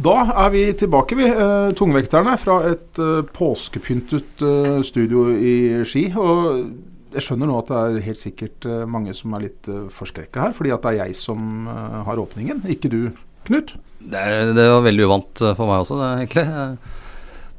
Da 0.00 0.14
er 0.46 0.52
vi 0.54 0.62
tilbake, 0.80 1.16
vi, 1.18 1.26
eh, 1.28 1.72
tungvekterne, 1.76 2.36
fra 2.40 2.60
et 2.70 3.00
eh, 3.02 3.18
påskepyntet 3.36 4.40
eh, 4.46 4.78
studio 4.86 5.26
i 5.34 5.82
Ski. 5.84 6.06
Og 6.16 6.70
jeg 7.12 7.24
skjønner 7.26 7.50
nå 7.50 7.58
at 7.60 7.68
det 7.68 7.80
er 7.80 8.06
helt 8.06 8.20
sikkert 8.20 8.64
eh, 8.70 8.86
mange 8.88 9.12
som 9.18 9.34
er 9.36 9.44
litt 9.48 9.68
eh, 9.68 9.88
forskrekka 9.92 10.46
her, 10.46 10.54
fordi 10.56 10.72
at 10.72 10.86
det 10.86 10.92
er 10.94 11.02
jeg 11.02 11.18
som 11.18 11.68
eh, 11.68 11.98
har 12.06 12.22
åpningen, 12.22 12.62
ikke 12.76 12.92
du, 12.92 13.02
Knut. 13.48 13.72
Det, 14.00 14.22
det 14.56 14.64
var 14.68 14.82
veldig 14.84 15.04
uvant 15.08 15.40
eh, 15.44 15.54
for 15.58 15.68
meg 15.68 15.82
også, 15.84 16.00
det, 16.00 16.08
egentlig. 16.22 16.46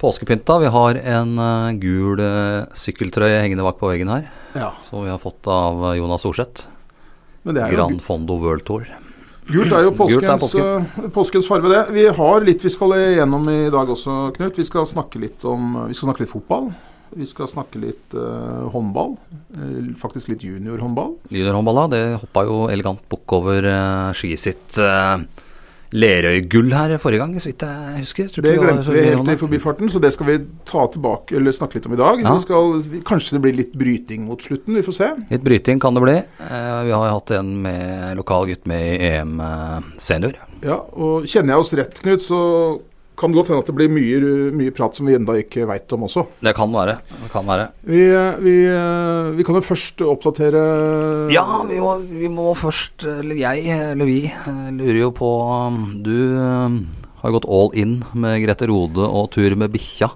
Påskepynta. 0.01 0.55
Vi 0.63 0.69
har 0.73 0.97
en 1.13 1.35
gul 1.77 2.21
sykkeltrøye 2.73 3.37
hengende 3.43 3.65
bak 3.67 3.77
på 3.77 3.91
veggen 3.91 4.09
her, 4.09 4.25
Ja, 4.57 4.71
som 4.87 5.05
vi 5.05 5.11
har 5.13 5.21
fått 5.21 5.45
av 5.45 5.91
Jonas 5.93 6.25
Orseth. 6.25 6.65
Grand 7.45 8.01
Fondo 8.01 8.39
World 8.41 8.65
Tour. 8.65 8.89
Gult 9.49 9.73
er 9.73 9.87
jo 9.87 9.91
påskens, 9.97 10.53
er 10.53 11.09
påskens, 11.15 11.47
farge, 11.49 11.65
farve, 11.65 11.71
det. 11.73 11.95
Vi 11.95 12.05
har 12.13 12.45
litt 12.45 12.63
vi 12.63 12.71
skal 12.71 12.93
igjennom 12.99 13.49
i 13.49 13.71
dag 13.73 13.89
også, 13.89 14.29
Knut. 14.35 14.59
Vi 14.59 14.67
skal 14.67 14.85
snakke 14.87 15.21
litt 15.21 15.43
om 15.49 15.87
Vi 15.89 15.97
skal 15.97 16.11
snakke 16.11 16.25
litt 16.25 16.33
fotball. 16.33 16.69
Vi 17.11 17.27
skal 17.27 17.49
snakke 17.51 17.81
litt 17.81 18.13
uh, 18.15 18.69
håndball. 18.71 19.17
Eh, 19.51 19.89
faktisk 19.99 20.29
litt 20.31 20.45
juniorhåndball. 20.47 21.17
Juniorhåndballa, 21.27 21.87
det 21.91 22.03
hoppa 22.21 22.45
jo 22.47 22.61
elegant 22.71 23.01
bukk 23.11 23.35
over 23.41 23.67
uh, 23.67 24.13
skiet 24.15 24.39
sitt 24.39 24.79
uh, 24.79 25.19
Lerøy-gull 25.91 26.71
her 26.71 26.93
forrige 27.03 27.19
gang, 27.19 27.33
så 27.41 27.49
vidt 27.49 27.65
jeg 27.67 28.03
husker. 28.03 28.29
Tror 28.31 28.45
Det 28.45 28.53
glemte 28.61 28.93
vi 28.95 29.03
helt 29.09 29.31
i 29.33 29.35
forbifarten, 29.39 29.91
så 29.91 29.99
det 29.99 30.13
skal 30.15 30.29
vi 30.29 30.37
ta 30.67 30.85
tilbake, 30.93 31.35
eller 31.35 31.55
snakke 31.55 31.79
litt 31.79 31.89
om 31.89 31.95
i 31.97 31.99
dag. 31.99 32.21
Ja. 32.23 32.35
Vi 32.37 32.45
skal, 32.45 33.01
kanskje 33.07 33.35
det 33.37 33.41
blir 33.43 33.57
litt 33.57 33.73
bryting 33.79 34.23
mot 34.29 34.41
slutten, 34.41 34.77
vi 34.79 34.85
får 34.85 34.97
se. 34.97 35.09
Litt 35.33 35.43
bryting 35.43 35.81
kan 35.83 35.97
det 35.97 36.05
bli. 36.05 36.15
Eh, 36.47 36.77
vi 36.87 36.95
har 36.95 37.11
hatt 37.11 37.33
en 37.35 37.57
med 37.65 38.15
lokal 38.19 38.47
gutt 38.51 38.69
med 38.71 38.87
i 38.87 39.11
EM 39.11 39.35
eh, 39.43 39.91
senior. 39.99 40.39
Ja, 40.61 40.77
og 40.93 41.27
Kjenner 41.27 41.55
jeg 41.55 41.65
oss 41.65 41.73
rett, 41.75 41.99
Knut, 42.05 42.23
så 42.23 42.39
kan 43.21 43.35
godt 43.35 43.51
hende 43.51 43.63
at 43.63 43.69
det 43.69 43.75
blir 43.77 43.91
mye, 43.93 44.19
mye 44.57 44.73
prat 44.75 44.97
som 44.97 45.09
vi 45.09 45.15
enda 45.17 45.37
ikke 45.39 45.67
veit 45.69 45.91
om 45.95 46.07
også. 46.07 46.25
Det 46.41 46.55
kan 46.57 46.73
være. 46.73 46.97
Det 47.23 47.29
kan 47.33 47.45
være. 47.47 47.67
Vi, 47.87 48.01
vi, 48.41 48.55
vi 49.37 49.45
kan 49.47 49.59
jo 49.59 49.63
først 49.65 50.01
oppdatere 50.05 50.63
Ja, 51.33 51.45
vi 51.69 51.77
må, 51.81 51.93
vi 52.09 52.31
må 52.31 52.51
først, 52.57 53.05
eller 53.21 53.37
jeg, 53.39 53.77
eller 53.91 54.09
vi, 54.09 54.19
lurer 54.79 54.99
jo 55.03 55.13
på 55.15 55.29
um, 55.67 55.79
Du 56.03 56.15
um, 56.41 56.81
har 57.21 57.37
gått 57.37 57.47
all 57.49 57.71
in 57.77 57.99
med 58.17 58.41
Grete 58.45 58.67
Rode 58.69 59.05
og 59.05 59.31
tur 59.35 59.55
med 59.59 59.71
bikkja 59.73 60.09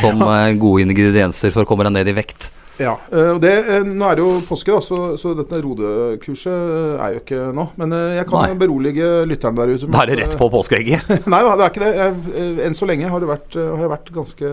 som 0.00 0.20
eh, 0.26 0.52
gode 0.64 0.84
ingredienser 0.84 1.54
for 1.54 1.64
å 1.64 1.68
komme 1.68 1.86
deg 1.86 1.96
ned 1.98 2.10
i 2.12 2.16
vekt. 2.16 2.50
Ja, 2.82 2.96
eh, 3.12 3.36
det, 3.38 3.52
eh, 3.70 3.84
Nå 3.86 4.08
er 4.08 4.18
det 4.18 4.24
jo 4.24 4.32
påske, 4.48 4.72
da, 4.74 4.80
så, 4.82 4.96
så 5.20 5.30
dette 5.38 5.60
Rode-kurset 5.62 6.50
eh, 6.50 7.04
er 7.04 7.14
jo 7.14 7.20
ikke 7.22 7.44
nå. 7.54 7.68
Men 7.78 7.94
jeg 8.16 8.26
kan 8.30 8.48
Nei. 8.48 8.58
berolige 8.64 9.12
lytterne 9.30 9.60
der 9.60 9.74
ute. 9.76 9.86
med 9.86 9.94
Da 9.94 10.02
er 10.02 10.10
det 10.10 10.18
rett 10.24 10.36
på 10.40 10.48
påskeegget. 10.50 11.14
Nei 11.30 11.40
da, 11.46 11.54
det 11.60 11.68
er 11.68 11.72
ikke 11.72 11.84
det. 11.84 11.94
Jeg, 12.00 12.58
enn 12.66 12.74
så 12.78 12.88
lenge 12.90 13.12
har, 13.12 13.22
det 13.22 13.30
vært, 13.30 13.54
har 13.60 13.84
jeg 13.86 13.94
vært 13.96 14.14
ganske 14.20 14.52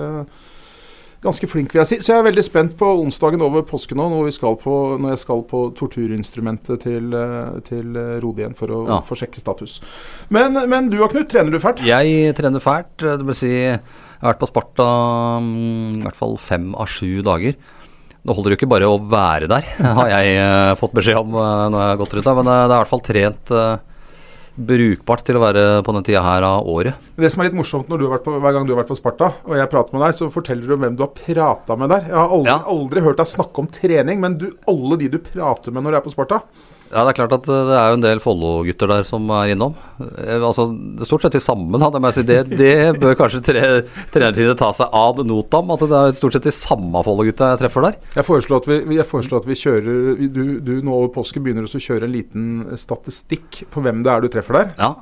Ganske 1.21 1.45
flink, 1.45 1.69
vil 1.69 1.83
jeg 1.83 1.85
si. 1.85 1.97
Så 2.01 2.15
jeg 2.15 2.21
er 2.23 2.25
veldig 2.25 2.41
spent 2.47 2.71
på 2.79 2.87
onsdagen 2.97 3.43
over 3.45 3.61
påske 3.69 3.93
nå, 3.93 4.07
når, 4.09 4.23
vi 4.25 4.31
skal 4.33 4.55
på, 4.57 4.71
når 4.97 5.11
jeg 5.13 5.19
skal 5.21 5.43
på 5.45 5.59
torturinstrumentet 5.77 6.81
til, 6.81 7.13
til 7.67 7.99
Rode 8.23 8.41
igjen 8.41 8.55
for 8.57 8.73
å 8.73 8.79
Ja. 8.87 8.97
få 9.05 9.13
sjekke 9.19 9.37
status. 9.37 9.75
Men, 10.33 10.57
men 10.71 10.89
du 10.89 10.97
og 10.97 11.11
Knut, 11.13 11.29
trener 11.29 11.53
du 11.53 11.59
fælt? 11.61 11.83
Jeg 11.85 12.33
trener 12.39 12.63
fælt. 12.65 12.95
Det 13.05 13.27
vil 13.29 13.37
si, 13.37 13.51
jeg 13.53 13.77
har 14.23 14.31
vært 14.33 14.41
på 14.41 14.49
Sparta 14.49 14.87
mm, 15.45 15.99
i 15.99 16.03
hvert 16.07 16.17
fall 16.17 16.33
fem 16.41 16.71
av 16.73 16.89
sju 16.89 17.21
dager. 17.29 17.53
Det 18.21 18.35
holder 18.37 18.53
jo 18.53 18.57
ikke 18.59 18.69
bare 18.69 18.85
å 18.89 18.97
være 19.09 19.47
der, 19.49 19.65
har 19.99 20.09
jeg 20.11 20.35
eh, 20.37 20.73
fått 20.77 20.93
beskjed 20.93 21.17
om 21.23 21.31
eh, 21.33 21.63
når 21.73 21.79
jeg 21.81 21.89
har 21.93 22.01
gått 22.03 22.13
rundt 22.17 22.27
der. 22.29 22.35
Men 22.41 22.51
eh, 22.51 22.59
det 22.67 22.75
er 22.75 22.75
i 22.75 22.81
hvert 22.83 22.91
fall 22.91 23.05
trent 23.07 23.53
brukbart 24.61 25.23
til 25.25 25.37
å 25.39 25.41
være 25.41 25.61
på 25.87 25.93
den 25.95 26.03
tida 26.05 26.21
her 26.25 26.43
av 26.45 26.67
året. 26.69 26.97
Det 27.17 27.29
som 27.31 27.41
er 27.41 27.47
litt 27.47 27.55
morsomt 27.57 27.87
når 27.89 28.01
du 28.01 28.03
har 28.05 28.17
vært 28.17 28.25
på, 28.27 28.33
hver 28.43 28.53
gang 28.57 28.65
du 28.67 28.73
har 28.73 28.81
vært 28.81 28.91
på 28.91 28.97
Sparta, 28.99 29.29
og 29.47 29.55
jeg 29.57 29.69
prater 29.71 29.95
med 29.95 30.03
deg, 30.03 30.17
så 30.17 30.27
forteller 30.33 30.67
du 30.67 30.73
om 30.75 30.83
hvem 30.83 30.97
du 30.99 31.05
har 31.05 31.13
prata 31.15 31.77
med 31.79 31.89
der. 31.93 32.09
Jeg 32.11 32.17
har 32.19 32.35
aldri, 32.35 32.51
Ja. 32.51 32.57
aldri 32.75 33.03
hørt 33.05 33.21
deg 33.23 33.29
snakke 33.31 33.63
om 33.63 33.69
trening, 33.71 34.19
men 34.21 34.35
du, 34.37 34.49
alle 34.69 34.99
de 34.99 35.07
du 35.15 35.17
prater 35.23 35.71
med 35.73 35.87
når 35.87 35.95
du 35.95 35.99
er 36.01 36.05
på 36.05 36.13
Sparta 36.13 36.41
Ja, 36.91 37.05
det 37.07 37.13
er 37.13 37.17
klart 37.21 37.33
at 37.37 37.47
eh, 37.47 37.67
det 37.69 37.75
er 37.79 37.91
jo 37.93 37.97
en 37.97 38.03
del 38.03 38.21
Follo-gutter 38.23 38.89
der 38.91 39.05
som 39.07 39.29
er 39.37 39.53
innom. 39.53 39.75
Eh, 40.01 40.39
Altså, 40.41 40.65
det 40.99 41.07
stort 41.07 41.23
sett 41.23 41.37
de 41.37 41.41
samme, 41.43 41.79
da. 41.79 41.89
Det, 41.95 42.13
si. 42.17 42.23
det, 42.27 42.39
det 42.59 42.99
bør 42.99 43.15
kanskje 43.19 43.41
tre, 43.45 43.61
trenerteamet 44.11 44.59
ta 44.59 44.71
seg 44.75 44.91
ad 44.91 45.21
notam. 45.27 45.71
At 45.75 45.85
det 45.87 46.01
er 46.01 46.17
stort 46.17 46.35
sett 46.35 46.49
de 46.49 46.55
samme 46.55 47.03
Follo-gutta 47.07 47.53
jeg 47.53 47.61
treffer 47.63 47.87
der. 47.87 47.99
Jeg 48.17 48.27
foreslår 48.27 48.63
at 48.63 48.69
vi, 48.71 48.81
jeg 48.99 49.07
foreslår 49.07 49.43
at 49.43 49.49
vi 49.49 49.59
kjører 49.61 50.25
Du, 50.31 50.43
du 50.59 50.73
nå 50.83 50.97
over 50.97 51.13
påske 51.15 51.41
begynner 51.43 51.67
å 51.67 51.81
kjøre 51.81 52.07
en 52.09 52.15
liten 52.15 52.51
statistikk 52.79 53.63
på 53.71 53.83
hvem 53.85 54.03
det 54.05 54.11
er 54.13 54.23
du 54.25 54.29
treffer 54.33 54.59
der. 54.59 54.75
Ja, 54.81 54.93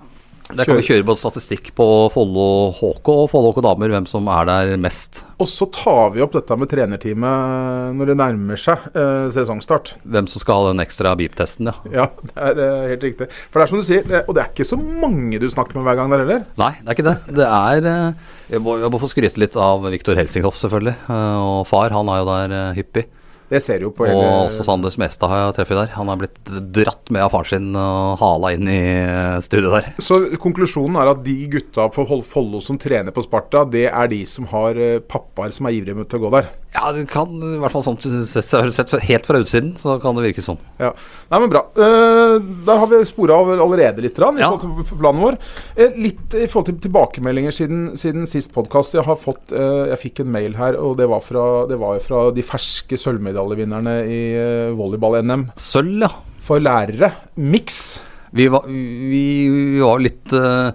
det 0.49 0.65
kan 0.65 0.79
vi 0.79 0.85
kjøre 0.87 1.05
både 1.05 1.19
statistikk 1.21 1.67
på 1.77 1.85
Follo 2.09 2.45
HK 2.73 3.09
og 3.13 3.25
Follo 3.29 3.51
HK 3.53 3.59
Damer, 3.67 3.91
hvem 3.93 4.07
som 4.09 4.25
er 4.33 4.47
der 4.49 4.71
mest. 4.81 5.21
Og 5.37 5.45
så 5.51 5.67
tar 5.69 6.09
vi 6.15 6.23
opp 6.25 6.33
dette 6.33 6.57
med 6.57 6.71
trenerteamet 6.71 7.93
når 7.99 8.09
det 8.11 8.15
nærmer 8.17 8.57
seg 8.59 8.87
eh, 8.97 9.27
sesongstart. 9.35 9.93
Hvem 10.09 10.29
som 10.31 10.41
skal 10.41 10.57
ha 10.63 10.71
den 10.71 10.81
ekstra 10.83 11.13
beep-testen, 11.19 11.69
ja. 11.69 11.75
Ja, 11.93 12.07
det 12.25 12.33
er 12.49 12.63
eh, 12.65 12.87
helt 12.95 13.05
riktig. 13.05 13.29
For 13.51 13.61
det 13.61 13.67
er 13.67 13.73
som 13.75 13.83
du 13.83 13.87
sier, 13.91 14.07
det, 14.09 14.23
og 14.25 14.35
det 14.37 14.43
er 14.45 14.51
ikke 14.55 14.67
så 14.71 14.79
mange 14.81 15.39
du 15.43 15.47
snakker 15.53 15.77
med 15.77 15.85
hver 15.85 15.99
gang 16.01 16.15
der 16.15 16.25
heller. 16.25 16.43
Nei, 16.59 16.73
det 16.81 16.87
er 16.89 16.97
ikke 16.97 17.07
det. 17.11 17.15
Det 17.43 17.47
er 17.47 17.91
eh, 17.93 18.33
Jeg 18.55 18.65
må, 18.65 18.79
jeg 18.81 18.93
må 18.95 19.03
få 19.05 19.11
skryte 19.13 19.43
litt 19.45 19.59
av 19.59 19.85
Viktor 19.93 20.17
Helsinghoff, 20.17 20.57
selvfølgelig. 20.63 20.97
Eh, 21.05 21.39
Og 21.59 21.61
far, 21.69 21.93
han 21.93 22.09
er 22.09 22.23
jo 22.23 22.29
der 22.33 22.57
eh, 22.63 22.75
hyppig. 22.81 23.05
Det 23.49 23.61
ser 23.65 23.81
jo 23.81 23.89
på 23.95 24.05
Og 24.05 24.23
også 24.45 24.65
Sander 24.65 24.93
Smestad 24.93 25.31
har 25.31 25.41
jeg 25.41 25.55
treffet 25.57 25.79
der. 25.79 25.93
Han 25.97 26.11
er 26.13 26.19
blitt 26.21 26.51
dratt 26.75 27.09
med 27.13 27.25
av 27.25 27.33
faren 27.33 27.49
sin 27.49 27.69
og 27.73 28.19
hala 28.21 28.51
inn 28.53 28.69
i 28.69 28.79
eh, 29.01 29.39
studiet 29.45 29.73
der. 29.73 29.87
Så 30.05 30.19
konklusjonen 30.41 30.99
er 31.01 31.09
at 31.15 31.23
de 31.25 31.35
gutta 31.55 31.87
på 31.93 32.05
Follo 32.29 32.61
som 32.61 32.77
trener 32.81 33.15
på 33.15 33.25
Sparta, 33.25 33.65
det 33.65 33.87
er 33.89 34.11
de 34.11 34.21
som 34.29 34.45
har 34.53 34.77
eh, 34.77 34.99
pappaer 35.01 35.55
som 35.55 35.69
er 35.69 35.79
ivrige 35.79 36.05
til 36.05 36.21
å 36.21 36.27
gå 36.27 36.33
der. 36.37 36.51
Ja, 36.69 36.91
det 36.93 37.07
kan 37.09 37.31
i 37.41 37.55
hvert 37.57 37.73
fall 37.73 37.81
sånn 37.81 37.97
sett, 38.29 38.45
sett 38.45 38.91
helt 39.07 39.25
fra 39.25 39.39
utsiden, 39.41 39.71
så 39.81 39.95
kan 40.01 40.13
det 40.15 40.27
virke 40.27 40.43
sånn. 40.45 40.59
Ja. 40.77 40.91
Nei, 41.31 41.39
men 41.41 41.49
bra. 41.49 41.63
Eh, 41.73 42.35
da 42.67 42.75
har 42.77 42.91
vi 42.91 42.99
spora 43.09 43.39
av 43.41 43.49
allerede 43.55 44.03
litt 44.05 44.19
rann, 44.21 44.37
i 44.37 44.43
Ja. 44.43 44.51
forhold 44.53 44.85
til 44.85 44.99
planen 45.01 45.23
vår. 45.23 45.37
Eh, 45.75 45.97
litt 45.97 46.35
i 46.37 46.45
forhold 46.45 46.67
til 46.69 46.77
tilbakemeldinger 46.85 47.51
siden, 47.57 47.97
siden 47.97 48.27
sist 48.29 48.53
podkast. 48.53 48.93
Jeg 48.93 49.03
har 49.03 49.17
fått 49.17 49.51
eh, 49.51 49.89
Jeg 49.89 49.97
fikk 50.03 50.19
en 50.21 50.31
mail 50.31 50.53
her, 50.59 50.77
og 50.77 50.97
det 50.97 51.09
var 51.09 51.21
fra, 51.25 51.65
det 51.67 51.79
var 51.81 51.97
fra 52.05 52.29
de 52.31 52.45
ferske 52.45 52.97
sølvmedaljevinnerne 53.01 53.97
i 54.05 54.21
eh, 54.37 54.69
volleyball-NM 54.77 55.47
Sølv, 55.57 56.05
ja. 56.05 56.11
for 56.45 56.61
lærere. 56.61 57.13
Mix. 57.35 57.99
Vi 58.31 58.45
var, 58.47 58.67
vi, 58.69 59.49
vi 59.49 59.79
var 59.81 59.97
litt 60.05 60.31
eh, 60.37 60.69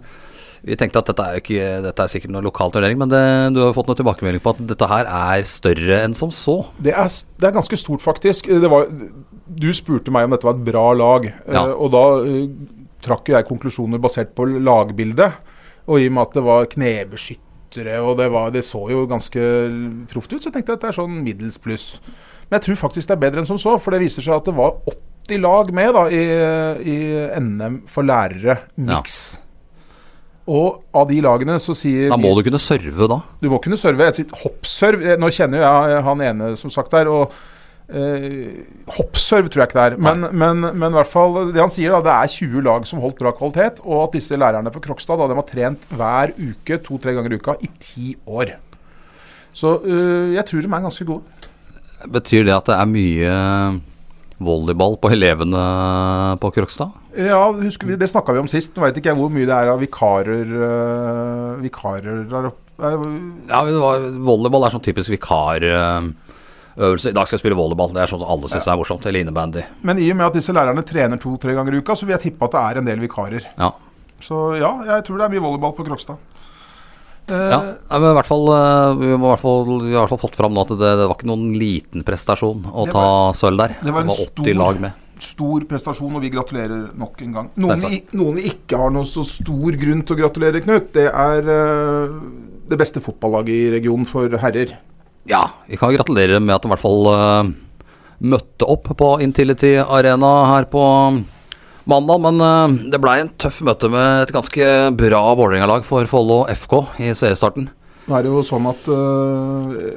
Vi 0.64 0.76
tenkte 0.80 1.00
at 1.02 1.08
dette 1.10 1.24
er, 1.28 1.40
ikke, 1.42 1.64
dette 1.84 2.04
er 2.06 2.08
sikkert 2.08 2.32
noe 2.32 2.40
lokal 2.46 2.70
turnering, 2.72 2.96
men 3.00 3.10
det, 3.12 3.20
du 3.52 3.58
har 3.60 3.68
jo 3.68 3.76
fått 3.76 3.90
noen 3.90 3.98
tilbakemelding 4.00 4.40
på 4.44 4.54
at 4.54 4.62
dette 4.70 4.88
her 4.88 5.08
er 5.12 5.44
større 5.48 5.98
enn 6.06 6.14
som 6.16 6.30
så. 6.32 6.54
Det 6.80 6.94
er, 6.96 7.10
det 7.42 7.50
er 7.50 7.56
ganske 7.58 7.76
stort, 7.80 8.00
faktisk. 8.04 8.48
Det 8.48 8.70
var, 8.72 8.86
du 9.44 9.68
spurte 9.76 10.14
meg 10.14 10.24
om 10.24 10.32
dette 10.32 10.48
var 10.48 10.56
et 10.56 10.64
bra 10.64 10.86
lag, 10.96 11.26
eh, 11.28 11.52
Ja. 11.52 11.66
og 11.74 11.92
da 11.92 12.04
eh, 12.24 12.46
trakk 13.04 13.28
jeg 13.34 13.44
konklusjoner 13.50 14.00
basert 14.00 14.32
på 14.34 14.46
lagbildet. 14.56 15.36
Og 15.84 16.00
i 16.00 16.08
og 16.08 16.16
med 16.16 16.22
at 16.30 16.38
det 16.38 16.44
var 16.46 16.64
knebeskyttere, 16.72 17.98
og 18.00 18.16
det, 18.22 18.30
var, 18.32 18.48
det 18.54 18.64
så 18.64 18.80
jo 18.88 19.04
ganske 19.10 19.44
proft 20.08 20.32
ut, 20.32 20.40
så 20.46 20.48
tenkte 20.54 20.72
jeg 20.72 20.78
at 20.80 20.86
det 20.86 20.92
er 20.94 20.96
sånn 21.02 21.20
middels 21.26 21.60
pluss. 21.60 21.98
Men 22.48 22.56
jeg 22.56 22.70
tror 22.70 22.80
faktisk 22.86 23.08
det 23.10 23.18
er 23.18 23.24
bedre 23.26 23.42
enn 23.44 23.48
som 23.52 23.60
så, 23.60 23.76
for 23.76 23.92
det 23.92 24.00
viser 24.04 24.24
seg 24.24 24.36
at 24.38 24.48
det 24.48 24.56
var 24.56 24.78
80 25.28 25.40
lag 25.44 25.70
med 25.76 25.92
da, 25.96 26.08
i, 26.08 26.24
i 26.88 26.96
NM 27.40 27.82
for 27.90 28.08
lærere, 28.08 28.62
mix. 28.80 29.36
Og 30.50 30.82
av 30.92 31.08
de 31.08 31.22
lagene 31.24 31.56
så 31.62 31.72
sier 31.76 32.10
Da 32.12 32.18
må 32.20 32.34
du 32.36 32.42
kunne 32.44 32.60
serve, 32.60 33.08
da. 33.08 33.20
du 33.40 33.48
må 33.48 33.60
kunne 33.64 33.78
serve. 33.80 34.10
Et 34.12 34.34
hoppserv 34.42 35.00
eh, 35.00 35.18
Nå 35.20 35.30
kjenner 35.32 35.62
jo 35.62 35.64
jeg 35.64 36.02
han 36.08 36.24
ene 36.26 36.50
som 36.60 36.72
sagt 36.72 36.92
der, 36.92 37.08
og 37.08 37.32
eh, 37.88 38.66
hoppserv 38.98 39.48
tror 39.48 39.64
jeg 39.64 39.70
ikke 39.70 39.78
det 39.78 39.86
er. 39.86 39.96
Men, 40.04 40.28
men, 40.36 40.66
men 40.76 40.90
i 40.90 40.98
hvert 40.98 41.10
fall 41.10 41.38
det 41.54 41.62
han 41.62 41.72
sier, 41.72 41.96
da, 41.96 42.02
det 42.04 42.12
er 42.18 42.34
20 42.36 42.66
lag 42.68 42.84
som 42.88 43.00
holdt 43.00 43.22
bra 43.22 43.32
kvalitet, 43.36 43.80
og 43.86 44.02
at 44.02 44.18
disse 44.18 44.36
lærerne 44.36 44.72
på 44.74 44.84
Krokstad 44.84 45.20
da, 45.22 45.30
de 45.32 45.40
har 45.40 45.48
trent 45.48 45.88
hver 45.94 46.36
uke 46.36 46.80
to-tre 46.84 47.16
ganger 47.16 47.32
i 47.32 47.40
uka 47.40 47.56
i 47.64 47.72
ti 47.80 48.12
år. 48.28 48.52
Så 49.56 49.78
eh, 49.86 50.36
jeg 50.36 50.44
tror 50.50 50.60
de 50.60 50.68
er 50.68 50.86
ganske 50.90 51.08
gode. 51.08 51.50
Betyr 52.12 52.44
det 52.44 52.52
at 52.52 52.68
det 52.68 52.76
er 52.76 52.88
mye 52.90 53.34
volleyball 54.42 54.96
på 54.98 55.10
elevene 55.14 55.62
på 56.42 56.50
Krokstad? 56.54 56.90
Ja, 57.16 57.52
vi, 57.52 57.96
Det 57.96 58.08
snakka 58.10 58.32
vi 58.34 58.42
om 58.42 58.50
sist. 58.50 58.74
Veit 58.80 58.96
ikke 58.98 59.12
jeg 59.12 59.18
hvor 59.18 59.30
mye 59.32 59.46
det 59.46 59.54
er 59.54 59.70
av 59.72 59.80
vikarer, 59.82 60.50
uh, 60.50 61.62
vikarer 61.62 62.24
der 62.30 62.50
oppe 62.50 62.62
Ja, 62.82 63.62
var, 63.62 64.08
Volleyball 64.26 64.66
er 64.66 64.74
sånn 64.74 64.82
typisk 64.82 65.12
vikarøvelse. 65.14 67.12
I 67.12 67.14
dag 67.14 67.28
skal 67.28 67.36
jeg 67.36 67.44
spille 67.44 67.58
volleyball. 67.58 67.94
Det 67.94 68.02
er 68.02 68.10
sånn 68.10 68.24
alle 68.26 68.50
syns 68.50 68.66
er 68.66 68.80
morsomt. 68.80 69.06
Eller 69.06 69.22
innebandy. 69.22 69.62
Men 69.86 70.02
i 70.02 70.10
og 70.10 70.18
med 70.18 70.26
at 70.26 70.38
disse 70.40 70.54
lærerne 70.56 70.82
trener 70.86 71.20
to-tre 71.22 71.54
ganger 71.54 71.76
i 71.76 71.82
uka, 71.84 71.94
så 71.94 72.08
vil 72.08 72.16
jeg 72.16 72.24
tippe 72.32 72.48
at 72.48 72.56
det 72.56 72.64
er 72.64 72.82
en 72.82 72.90
del 72.90 73.04
vikarer. 73.04 73.46
Ja. 73.54 73.70
Så 74.24 74.56
ja, 74.58 74.72
jeg 74.88 75.06
tror 75.06 75.20
det 75.20 75.28
er 75.28 75.34
mye 75.36 75.44
volleyball 75.44 75.76
på 75.76 75.86
Krokstad. 75.86 76.18
Ja, 77.30 77.60
men 77.90 78.10
i 78.10 78.16
hvert 78.18 78.28
fall, 78.28 78.44
eh, 78.52 78.90
vi, 79.00 79.12
i 79.14 79.20
hvert 79.22 79.40
fall, 79.40 79.62
vi 79.80 79.94
har 79.94 79.96
i 79.96 80.00
hvert 80.02 80.12
fall 80.12 80.22
fått 80.26 80.36
fram 80.36 80.52
nå 80.56 80.64
at 80.66 80.74
det, 80.74 80.90
det 81.00 81.06
var 81.08 81.16
ikke 81.16 81.30
noen 81.30 81.54
liten 81.56 82.04
prestasjon 82.04 82.66
å 82.68 82.84
var, 82.84 82.92
ta 82.92 83.04
var- 83.06 83.38
sølv 83.38 83.62
der. 83.62 83.76
det 83.80 83.94
var 83.96 84.04
en 84.04 84.12
80 84.12 84.28
stor- 84.28 84.54
lag 84.60 84.80
med. 84.84 85.00
Stor 85.24 85.64
prestasjon, 85.70 86.16
og 86.18 86.20
vi 86.20 86.28
gratulerer 86.34 86.88
nok 87.00 87.20
en 87.24 87.32
gang. 87.32 87.50
Noen 87.62 87.80
vi, 87.86 88.00
noen 88.18 88.34
vi 88.36 88.48
ikke 88.50 88.76
har 88.76 88.90
noe 88.92 89.06
så 89.08 89.22
stor 89.24 89.76
grunn 89.80 90.02
til 90.04 90.16
å 90.16 90.20
gratulere, 90.20 90.60
Knut, 90.60 90.90
det 90.92 91.06
er 91.08 91.48
uh, 91.48 92.18
det 92.68 92.76
beste 92.80 93.00
fotballaget 93.00 93.54
i 93.54 93.70
regionen 93.78 94.04
for 94.10 94.28
herrer. 94.42 94.74
Ja, 95.30 95.46
vi 95.70 95.78
kan 95.80 95.94
gratulere 95.94 96.42
med 96.42 96.56
at 96.58 96.66
de 96.66 96.68
i 96.68 96.72
hvert 96.74 96.82
fall 96.82 97.06
uh, 97.08 97.52
møtte 98.20 98.68
opp 98.68 98.90
på 98.98 99.14
Intility 99.24 99.76
Arena 99.80 100.34
her 100.50 100.66
på 100.68 100.82
mandag. 101.90 102.22
Men 102.24 102.40
eh, 102.40 102.90
det 102.92 103.00
blei 103.02 103.18
en 103.22 103.32
tøff 103.40 103.60
møte 103.66 103.90
med 103.92 104.24
et 104.24 104.34
ganske 104.34 104.70
bra 104.98 105.22
Vålerenga-lag 105.38 105.86
for 105.86 106.08
Follo 106.10 106.44
FK 106.50 106.74
i 107.04 107.12
seriestarten. 107.16 107.68
Nå 108.04 108.16
er 108.16 108.26
det 108.26 108.32
jo 108.34 108.42
sånn 108.44 108.66
at 108.68 108.88
uh, 108.92 109.94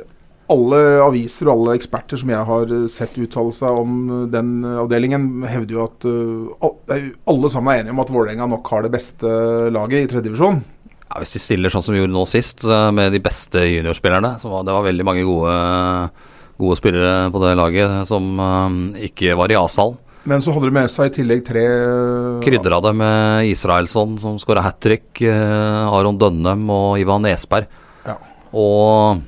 alle 0.54 0.78
aviser 1.04 1.50
og 1.50 1.58
alle 1.58 1.74
eksperter 1.76 2.20
som 2.22 2.32
jeg 2.32 2.48
har 2.48 2.72
sett 2.94 3.18
uttale 3.20 3.52
seg 3.56 3.82
om 3.82 3.98
den 4.32 4.62
avdelingen, 4.80 5.26
hevder 5.44 5.76
jo 5.76 5.82
at 5.84 6.08
jo- 6.08 7.02
alle 7.28 7.52
sammen 7.52 7.74
er 7.74 7.82
enige 7.82 7.96
om 7.98 8.00
at 8.06 8.14
Vålerenga 8.16 8.48
nok 8.54 8.72
har 8.72 8.88
det 8.88 8.94
beste 8.96 9.28
laget 9.76 10.06
i 10.06 10.10
tredjedivisjon. 10.14 10.62
Ja, 11.04 11.20
hvis 11.20 11.36
de 11.36 11.44
stiller 11.44 11.72
sånn 11.72 11.84
som 11.84 11.98
vi 11.98 12.00
gjorde 12.00 12.16
nå 12.16 12.24
sist, 12.32 12.64
med 12.96 13.12
de 13.12 13.20
beste 13.24 13.60
juniorspillerne 13.68 14.38
så 14.40 14.52
var 14.52 14.64
Det 14.68 14.76
var 14.76 14.88
veldig 14.88 15.06
mange 15.08 15.28
gode, 15.28 15.54
gode 16.60 16.80
spillere 16.80 17.28
på 17.32 17.44
det 17.44 17.54
laget 17.60 18.08
som 18.08 18.40
uh, 18.40 19.04
ikke 19.04 19.36
var 19.36 19.52
i 19.52 19.60
A-salen. 19.60 20.00
Men 20.28 20.44
så 20.44 20.52
holder 20.52 20.72
de 20.72 20.76
med 20.76 20.92
seg 20.92 21.10
i 21.10 21.16
tillegg 21.22 21.46
tre 21.48 21.64
Krydra 22.44 22.82
det 22.84 22.94
med 23.00 23.48
Israelsson, 23.48 24.18
som 24.20 24.36
skåra 24.42 24.66
hat 24.66 24.82
trick, 24.84 25.22
eh, 25.24 25.88
Aron 25.88 26.20
Dønnem 26.20 26.66
og 26.74 27.00
Ivan 27.00 27.28
Esberg. 27.30 27.70
Ja. 28.08 28.18
Og 28.52 29.24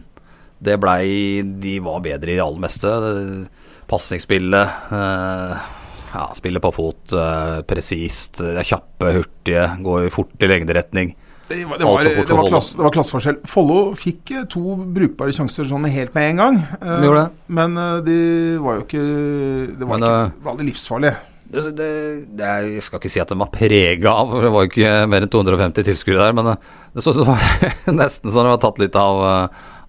det 0.59 0.75
blei 0.81 1.41
De 1.63 1.77
var 1.83 2.03
bedre 2.03 2.33
i 2.33 2.35
det 2.35 2.43
aller 2.43 2.63
meste. 2.65 2.91
Pasningsspillet, 3.89 4.91
eh, 4.91 5.69
ja, 6.13 6.25
spillet 6.35 6.61
på 6.61 6.73
fot, 6.75 7.15
eh, 7.15 7.61
presist, 7.69 8.41
eh, 8.43 8.61
kjappe, 8.61 9.13
hurtige, 9.15 9.65
går 9.81 10.11
fort 10.13 10.43
i 10.43 10.51
lengderetning. 10.51 11.15
Det 11.49 11.63
var, 11.65 11.79
det, 11.81 11.85
var, 11.89 12.03
det, 12.05 12.35
var 12.37 12.47
klass, 12.51 12.67
det 12.77 12.83
var 12.85 12.93
klasseforskjell. 12.93 13.39
Follo 13.49 13.79
fikk 13.97 14.35
eh, 14.37 14.43
to 14.53 14.75
brukbare 14.93 15.33
sjanser 15.33 15.65
sånn 15.65 15.87
helt 15.89 16.13
med 16.13 16.27
en 16.35 16.41
gang. 16.43 16.59
eh, 16.77 16.99
De 17.01 17.09
det. 17.15 17.25
Men 17.59 17.77
eh, 17.81 17.95
de 18.05 18.17
var 18.61 18.77
jo 18.77 18.85
ikke 18.85 19.01
Det 19.79 19.87
var 19.89 19.97
Men, 19.97 20.05
ikke 20.05 20.19
eh, 20.19 20.29
det 20.35 20.45
var 20.45 20.53
aldri 20.53 20.67
livsfarlige. 20.69 21.15
Det, 21.49 21.63
det, 21.73 21.89
det 22.37 22.45
er, 22.45 22.67
jeg 22.75 22.83
skal 22.85 22.99
ikke 23.01 23.09
si 23.09 23.21
at 23.23 23.31
den 23.33 23.41
var 23.41 23.49
prega 23.49 24.11
av, 24.13 24.29
for 24.29 24.45
det 24.45 24.51
var 24.53 24.67
jo 24.67 24.69
ikke 24.69 24.91
mer 25.09 25.25
enn 25.25 25.31
250 25.33 25.87
tilskuere 25.87 26.27
der, 26.27 26.35
men 26.37 26.51
det 26.53 27.01
så 27.01 27.09
ut 27.09 27.17
som 27.17 27.25
det 27.25 27.33
var 27.33 27.95
nesten 28.03 28.29
sånn 28.29 28.45
det 28.45 28.51
var 28.53 28.61
tatt 28.61 28.81
litt 28.83 28.97
av, 29.01 29.23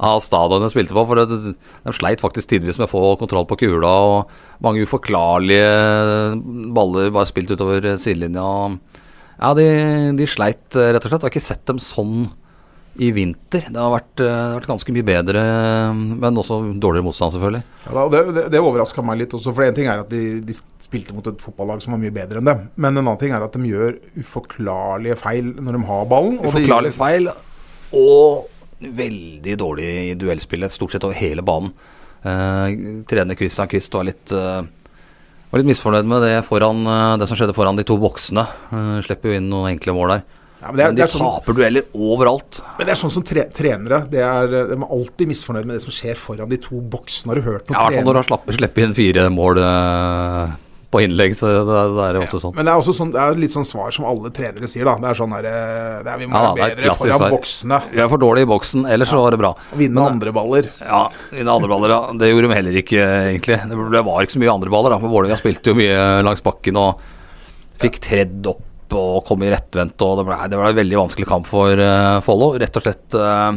av 0.01 0.23
stadionet 0.25 0.71
de 0.71 0.73
spilte 0.73 0.97
på. 0.97 1.05
For 1.11 1.21
det, 1.21 1.53
de 1.85 1.93
sleit 1.99 2.25
faktisk 2.25 2.49
tidvis 2.55 2.81
med 2.81 2.89
å 2.89 2.93
få 2.95 3.03
kontroll 3.21 3.45
på 3.51 3.61
kula, 3.61 3.93
og 4.15 4.33
mange 4.65 4.87
uforklarlige 4.89 5.69
baller 6.73 7.13
bare 7.13 7.29
spilt 7.29 7.53
utover 7.53 7.91
sidelinja. 8.01 8.49
Ja, 9.41 9.55
de, 9.57 9.67
de 10.19 10.29
sleit 10.29 10.77
eh, 10.77 10.93
rett 10.93 11.05
og 11.07 11.09
slett. 11.11 11.23
Jeg 11.23 11.29
har 11.31 11.33
ikke 11.33 11.49
sett 11.49 11.65
dem 11.71 11.81
sånn 11.81 12.29
i 13.01 13.09
vinter. 13.15 13.69
Det 13.71 13.81
har 13.81 13.93
vært, 13.95 14.13
eh, 14.21 14.27
det 14.27 14.35
har 14.37 14.59
vært 14.59 14.73
ganske 14.75 14.95
mye 14.97 15.07
bedre, 15.07 15.45
men 15.97 16.41
også 16.43 16.61
dårligere 16.83 17.07
motstand, 17.07 17.37
selvfølgelig. 17.37 17.63
Ja, 17.87 17.95
da, 17.95 18.05
det 18.13 18.23
det, 18.37 18.45
det 18.53 18.61
overraska 18.61 19.05
meg 19.07 19.23
litt 19.23 19.37
også. 19.39 19.55
For 19.57 19.65
en 19.65 19.77
ting 19.79 19.89
er 19.89 20.03
at 20.03 20.11
de, 20.13 20.41
de 20.45 20.57
spilte 20.85 21.15
mot 21.17 21.27
et 21.31 21.41
fotballag 21.41 21.81
som 21.85 21.95
var 21.97 22.03
mye 22.03 22.15
bedre 22.15 22.43
enn 22.43 22.51
dem. 22.51 22.67
Men 22.77 22.97
en 22.97 23.05
annen 23.07 23.21
ting 23.23 23.33
er 23.37 23.47
at 23.47 23.57
de 23.57 23.71
gjør 23.71 23.97
uforklarlige 24.21 25.17
feil 25.21 25.55
når 25.57 25.79
de 25.79 25.85
har 25.93 26.11
ballen. 26.11 26.41
uforklarlige 26.45 26.99
feil 26.99 27.31
og 27.97 28.51
veldig 28.81 29.57
dårlig 29.61 29.89
i 30.11 30.19
duellspillet, 30.19 30.73
stort 30.73 30.95
sett 30.95 31.05
over 31.07 31.17
hele 31.17 31.45
banen. 31.47 31.73
Eh, 32.21 32.77
trener 33.09 33.39
Christian 33.39 33.69
Quist 33.71 33.95
var 33.97 34.05
litt 34.09 34.33
eh, 34.37 34.61
var 35.51 35.63
litt 35.63 35.71
misfornøyd 35.73 36.11
med 36.11 36.23
det, 36.23 36.35
foran, 36.47 36.85
eh, 36.87 37.15
det 37.21 37.27
som 37.31 37.39
skjedde 37.39 37.57
foran 37.57 37.79
de 37.79 37.87
to 37.87 37.97
boksene. 38.01 38.45
Uh, 38.71 39.01
slipper 39.07 39.33
jo 39.33 39.41
inn 39.41 39.51
noen 39.51 39.73
enkle 39.75 39.95
mål 39.97 40.15
der. 40.15 40.23
Ja, 40.61 40.69
men, 40.69 40.77
det 40.77 40.85
er, 40.85 40.93
Men 40.93 40.99
de 40.99 41.07
sånn, 41.09 41.23
taper 41.25 41.57
dueller 41.57 41.87
overalt. 41.97 42.59
men 42.77 42.87
det 42.87 42.93
er 42.93 42.99
sånn 43.01 43.13
som 43.15 43.25
tre, 43.25 43.47
trenere. 43.55 44.03
Det 44.13 44.21
er, 44.21 44.51
de 44.69 44.77
er 44.77 44.83
alltid 44.85 45.31
misfornøyd 45.31 45.69
med 45.69 45.79
det 45.79 45.85
som 45.87 45.95
skjer 45.97 46.21
foran 46.21 46.51
de 46.51 46.59
to 46.61 46.83
boksene. 46.93 47.33
Har 47.33 47.41
du 47.41 47.47
hørt 47.49 47.73
Ja, 47.73 47.87
I 47.89 47.97
hvert 47.97 48.05
fall 48.05 48.19
når 48.19 48.29
slappet 48.29 48.59
slipper 48.59 48.85
inn 48.85 48.97
fire 48.97 49.25
mål 49.33 49.63
eh, 49.65 50.59
på 50.91 51.01
innlegg, 51.05 51.37
så 51.39 51.47
det, 51.47 51.59
da 51.71 52.07
er 52.09 52.19
ofte 52.19 52.41
sånn. 52.43 52.55
Men 52.57 52.67
det 52.67 52.73
er 52.73 52.81
også 52.83 52.95
sånn, 52.97 53.13
det 53.15 53.21
er 53.23 53.37
litt 53.39 53.53
sånn 53.55 53.67
svar 53.69 53.93
som 53.95 54.09
alle 54.11 54.33
trenere 54.35 54.67
sier, 54.67 54.89
da. 54.89 54.97
Det 54.99 55.11
er 55.13 55.19
sånn 55.21 55.35
der, 55.37 55.47
eh, 55.47 56.01
det 56.03 56.11
er, 56.11 56.19
Vi 56.19 56.27
må 56.27 56.35
Ja, 56.35 56.49
være 56.59 56.75
det 56.75 56.81
bedre 56.83 56.97
foran 56.99 57.21
svar. 57.23 57.31
boksene 57.37 57.79
Vi 57.93 58.01
er 58.03 58.09
for 58.11 58.19
dårlige 58.19 58.49
i 58.49 58.51
boksen, 58.51 58.87
ellers 58.91 59.09
så 59.13 59.21
var 59.23 59.31
det 59.31 59.39
bra. 59.39 59.53
vinne 59.77 59.95
Men- 59.95 60.13
andre 60.19 60.33
baller. 60.35 60.71
Ja, 60.81 61.09
vinne 61.31 61.55
andre 61.55 61.69
baller, 61.71 61.89
ja. 61.95 62.01
Det 62.19 62.33
gjorde 62.33 62.49
de 62.49 62.55
heller 62.59 62.81
ikke, 62.83 63.01
egentlig. 63.31 63.61
Det 63.71 63.91
det 63.93 64.05
var 64.05 64.23
ikke 64.23 64.35
så 64.35 64.43
mye 64.43 64.55
andre 64.55 64.71
baller, 64.71 64.91
da. 64.91 64.99
For 64.99 65.09
Vålerenga 65.15 65.39
spilte 65.39 65.71
jo 65.71 65.75
mye 65.75 66.25
langs 66.27 66.43
bakken 66.43 66.77
og 66.77 66.99
fikk 67.79 68.01
tredd 68.01 68.47
opp 68.47 68.93
og 68.93 69.25
kom 69.25 69.43
i 69.45 69.51
rettvendt. 69.51 69.95
Og 70.03 70.19
det 70.19 70.27
ble, 70.27 70.37
det 70.51 70.59
ble 70.59 70.69
en 70.69 70.81
veldig 70.83 70.99
vanskelig 71.07 71.27
kamp 71.31 71.47
for 71.47 71.71
uh, 71.79 72.19
Follo. 72.21 72.59
Rett 72.59 72.77
og 72.77 72.83
slett 72.83 73.15
eh, 73.15 73.53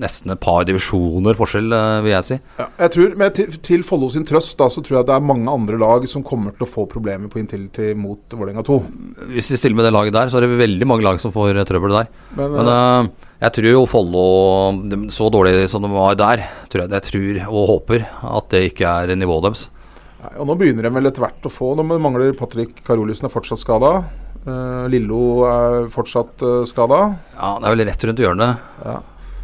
nesten 0.00 0.32
et 0.32 0.40
par 0.40 0.64
divisjoner 0.68 1.36
forskjell, 1.38 1.72
eh, 1.76 1.98
vil 2.04 2.14
jeg 2.14 2.28
si. 2.28 2.38
Ja, 2.58 2.66
jeg 2.84 2.92
tror, 2.94 3.16
men 3.20 3.34
til, 3.36 3.58
til 3.64 3.84
Follo 3.86 4.08
sin 4.12 4.24
trøst 4.28 4.56
da, 4.60 4.68
så 4.72 4.82
tror 4.84 5.00
jeg 5.00 5.08
det 5.08 5.16
er 5.16 5.26
mange 5.26 5.52
andre 5.52 5.78
lag 5.80 6.06
som 6.10 6.24
kommer 6.26 6.54
til 6.56 6.66
å 6.66 6.70
få 6.70 6.86
problemer 6.90 7.30
på 7.32 7.40
Intility 7.42 7.92
mot 7.98 8.32
Vålerenga 8.32 8.64
2. 8.66 8.78
Hvis 9.34 9.52
de 9.52 9.60
stiller 9.60 9.78
med 9.78 9.88
det 9.88 9.94
laget 9.94 10.16
der, 10.16 10.32
så 10.32 10.38
er 10.38 10.46
det 10.46 10.60
veldig 10.62 10.88
mange 10.88 11.06
lag 11.06 11.20
som 11.22 11.34
får 11.34 11.56
eh, 11.56 11.66
trøbbel 11.68 11.98
der. 11.98 12.10
Men, 12.38 12.56
Men 12.56 12.72
eh, 12.72 12.78
eh, 12.78 13.28
jeg 13.42 13.56
tror 13.58 13.70
jo 13.72 13.84
Follo, 13.90 14.24
så 15.12 15.28
dårlig 15.34 15.68
som 15.70 15.84
de 15.84 15.92
var 15.92 16.16
der, 16.18 16.46
tror 16.72 16.84
jeg, 16.84 16.94
jeg 16.94 17.08
tror 17.10 17.44
og 17.50 17.70
håper 17.74 18.08
at 18.08 18.50
det 18.54 18.66
ikke 18.70 18.96
er 19.02 19.14
nivået 19.18 19.48
deres. 19.48 19.68
Nei, 20.22 20.34
og 20.38 20.46
Nå 20.48 20.56
begynner 20.60 20.86
de 20.86 20.94
vel 20.94 21.10
etter 21.10 21.24
hvert 21.24 21.48
å 21.48 21.50
få 21.50 21.72
Nå 21.74 21.82
mangler 21.90 22.36
Patrick 22.38 22.84
Karoliussen 22.86 23.26
er 23.26 23.32
fortsatt 23.34 23.60
skada. 23.60 23.96
Lillo 24.90 25.44
er 25.46 25.84
fortsatt 25.90 26.42
uh, 26.42 26.62
skada. 26.66 26.98
Ja, 27.36 27.50
det 27.62 27.68
er 27.68 27.74
vel 27.76 27.84
rett 27.86 28.06
rundt 28.08 28.22
hjørnet. 28.22 28.62
Ja. 28.82 28.96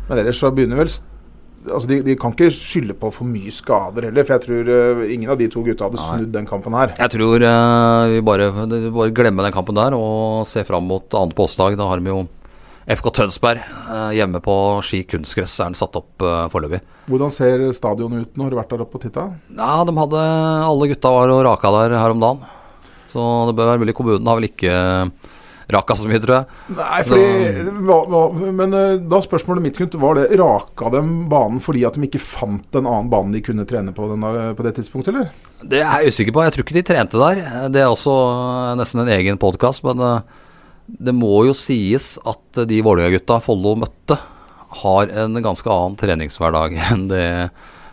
Men 0.08 0.22
ellers 0.22 0.40
så 0.40 0.50
begynner 0.54 0.80
vel 0.82 0.92
Altså 1.68 1.88
de, 1.90 1.98
de 2.06 2.14
kan 2.16 2.32
ikke 2.32 2.52
skylde 2.54 2.94
på 2.96 3.10
for 3.12 3.28
mye 3.28 3.50
skader 3.52 4.06
heller, 4.06 4.24
for 4.24 4.36
jeg 4.36 4.44
tror 4.44 4.68
uh, 4.70 5.00
ingen 5.10 5.32
av 5.32 5.40
de 5.40 5.48
to 5.50 5.60
gutta 5.66 5.88
hadde 5.88 6.00
snudd 6.00 6.30
den 6.32 6.46
kampen 6.48 6.76
her. 6.78 6.94
Jeg 6.96 7.12
tror 7.16 7.44
uh, 7.44 8.08
vi 8.12 8.20
bare, 8.24 8.46
bare 8.94 9.12
glemmer 9.12 9.44
den 9.44 9.52
kampen 9.52 9.76
der 9.76 9.96
og 9.96 10.46
ser 10.48 10.64
fram 10.68 10.86
mot 10.88 11.12
annet 11.18 11.34
påskedag. 11.36 11.76
Da 11.76 11.88
har 11.90 12.00
vi 12.00 12.12
jo 12.12 12.22
FK 12.88 13.10
Tønsberg 13.18 13.60
uh, 13.90 14.14
hjemme 14.16 14.40
på 14.44 14.54
Ski 14.86 15.02
kunstgress 15.10 15.58
er 15.58 15.72
den 15.72 15.80
satt 15.82 15.98
opp 15.98 16.24
foreløpig. 16.54 16.80
Hvordan 17.10 17.34
ser 17.34 17.66
stadionet 17.76 18.28
ut 18.28 18.38
nå? 18.38 18.46
Har 18.46 18.54
du 18.54 18.60
vært 18.62 18.72
der 18.72 18.86
oppe 18.86 19.00
og 19.00 19.04
titta? 19.04 19.26
Ja, 19.58 19.74
de 19.84 19.98
hadde 19.98 20.24
Alle 20.70 20.92
gutta 20.94 21.12
var 21.18 21.34
og 21.34 21.42
raka 21.50 21.74
der 21.74 21.98
her 21.98 22.14
om 22.14 22.22
dagen. 22.22 22.46
Så 23.12 23.26
det 23.50 23.58
bør 23.58 23.72
være 23.72 23.82
mulig. 23.82 23.98
Kommunen 23.98 24.30
har 24.30 24.38
vel 24.38 24.48
ikke 24.52 24.78
raka 25.72 25.96
så 25.96 26.08
mye, 26.08 26.20
tror 26.22 26.34
jeg. 26.38 26.58
Nei, 26.78 27.00
fordi 27.04 27.74
hva, 27.84 27.98
hva, 28.08 28.22
Men 28.56 28.76
eh, 28.76 28.94
da 29.04 29.20
spørsmålet 29.24 29.64
mitt 29.64 29.76
Knut, 29.78 29.98
var 30.00 30.16
det 30.16 30.38
raka 30.40 30.90
dem 30.94 31.12
banen 31.30 31.60
fordi 31.62 31.84
at 31.88 31.98
de 31.98 32.08
ikke 32.08 32.22
fant 32.22 32.78
en 32.78 32.88
annen 32.88 33.10
bane 33.12 33.34
de 33.36 33.42
kunne 33.44 33.66
trene 33.68 33.92
på, 33.96 34.08
den, 34.10 34.24
på 34.56 34.66
det 34.66 34.74
tidspunktet, 34.78 35.12
eller? 35.12 35.28
Det 35.60 35.82
er 35.82 36.04
jeg 36.04 36.14
usikker 36.14 36.36
på. 36.36 36.44
Jeg 36.46 36.56
tror 36.56 36.66
ikke 36.66 36.78
de 36.78 36.86
trente 36.88 37.20
der. 37.20 37.42
Det 37.74 37.82
er 37.82 37.92
også 37.92 38.16
eh, 38.32 38.74
nesten 38.80 39.04
en 39.04 39.12
egen 39.18 39.40
podkast, 39.40 39.84
men 39.86 40.02
eh, 40.04 40.42
det 40.88 41.12
må 41.12 41.44
jo 41.50 41.54
sies 41.56 42.16
at 42.24 42.64
de 42.68 42.82
Vålerenga-gutta 42.84 43.40
Follo 43.44 43.76
møtte, 43.78 44.16
har 44.82 45.08
en 45.24 45.36
ganske 45.40 45.68
annen 45.72 45.96
treningshverdag 46.00 46.74
enn 46.90 47.06
det 47.12 47.28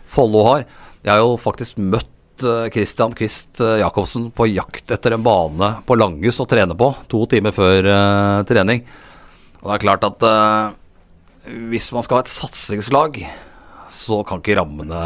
Follo 0.08 0.44
har. 0.48 0.66
Jeg 1.04 1.12
har 1.12 1.22
jo 1.22 1.36
faktisk 1.40 1.78
møtt 1.80 2.04
eh, 2.04 2.15
Christian 2.72 3.14
Quist 3.16 3.60
eh, 3.64 3.78
Jacobsen 3.80 4.30
på 4.34 4.48
jakt 4.50 4.92
etter 4.94 5.16
en 5.16 5.24
bane 5.24 5.70
på 5.86 5.96
Langhus 5.98 6.42
å 6.42 6.48
trene 6.48 6.76
på, 6.78 6.92
to 7.10 7.24
timer 7.30 7.54
før 7.56 7.88
uh, 7.88 8.44
trening. 8.48 8.84
Og 9.62 9.70
det 9.70 9.76
er 9.76 9.84
klart 9.86 10.06
at 10.06 10.26
uh, 10.26 10.74
hvis 11.70 11.92
man 11.94 12.04
skal 12.04 12.20
ha 12.20 12.26
et 12.26 12.32
satsingslag, 12.32 13.20
så 13.92 14.18
kan 14.26 14.40
ikke 14.40 14.56
rammene 14.58 15.02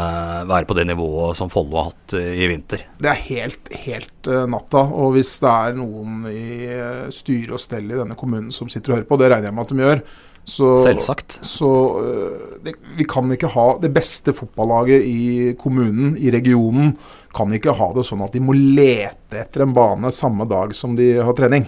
være 0.49 0.67
på 0.69 0.75
det 0.77 0.87
nivået 0.89 1.37
som 1.37 1.51
Follo 1.53 1.77
har 1.77 1.91
hatt 1.91 2.15
eh, 2.17 2.33
i 2.41 2.49
vinter. 2.49 2.85
Det 3.01 3.11
er 3.11 3.21
helt, 3.27 3.69
helt 3.85 4.29
eh, 4.29 4.47
natta. 4.49 4.83
Og 4.89 5.15
hvis 5.17 5.35
det 5.43 5.51
er 5.51 5.77
noen 5.77 6.25
i 6.31 7.13
styre 7.13 7.57
og 7.57 7.63
stell 7.63 7.87
i 7.91 7.99
denne 7.99 8.17
kommunen 8.17 8.51
som 8.55 8.71
sitter 8.71 8.93
og 8.93 8.99
hører 8.99 9.09
på, 9.09 9.21
det 9.21 9.31
regner 9.31 9.51
jeg 9.51 9.57
med 9.57 9.65
at 9.67 9.73
de 9.73 9.85
gjør, 9.85 10.03
så, 10.51 10.67
Selvsagt. 10.87 11.37
så 11.45 11.71
eh, 12.01 12.53
det, 12.65 12.75
vi 12.97 13.05
kan 13.09 13.29
ikke 13.33 13.51
ha 13.53 13.67
det 13.81 13.91
beste 13.93 14.33
fotballaget 14.35 15.05
i 15.05 15.53
kommunen, 15.61 16.15
i 16.17 16.33
regionen, 16.33 16.95
kan 17.35 17.51
ikke 17.55 17.75
ha 17.77 17.91
det 17.95 18.05
sånn 18.07 18.23
at 18.25 18.33
de 18.35 18.41
må 18.43 18.55
lete 18.55 19.39
etter 19.43 19.65
en 19.65 19.75
bane 19.75 20.11
samme 20.15 20.47
dag 20.49 20.73
som 20.75 20.97
de 20.97 21.13
har 21.19 21.35
trening. 21.37 21.67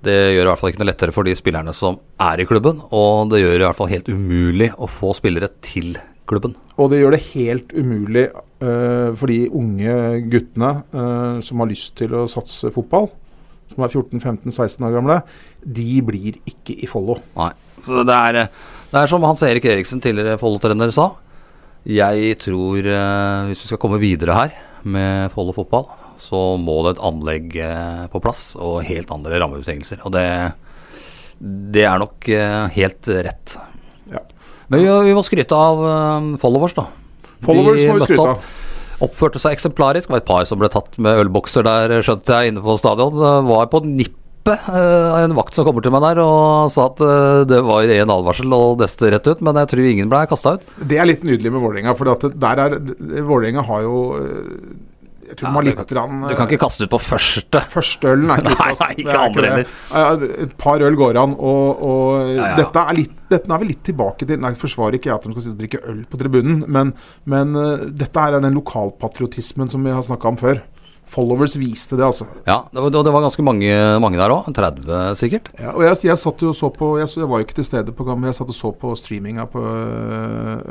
Det 0.00 0.16
gjør 0.32 0.46
i 0.46 0.48
hvert 0.48 0.60
fall 0.60 0.72
ikke 0.72 0.80
noe 0.80 0.88
lettere 0.88 1.12
for 1.12 1.28
de 1.28 1.34
spillerne 1.36 1.74
som 1.76 1.98
er 2.24 2.40
i 2.40 2.46
klubben, 2.48 2.80
og 2.88 3.32
det 3.32 3.42
gjør 3.42 3.58
i 3.58 3.66
hvert 3.66 3.76
fall 3.76 3.90
helt 3.90 4.08
umulig 4.08 4.70
å 4.80 4.88
få 4.88 5.12
spillere 5.18 5.50
til 5.64 5.98
klubben. 6.30 6.54
Og 6.80 6.88
det 6.92 7.02
gjør 7.02 7.16
det 7.16 7.24
helt 7.34 7.74
umulig 7.76 8.26
uh, 8.32 9.10
for 9.18 9.28
de 9.28 9.42
unge 9.60 9.96
guttene 10.32 10.70
uh, 10.94 11.40
som 11.44 11.60
har 11.60 11.68
lyst 11.68 11.98
til 12.00 12.14
å 12.16 12.24
satse 12.30 12.72
fotball, 12.72 13.10
som 13.74 13.84
er 13.84 13.92
14-15-16 13.92 14.86
år 14.88 14.94
gamle, 14.96 15.18
de 15.60 16.00
blir 16.06 16.38
ikke 16.48 16.78
i 16.80 16.88
Follo. 16.90 17.18
Nei. 17.36 17.52
Så 17.84 18.04
det 18.04 18.16
er, 18.16 18.46
det 18.92 19.02
er 19.02 19.10
som 19.10 19.24
Hans 19.24 19.44
Erik 19.46 19.68
Eriksen, 19.68 20.00
tidligere 20.04 20.40
Follo-trener, 20.40 20.92
sa. 20.96 21.10
Jeg 21.88 22.36
tror 22.42 22.84
uh, 22.84 23.48
hvis 23.48 23.62
vi 23.64 23.70
skal 23.70 23.80
komme 23.80 24.00
videre 24.02 24.36
her 24.36 24.56
med 24.84 25.32
Follo 25.32 25.54
fotball, 25.56 25.86
så 26.20 26.56
må 26.60 26.82
det 26.84 26.94
et 26.94 27.02
anlegg 27.08 27.54
eh, 27.64 28.02
på 28.12 28.20
plass 28.20 28.50
og 28.60 28.82
helt 28.84 29.08
andre 29.12 29.38
rammebetingelser. 29.40 30.02
Og 30.04 30.12
det, 30.12 30.24
det 31.40 31.86
er 31.88 32.00
nok 32.00 32.28
eh, 32.28 32.66
helt 32.74 33.08
rett. 33.28 33.54
Ja. 34.12 34.20
Men 34.68 34.82
vi, 34.82 34.90
vi, 35.08 35.14
må 35.16 35.24
skryte 35.24 35.56
av 35.56 35.80
followers, 36.42 36.76
da. 36.76 36.84
Followers 37.44 37.86
må 37.88 37.96
vi 37.96 38.04
skryte 38.04 38.26
av. 38.34 38.50
Oppførte 39.04 39.40
seg 39.40 39.56
eksemplarisk. 39.56 40.10
Det 40.10 40.12
var 40.12 40.20
et 40.20 40.28
par 40.28 40.44
som 40.48 40.60
ble 40.60 40.68
tatt 40.72 41.00
med 41.00 41.22
ølbokser 41.22 41.64
der, 41.64 41.96
skjønte 42.04 42.36
jeg, 42.36 42.52
inne 42.52 42.64
på 42.64 42.76
stadion. 42.80 43.16
Det 43.16 43.34
var 43.48 43.72
på 43.72 43.80
nippet 43.88 44.19
en 44.50 45.36
vakt 45.38 45.56
som 45.56 45.66
kommer 45.68 45.84
til 45.84 45.94
meg 45.94 46.04
der 46.04 46.20
og 46.24 46.70
sa 46.74 46.88
at 46.90 47.02
det 47.50 47.62
var 47.66 47.90
en 47.94 48.14
advarsel 48.16 48.56
og 48.56 48.82
neste 48.82 49.10
rett 49.14 49.30
ut, 49.30 49.42
men 49.46 49.58
jeg 49.62 49.72
tror 49.72 49.90
ingen 49.92 50.12
ble 50.12 50.22
kasta 50.30 50.56
ut. 50.58 50.68
Det 50.90 51.00
er 51.00 51.08
litt 51.10 51.26
nydelig 51.26 51.52
med 51.54 51.64
Vålerenga, 51.64 51.96
for 51.98 52.10
Vålerenga 53.30 53.66
har 53.68 53.84
jo 53.86 53.98
jeg 55.30 55.38
tror 55.38 55.46
ja, 55.46 55.52
man 55.54 55.66
litt 55.66 55.78
du, 55.78 55.94
kan, 55.94 56.22
du 56.26 56.32
kan 56.34 56.48
ikke 56.50 56.64
kaste 56.64 56.86
ut 56.86 56.90
på 56.90 56.98
første. 57.02 57.60
Første 57.70 58.10
ølen 58.10 58.32
er 58.34 58.40
ikke 58.42 58.54
utkast. 58.56 58.80
nei 58.82 58.88
ikke 59.04 59.18
andre 59.20 59.52
heller. 59.52 60.24
Et 60.46 60.56
par 60.58 60.82
øl 60.86 60.96
går 60.98 61.20
an, 61.22 61.36
og, 61.36 61.84
og 61.86 62.32
ja, 62.32 62.34
ja. 62.40 62.48
Dette, 62.58 62.82
er 62.82 62.98
litt, 62.98 63.14
dette 63.30 63.54
er 63.54 63.62
vi 63.62 63.70
litt 63.70 63.84
tilbake 63.86 64.26
til 64.26 64.42
Nei, 64.42 64.52
forsvarer 64.58 64.98
ikke 64.98 65.12
jeg 65.12 65.16
at 65.20 65.28
de 65.28 65.34
skal 65.36 65.46
sitte 65.46 65.54
og 65.54 65.62
drikke 65.62 65.82
øl 65.92 66.02
på 66.10 66.20
tribunen, 66.20 66.64
men, 66.66 66.92
men 67.30 67.54
dette 67.94 68.26
her 68.26 68.38
er 68.38 68.42
den 68.42 68.58
lokalpatriotismen 68.58 69.70
som 69.70 69.86
vi 69.86 69.94
har 69.94 70.02
snakka 70.06 70.34
om 70.34 70.40
før. 70.40 70.64
Followers 71.10 71.56
viste 71.58 71.98
det, 71.98 72.06
altså. 72.06 72.28
Ja, 72.46 72.62
det 72.70 72.84
var, 72.84 72.92
det 72.94 73.12
var 73.14 73.24
ganske 73.24 73.44
mange, 73.46 73.70
mange 74.02 74.20
der 74.20 74.34
òg. 74.34 74.50
30 74.54 75.18
sikkert. 75.18 75.50
Ja, 75.58 75.74
og 75.74 75.82
jeg, 75.82 75.98
jeg, 76.06 76.18
satt 76.20 76.44
jo 76.46 76.54
så 76.56 76.70
på 76.74 76.92
jeg, 77.00 77.10
jeg, 77.18 77.28
var 77.30 77.40
jo 77.40 77.48
ikke 77.48 77.58
til 77.58 77.66
stede 77.66 77.94
på 77.96 78.06
kampen, 78.06 78.28
jeg 78.30 78.38
satt 78.38 78.52
og 78.52 78.56
så 78.56 78.70
på 78.78 78.94
streaminga 78.98 79.48
på 79.50 79.62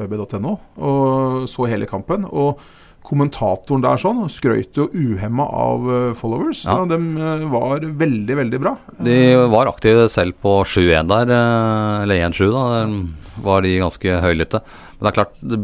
øb.no 0.05 0.53
og 0.77 1.49
så 1.51 1.67
hele 1.71 1.89
kampen. 1.89 2.27
og 2.29 2.61
kommentatoren 3.09 3.81
der 3.81 3.97
sånn 3.97 4.25
skrøt 4.29 4.75
jo 4.77 4.89
uhemma 4.91 5.45
av 5.55 5.85
uh, 5.87 6.09
followers. 6.17 6.65
Ja. 6.67 6.81
De 6.89 6.97
uh, 6.99 7.45
var 7.49 7.85
veldig, 8.01 8.35
veldig 8.41 8.59
bra. 8.61 8.75
De 8.99 9.15
var 9.49 9.71
aktive 9.71 10.09
selv 10.11 10.37
på 10.43 10.59
7-1 10.67 11.09
der, 11.09 11.31
eller 12.03 12.27
1-7, 12.27 12.43
da. 12.53 12.83
Var 13.39 13.63
de 13.63 13.73
ganske 13.79 14.19
høylytte. 14.25 14.61
Men 14.99 15.07
det 15.07 15.09
er 15.09 15.15
klart, 15.15 15.35
det, 15.39 15.57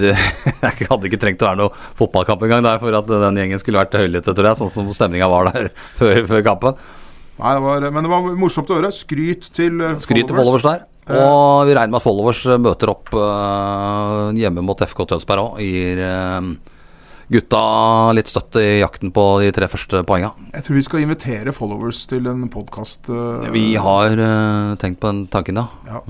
det, 0.00 0.12
jeg 0.66 0.90
hadde 0.90 1.08
ikke 1.08 1.20
trengt 1.22 1.42
å 1.44 1.48
være 1.52 1.60
noe 1.60 1.86
fotballkamp 1.98 2.42
engang 2.42 2.64
der 2.66 2.80
for 2.82 2.98
at 2.98 3.10
den 3.10 3.38
gjengen 3.38 3.62
skulle 3.62 3.82
vært 3.82 3.94
høylytte, 3.94 4.34
tror 4.34 4.50
jeg. 4.50 4.58
Sånn 4.58 4.72
som 4.74 4.92
stemninga 4.96 5.30
var 5.30 5.52
der 5.52 5.70
før, 6.00 6.22
før 6.28 6.46
kampen. 6.50 6.84
Nei, 7.36 7.52
det 7.52 7.62
var, 7.62 7.88
men 7.92 8.06
det 8.06 8.10
var 8.10 8.28
morsomt 8.40 8.70
å 8.72 8.78
høre. 8.80 8.92
Skryt 8.94 9.50
til 9.54 9.78
followers. 9.78 10.06
Skryt 10.08 10.24
til 10.26 10.38
followers 10.38 10.66
der. 10.66 10.86
Og 11.06 11.68
vi 11.68 11.76
regner 11.76 11.92
med 11.92 12.00
at 12.00 12.06
followers 12.06 12.40
møter 12.58 12.90
opp 12.90 13.12
hjemme 14.34 14.64
mot 14.66 14.80
FK 14.82 15.04
Tønsberg 15.12 15.52
òg. 15.52 15.60
Uh, 16.00 16.75
gutta 17.32 17.62
litt 18.16 18.30
støtte 18.30 18.62
i 18.62 18.78
jakten 18.80 19.10
på 19.14 19.24
de 19.42 19.50
tre 19.56 19.68
første 19.70 20.02
poenga. 20.06 20.32
Jeg 20.54 20.66
tror 20.66 20.78
vi 20.78 20.84
skal 20.86 21.02
invitere 21.02 21.54
followers 21.56 22.04
til 22.10 22.28
en 22.30 22.46
podkast. 22.52 23.10
Uh, 23.10 23.48
vi 23.54 23.74
har 23.80 24.14
tenkt 24.82 25.02
på 25.02 25.10
den 25.10 25.26
tanken, 25.32 25.58
ja. 25.60 25.66
ja. 25.90 26.00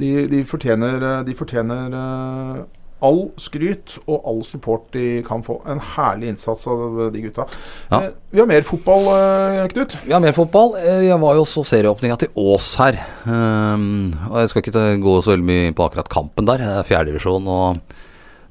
De, 0.00 0.12
de, 0.30 0.44
fortjener, 0.48 1.22
de 1.26 1.38
fortjener 1.38 1.96
all 3.04 3.20
skryt 3.40 3.96
og 4.04 4.26
all 4.28 4.42
support 4.46 4.88
de 4.94 5.20
kan 5.26 5.42
få. 5.44 5.58
En 5.70 5.80
herlig 5.94 6.34
innsats 6.34 6.66
av 6.70 6.98
de 7.14 7.22
gutta. 7.24 7.46
Ja. 7.90 8.02
Eh, 8.02 8.10
vi 8.30 8.42
har 8.42 8.48
mer 8.50 8.66
fotball, 8.66 9.08
eh, 9.14 9.68
Knut? 9.72 9.96
Vi 10.04 10.12
har 10.12 10.20
mer 10.20 10.36
fotball. 10.36 10.76
Eh, 10.76 11.06
jeg 11.08 11.20
var 11.20 11.34
jo 11.34 11.44
også 11.44 11.64
serieåpninga 11.64 12.18
til 12.18 12.28
Ås 12.36 12.74
her. 12.80 13.00
Og 13.26 14.36
Jeg 14.40 14.48
skal 14.48 14.62
ikke 14.62 15.00
gå 15.00 15.22
så 15.22 15.34
veldig 15.34 15.48
mye 15.48 15.66
inn 15.68 15.74
på 15.74 15.88
akkurat 15.88 16.08
kampen 16.08 16.46
der. 16.46 16.60
Er 16.60 16.86
Fjerdedivisjon 16.86 17.46
og 17.48 17.80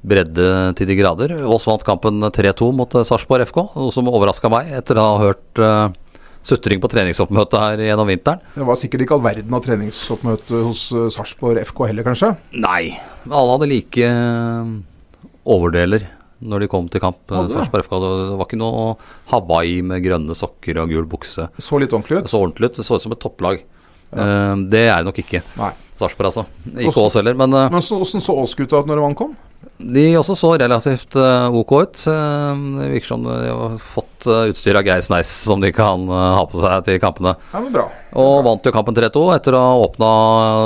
bredde 0.00 0.46
til 0.78 0.88
de 0.88 0.96
grader. 0.98 1.34
Voss 1.48 1.68
vant 1.68 1.84
kampen 1.86 2.22
3-2 2.32 2.70
mot 2.76 3.00
Sarpsborg 3.06 3.48
FK, 3.48 3.64
noe 3.76 3.94
som 3.94 4.08
overraska 4.10 4.50
meg 4.52 4.70
etter 4.80 5.00
å 5.00 5.06
ha 5.06 5.18
hørt 5.22 5.60
uh, 5.62 5.88
sutring 6.46 6.80
på 6.80 6.90
treningsoppmøtet 6.92 7.58
her 7.60 7.82
gjennom 7.90 8.08
vinteren. 8.08 8.40
Det 8.54 8.68
var 8.68 8.78
sikkert 8.80 9.04
ikke 9.04 9.18
all 9.18 9.26
verden 9.26 9.56
av 9.56 9.64
treningsoppmøte 9.66 10.62
hos 10.68 10.86
uh, 10.96 11.08
Sarpsborg 11.12 11.60
FK 11.68 11.84
heller, 11.90 12.06
kanskje? 12.06 12.32
Nei, 12.56 12.94
alle 13.28 13.56
hadde 13.56 13.68
like 13.70 14.14
overdeler 15.50 16.08
når 16.40 16.64
de 16.64 16.70
kom 16.72 16.88
til 16.88 17.02
kamp. 17.02 17.20
Sarpsborg 17.28 17.84
FK, 17.84 17.98
Det 18.00 18.38
var 18.40 18.46
ikke 18.48 18.60
noe 18.60 18.94
Hawaii 19.32 19.82
med 19.84 20.00
grønne 20.04 20.36
sokker 20.38 20.80
og 20.80 20.88
gul 20.94 21.04
bukse. 21.10 21.50
Så 21.60 21.80
litt 21.82 21.92
ordentlig 21.92 22.22
ut? 22.22 22.32
Så 22.32 22.40
ordentlig 22.40 22.70
ut, 22.70 22.80
Det 22.80 22.86
så 22.88 22.96
ut 22.96 23.04
som 23.04 23.12
et 23.12 23.20
topplag. 23.20 23.60
Ja. 24.10 24.24
Uh, 24.24 24.64
det 24.72 24.86
er 24.88 24.96
det 25.02 25.10
nok 25.10 25.20
ikke. 25.20 25.44
Sarpsborg, 26.00 26.30
altså. 26.32 26.46
Ikke 26.80 27.04
Ås 27.04 27.20
heller, 27.20 27.36
men 27.36 27.52
uh, 27.52 27.68
Men 27.68 27.84
Åssen 27.84 28.24
så 28.24 28.34
Ås-gutta 28.40 28.80
ut 28.80 28.88
når 28.88 29.02
de 29.02 29.08
ankom? 29.10 29.36
De 29.60 30.02
også 30.16 30.34
så 30.36 30.50
relativt 30.60 31.16
uh, 31.20 31.52
ok 31.56 31.72
ut. 31.72 32.02
Uh, 32.08 32.80
det 32.80 32.88
virker 32.94 33.10
som 33.10 33.24
de 33.26 33.48
har 33.48 33.76
fått 33.80 34.28
uh, 34.28 34.48
utstyr 34.48 34.76
av 34.76 34.86
Geir 34.88 35.04
Sneis 35.04 35.30
som 35.44 35.60
de 35.60 35.72
kan 35.76 36.06
ha 36.08 36.40
på 36.48 36.60
seg 36.62 36.86
til 36.86 37.00
kampene. 37.02 37.34
Ja, 37.52 37.62
bra. 37.72 37.86
Og 38.20 38.40
vant 38.46 38.64
jo 38.64 38.72
kampen 38.74 38.96
3-2 38.96 39.24
etter 39.36 39.56
å 39.56 39.62
ha 39.64 39.76
åpna 39.84 40.10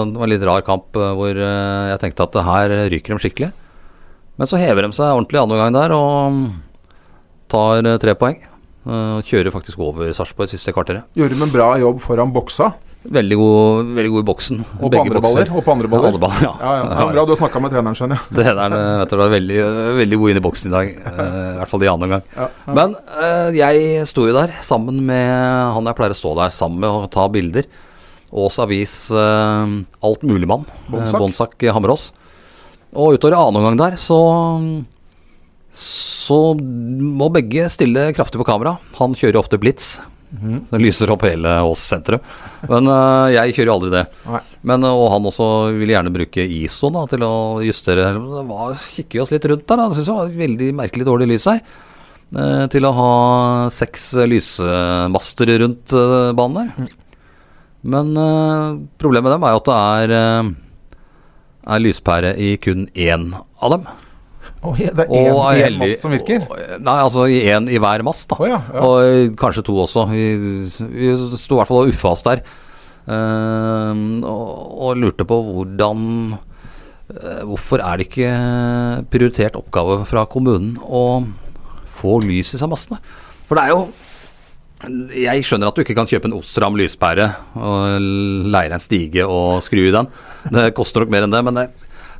en 0.04 0.14
litt 0.30 0.46
rar 0.46 0.62
kamp 0.66 0.94
hvor 0.94 1.34
jeg 1.34 2.00
tenkte 2.02 2.26
at 2.28 2.38
her 2.46 2.74
ryker 2.92 3.14
de 3.14 3.26
skikkelig. 3.26 3.50
Men 4.38 4.50
så 4.50 4.58
hever 4.58 4.86
de 4.86 4.94
seg 4.96 5.12
ordentlig 5.12 5.42
andre 5.42 5.60
gang 5.60 5.74
der 5.74 5.94
og 5.94 6.40
tar 7.52 7.86
tre 8.02 8.16
poeng. 8.18 8.40
kjører 9.26 9.54
faktisk 9.54 9.82
over 9.84 10.10
Sarpsborg 10.16 10.50
siste 10.50 10.74
kvarteret. 10.74 11.06
Gjorde 11.18 11.36
de 11.36 11.46
en 11.46 11.54
bra 11.54 11.68
jobb 11.82 12.02
foran 12.02 12.34
boksa? 12.34 12.72
Veldig 13.04 13.36
god, 13.36 13.88
veldig 13.98 14.10
god 14.14 14.22
i 14.22 14.26
boksen. 14.30 14.60
Og 14.78 14.92
på 14.92 15.00
andre 15.02 15.20
baller? 15.20 15.50
Og 15.52 15.64
på 15.64 15.72
andre 15.74 15.88
baller. 15.92 16.14
Ja, 16.14 16.20
baller, 16.22 16.44
ja. 16.46 16.52
Ja, 16.56 16.74
ja. 16.78 16.84
ja, 16.88 17.06
Bra 17.12 17.24
du 17.28 17.32
har 17.34 17.40
snakka 17.42 17.60
med 17.60 17.74
treneren, 17.74 17.98
skjønner 17.98 18.16
jeg. 18.20 18.36
Treneren 18.38 18.76
vet 19.02 19.12
du, 19.12 19.16
var 19.20 19.34
veldig, 19.34 19.58
veldig 19.98 20.20
god 20.22 20.32
inn 20.32 20.40
i 20.40 20.44
boksen 20.46 20.70
i 20.70 20.74
dag. 20.74 20.92
Uh, 21.04 21.18
I 21.20 21.58
hvert 21.58 21.72
fall 21.74 21.84
i 21.84 21.90
andre 21.92 22.08
gang. 22.14 22.24
Men 22.80 22.94
uh, 23.12 23.50
jeg 23.52 24.06
sto 24.08 24.24
jo 24.28 24.36
der 24.36 24.56
sammen 24.64 25.02
med 25.04 25.34
han 25.76 25.90
jeg 25.90 25.98
pleier 26.00 26.16
å 26.16 26.20
stå 26.22 26.32
der 26.40 26.54
sammen 26.56 26.80
med 26.80 26.96
og 27.02 27.10
ta 27.12 27.26
bilder. 27.32 27.68
Ås 28.34 28.56
Avis 28.64 28.96
uh, 29.12 29.68
Alt 30.00 30.24
Muligmann. 30.24 30.64
Bonsak. 30.88 31.20
Bonsak 31.20 31.68
Hammerås. 31.76 32.08
Og 32.94 33.18
utover 33.18 33.36
i 33.36 33.40
annen 33.42 33.60
omgang 33.60 33.78
der 33.84 34.00
så 34.00 34.22
så 35.74 36.54
må 36.56 37.26
begge 37.34 37.66
stille 37.72 38.12
kraftig 38.14 38.38
på 38.40 38.46
kamera. 38.48 38.78
Han 39.00 39.16
kjører 39.18 39.40
ofte 39.42 39.58
blitz. 39.60 39.98
Mm. 40.40 40.60
Det 40.70 40.80
lyser 40.80 41.12
opp 41.14 41.24
hele 41.26 41.50
Ås 41.68 41.82
senteret. 41.90 42.24
Men 42.70 42.88
uh, 42.90 43.30
jeg 43.32 43.54
kjører 43.56 43.70
jo 43.70 43.76
aldri 43.76 43.92
det. 43.94 44.04
Men, 44.66 44.86
uh, 44.86 44.96
og 44.96 45.10
han 45.14 45.28
også 45.30 45.48
ville 45.76 45.94
gjerne 45.94 46.12
bruke 46.14 46.46
ISO 46.58 46.90
da, 46.94 47.04
til 47.10 47.26
å 47.26 47.34
justere 47.64 48.10
var, 48.48 48.76
Kikker 48.96 49.18
vi 49.18 49.24
oss 49.24 49.34
litt 49.34 49.48
rundt 49.50 49.66
der. 49.68 49.80
Da. 49.80 49.88
Jeg 49.88 50.00
syns 50.00 50.10
det 50.10 50.18
var 50.18 50.36
veldig 50.44 50.70
merkelig 50.80 51.08
dårlig 51.08 51.30
lys 51.34 51.48
her. 51.52 51.62
Uh, 52.34 52.64
til 52.72 52.88
å 52.88 52.94
ha 52.96 53.10
seks 53.74 54.10
lysmaster 54.26 55.54
rundt 55.62 55.94
banen 56.38 56.60
der. 56.60 56.74
Mm. 56.74 56.92
Men 57.94 58.14
problemet 58.96 59.26
med 59.26 59.34
dem 59.34 59.42
er 59.44 59.52
jo 59.52 59.58
at 59.60 59.66
det 59.68 59.74
er, 60.16 60.52
er 61.76 61.82
lyspære 61.84 62.30
i 62.40 62.54
kun 62.56 62.86
én 62.96 63.26
av 63.36 63.74
dem. 63.74 63.84
Oh, 64.64 64.78
det 64.80 65.04
er 65.04 65.66
én 65.68 65.76
mast 65.76 66.04
som 66.04 66.12
virker? 66.14 66.44
Nei, 66.80 66.96
altså 66.96 67.26
én 67.28 67.68
i 67.68 67.80
hver 67.82 68.04
mast. 68.06 68.26
da 68.30 68.38
oh, 68.38 68.46
ja, 68.48 68.60
ja. 68.72 68.84
Og 68.84 69.34
kanskje 69.40 69.64
to 69.66 69.76
også. 69.84 70.06
Vi, 70.08 70.24
vi 70.88 71.10
sto 71.36 71.58
i 71.58 71.60
hvert 71.60 71.68
fall 71.68 71.82
og 71.82 71.92
uffa 71.92 72.14
oss 72.14 72.24
der. 72.24 72.40
Uh, 73.04 73.92
og, 74.24 74.44
og, 74.80 74.96
lurte 74.96 75.26
på 75.28 75.36
hvordan 75.44 75.98
uh, 76.32 77.42
Hvorfor 77.44 77.82
er 77.84 78.00
det 78.00 78.06
ikke 78.08 78.30
prioritert 79.12 79.58
oppgave 79.60 79.98
fra 80.08 80.22
kommunen 80.24 80.78
å 80.80 81.20
få 81.98 82.16
lys 82.24 82.54
i 82.56 82.62
seg 82.62 82.72
mastene? 82.72 83.02
For 83.44 83.60
det 83.60 83.66
er 83.66 83.74
jo 83.74 83.84
jeg 84.84 85.44
skjønner 85.46 85.70
at 85.70 85.76
du 85.76 85.80
ikke 85.80 85.94
kan 85.96 86.08
kjøpe 86.08 86.28
en 86.28 86.34
Osram 86.36 86.74
lyspære 86.76 87.28
og 87.56 88.04
leie 88.52 88.72
en 88.74 88.82
stige 88.82 89.24
og 89.24 89.62
skru 89.64 89.80
i 89.86 89.94
den. 89.94 90.10
Det 90.52 90.74
koster 90.76 91.00
nok 91.00 91.12
mer 91.14 91.24
enn 91.24 91.32
det, 91.32 91.40
men 91.46 91.56
det, 91.56 91.68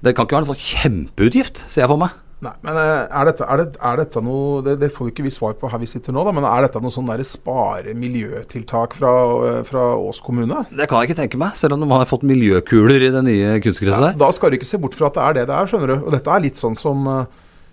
det 0.05 0.15
kan 0.17 0.25
ikke 0.25 0.39
være 0.39 0.47
en 0.47 0.53
sånn 0.55 0.63
kjempeutgift, 0.63 1.61
ser 1.69 1.85
jeg 1.85 1.93
for 1.93 2.01
meg. 2.01 2.15
Nei, 2.43 2.53
men 2.67 2.77
eh, 2.77 3.05
er 3.07 3.29
dette, 3.29 3.47
er 3.47 3.61
det, 3.61 3.67
er 3.79 4.01
dette 4.01 4.21
noe 4.25 4.59
det, 4.67 4.75
det, 4.83 4.91
får 4.93 5.07
jo 5.07 5.13
ikke 5.15 5.25
vi 5.27 5.33
svar 5.33 5.55
på 5.59 5.69
her 5.71 5.81
vi 5.81 5.89
sitter 5.89 6.15
nå, 6.15 6.25
da, 6.27 6.33
men 6.35 6.47
er 6.49 6.67
dette 6.67 6.83
noe 6.83 6.93
sånn 6.93 7.09
spare 7.25 7.95
miljøtiltak 7.97 8.97
fra, 8.99 9.13
eh, 9.49 9.61
fra, 9.69 9.87
Ås 10.01 10.21
kommune? 10.25 10.65
Det 10.69 10.89
kan 10.91 11.01
jeg 11.01 11.13
ikke 11.13 11.21
tenke 11.23 11.41
meg, 11.41 11.55
selv 11.59 11.77
om 11.77 11.85
de 11.85 11.89
har 11.93 12.11
fått 12.11 12.27
miljøkuler 12.27 13.07
i 13.07 13.13
det 13.15 13.23
nye 13.25 13.55
kunstgresset. 13.65 14.13
Ja, 14.13 14.21
da 14.25 14.33
skal 14.35 14.53
du 14.53 14.59
ikke 14.59 14.69
se 14.69 14.81
bort 14.83 14.99
fra 14.99 15.09
at 15.09 15.17
det 15.17 15.25
er 15.25 15.39
det 15.39 15.47
det 15.53 15.57
er, 15.57 15.71
skjønner 15.71 15.95
du. 15.95 15.97
Og 16.03 16.13
dette 16.17 16.35
er 16.35 16.45
litt 16.45 16.61
sånn 16.61 16.77
som 16.79 17.07
uh, 17.09 17.23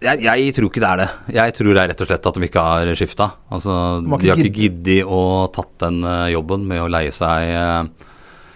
Jeg, 0.03 0.24
jeg 0.24 0.53
tror 0.56 0.70
ikke 0.70 0.84
det 0.84 0.91
er 0.91 1.01
det. 1.01 1.10
Jeg 1.36 1.58
tror 1.58 1.74
det 1.74 1.82
er 1.82 1.91
rett 1.91 2.06
og 2.06 2.12
slett 2.12 2.32
at 2.32 2.38
de 2.38 2.48
ikke 2.48 2.63
har 2.70 2.94
skifta. 2.98 3.27
Altså, 3.53 3.75
De 4.06 4.32
har 4.32 4.46
ikke 4.46 4.63
giddet 4.63 5.03
å 5.06 5.22
tatt 5.53 5.75
den 5.84 6.01
eh, 6.06 6.32
jobben 6.34 6.65
med 6.70 6.82
å 6.82 6.89
leie 6.89 7.12
seg 7.13 7.51
eh, 7.53 8.10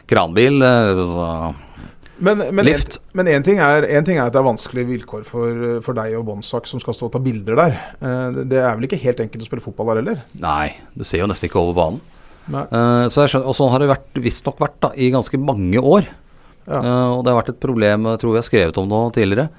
kranbil. 0.09 0.57
eh, 0.65 1.03
så 1.05 1.27
Men, 2.17 2.39
men, 2.55 2.67
en, 2.71 2.83
men 3.17 3.27
en, 3.27 3.43
ting 3.43 3.59
er, 3.59 3.85
en 3.97 4.05
ting 4.07 4.19
er 4.19 4.29
at 4.29 4.35
det 4.35 4.39
er 4.39 4.47
vanskelige 4.47 4.87
vilkår 4.87 5.25
for, 5.27 5.63
for 5.83 5.97
deg 5.97 6.13
og 6.15 6.27
Bonsak 6.29 6.69
som 6.69 6.79
skal 6.79 6.95
stå 6.95 7.09
og 7.09 7.15
ta 7.15 7.19
bilder 7.23 7.59
der. 7.59 7.79
Eh, 7.99 8.37
det- 8.43 8.61
er 8.61 8.77
vel 8.77 8.87
ikke 8.87 9.01
helt 9.01 9.19
enkelt 9.19 9.43
å 9.43 9.49
spille 9.49 9.65
fotball 9.65 9.91
der 9.91 10.01
heller? 10.01 10.21
Nei, 10.39 10.77
du 10.95 11.03
ser 11.03 11.19
jo 11.23 11.27
nesten 11.27 11.49
ikke 11.49 11.59
over 11.59 11.75
banen. 11.75 12.03
Eh, 12.47 13.07
så 13.11 13.25
skjønner, 13.25 13.49
og 13.49 13.57
sånn 13.57 13.73
har 13.73 13.83
det 13.83 13.91
vært, 13.91 14.21
visstnok 14.23 14.61
vært 14.63 14.79
da, 14.85 14.93
i 14.95 15.11
ganske 15.11 15.39
mange 15.41 15.81
år. 15.81 16.07
Ja. 16.65 16.81
Uh, 16.81 17.09
og 17.17 17.21
det 17.21 17.29
har 17.29 17.41
vært 17.43 17.53
et 17.53 17.61
problem, 17.61 18.07
jeg 18.09 18.21
tror 18.21 18.33
vi 18.33 18.41
har 18.41 18.47
skrevet 18.47 18.81
om 18.81 18.89
det 18.89 19.01
tidligere. 19.19 19.49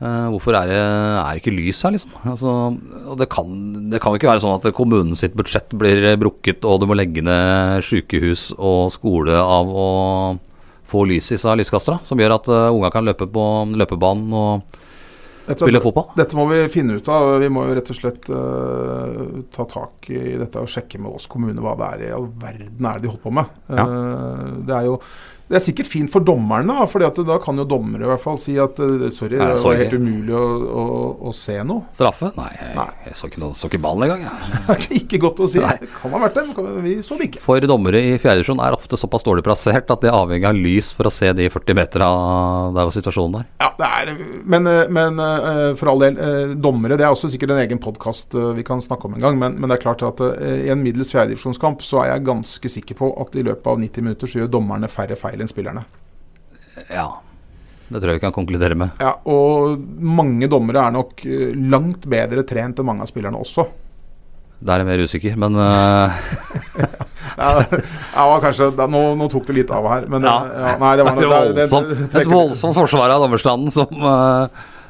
Uh, 0.00 0.26
hvorfor 0.32 0.56
er 0.58 0.70
det 0.72 0.78
er 0.80 1.38
ikke 1.38 1.52
lys 1.54 1.82
her, 1.84 1.92
liksom? 1.94 2.14
Altså, 2.26 2.54
og 3.12 3.18
det 3.20 3.28
kan, 3.32 3.50
det 3.92 4.00
kan 4.02 4.12
jo 4.12 4.20
ikke 4.20 4.30
være 4.32 4.42
sånn 4.42 4.56
at 4.56 4.70
kommunen 4.76 5.18
sitt 5.18 5.36
budsjett 5.36 5.76
blir 5.76 6.08
brukket, 6.20 6.64
og 6.66 6.80
du 6.80 6.88
må 6.90 6.96
legge 6.96 7.24
ned 7.24 7.84
sykehus 7.86 8.48
og 8.56 8.90
skole 8.96 9.36
av 9.38 9.70
å 9.70 9.88
få 10.94 11.04
lys 11.10 11.32
i 11.34 11.40
seg 11.40 11.58
lyskastere, 11.60 12.00
som 12.06 12.20
gjør 12.20 12.38
at 12.38 12.50
uh, 12.52 12.70
unga 12.74 12.90
kan 12.94 13.06
løpe 13.06 13.28
på 13.30 13.50
løpebanen 13.74 14.34
og 14.38 14.80
Dette, 15.44 15.60
spille 15.60 15.80
fotball. 15.84 16.06
dette 16.16 16.36
må 16.38 16.46
vi 16.48 16.62
finne 16.72 16.94
ut 16.96 17.08
av. 17.12 17.34
Vi 17.42 17.50
må 17.52 17.66
jo 17.68 17.74
rett 17.76 17.90
og 17.92 17.98
slett 17.98 18.30
uh, 18.32 19.42
ta 19.52 19.66
tak 19.68 20.08
i 20.08 20.38
dette 20.40 20.62
og 20.62 20.70
sjekke 20.72 21.00
med 21.02 21.18
oss 21.18 21.28
kommune 21.28 21.60
hva 21.60 21.74
det 21.80 21.90
er 21.90 22.04
i 22.06 22.14
all 22.16 22.30
verden 22.40 22.88
er 22.88 22.96
det 22.96 23.04
de 23.04 23.10
holder 23.12 23.24
på 23.26 23.34
med. 23.40 23.58
Ja. 23.68 23.84
Uh, 23.84 24.62
det 24.64 24.78
er 24.78 24.88
jo 24.88 24.96
det 25.54 25.60
er 25.60 25.66
sikkert 25.68 25.86
fint 25.86 26.10
for 26.10 26.24
dommerne, 26.26 26.74
at 26.82 27.18
da 27.28 27.36
kan 27.42 27.60
jo 27.60 27.64
dommere 27.68 28.02
i 28.02 28.08
hvert 28.10 28.22
fall 28.22 28.38
si 28.42 28.56
at 28.58 28.80
eh, 28.82 29.06
sorry, 29.14 29.38
Nei, 29.38 29.52
det 29.52 29.62
var 29.62 29.76
helt 29.78 29.92
umulig 29.94 30.34
å, 30.34 30.42
å, 30.66 30.86
å 31.30 31.34
se 31.36 31.54
noe. 31.62 31.86
Straffe? 31.94 32.32
Nei, 32.34 32.48
jeg, 32.56 32.72
Nei. 32.74 32.86
jeg 33.06 33.18
så 33.20 33.30
ikke, 33.30 33.42
noe, 33.44 33.54
så 33.54 33.70
ikke 33.70 33.80
ballen 33.84 34.08
engang. 34.08 34.24
Det 34.74 34.74
er 34.74 34.96
ikke 34.98 35.20
godt 35.22 35.44
å 35.44 35.48
si. 35.50 35.60
Nei. 35.62 35.76
Det 35.78 35.90
kan 35.94 36.10
ha 36.16 36.20
vært 36.24 36.40
det, 36.40 36.44
men 36.58 36.80
vi 36.82 36.96
så 37.06 37.18
det 37.20 37.28
ikke. 37.28 37.42
For 37.44 37.62
dommere 37.70 38.00
i 38.02 38.16
fjerde 38.18 38.40
divisjon 38.40 38.62
er 38.64 38.74
ofte 38.74 38.98
såpass 38.98 39.22
dårlig 39.26 39.44
plassert 39.46 39.92
at 39.94 40.02
de 40.02 40.10
er 40.10 40.16
avhengig 40.16 40.48
av 40.48 40.58
lys 40.58 40.90
for 40.96 41.06
å 41.06 41.12
se 41.14 41.30
de 41.36 41.46
40 41.52 41.78
meterne 41.78 42.08
der 42.74 42.88
hvor 42.88 42.94
situasjonen 42.96 43.38
der. 43.38 43.46
Ja, 43.62 43.70
det 43.78 43.90
er, 44.00 44.12
men, 44.56 44.66
eh, 44.70 44.90
men 44.98 45.22
eh, 45.22 45.62
for 45.78 45.92
all 45.92 46.02
del, 46.02 46.18
dommere 46.58 46.98
det 46.98 47.06
er 47.06 47.14
også 47.14 47.30
sikkert 47.30 47.54
en 47.54 47.62
egen 47.62 47.82
podkast 47.82 48.34
vi 48.58 48.66
kan 48.66 48.82
snakke 48.82 49.06
om 49.06 49.14
en 49.14 49.22
gang. 49.22 49.38
Men, 49.38 49.60
men 49.60 49.70
det 49.70 49.78
er 49.78 49.84
klart 49.86 50.02
at 50.06 50.22
i 50.24 50.72
en 50.74 50.82
middels 50.82 51.14
fjerdedivisjonskamp 51.14 51.84
så 51.86 52.02
er 52.02 52.14
jeg 52.16 52.26
ganske 52.26 52.74
sikker 52.78 52.98
på 52.98 53.12
at 53.22 53.38
i 53.38 53.46
løpet 53.46 53.70
av 53.70 53.78
90 53.80 54.08
minutter 54.08 54.30
så 54.30 54.42
gjør 54.42 54.52
dommerne 54.58 54.90
færre 54.90 55.18
feil 55.20 55.43
enn 55.44 55.52
spillerne. 55.52 55.84
Ja, 56.90 57.06
det 57.86 58.00
tror 58.00 58.10
jeg 58.10 58.18
vi 58.18 58.24
kan 58.24 58.34
konkludere 58.34 58.74
med. 58.78 58.96
Ja, 58.98 59.12
Og 59.30 59.78
mange 60.00 60.48
dommere 60.50 60.86
er 60.88 60.94
nok 60.96 61.20
eh, 61.28 61.52
langt 61.54 62.08
bedre 62.10 62.42
trent 62.48 62.80
enn 62.80 62.88
mange 62.88 63.04
av 63.06 63.10
spillerne 63.12 63.38
også. 63.38 63.68
Der 64.64 64.78
er 64.80 64.84
jeg 64.84 64.88
mer 64.88 65.02
usikker, 65.04 65.34
men 65.36 65.58
uh... 65.60 66.14
Ja, 67.34 68.24
kanskje, 68.40 68.70
da, 68.78 68.86
nå, 68.90 69.00
nå 69.18 69.26
tok 69.32 69.48
det 69.48 69.56
litt 69.58 69.72
av 69.74 69.86
her, 69.90 70.06
men 70.12 70.22
Ja. 70.24 70.36
eh, 70.46 70.60
ja, 70.64 70.74
Nei, 70.80 70.92
det 70.96 71.04
var 71.06 71.16
noe 71.18 71.40
det- 71.52 71.66
det- 71.70 71.96
det- 72.12 72.20
et 72.22 72.30
voldsomt 72.30 72.76
forsvar 72.78 73.10
av 73.10 73.24
dommerstanden 73.26 73.70
som 73.74 73.90
øh, 73.90 74.48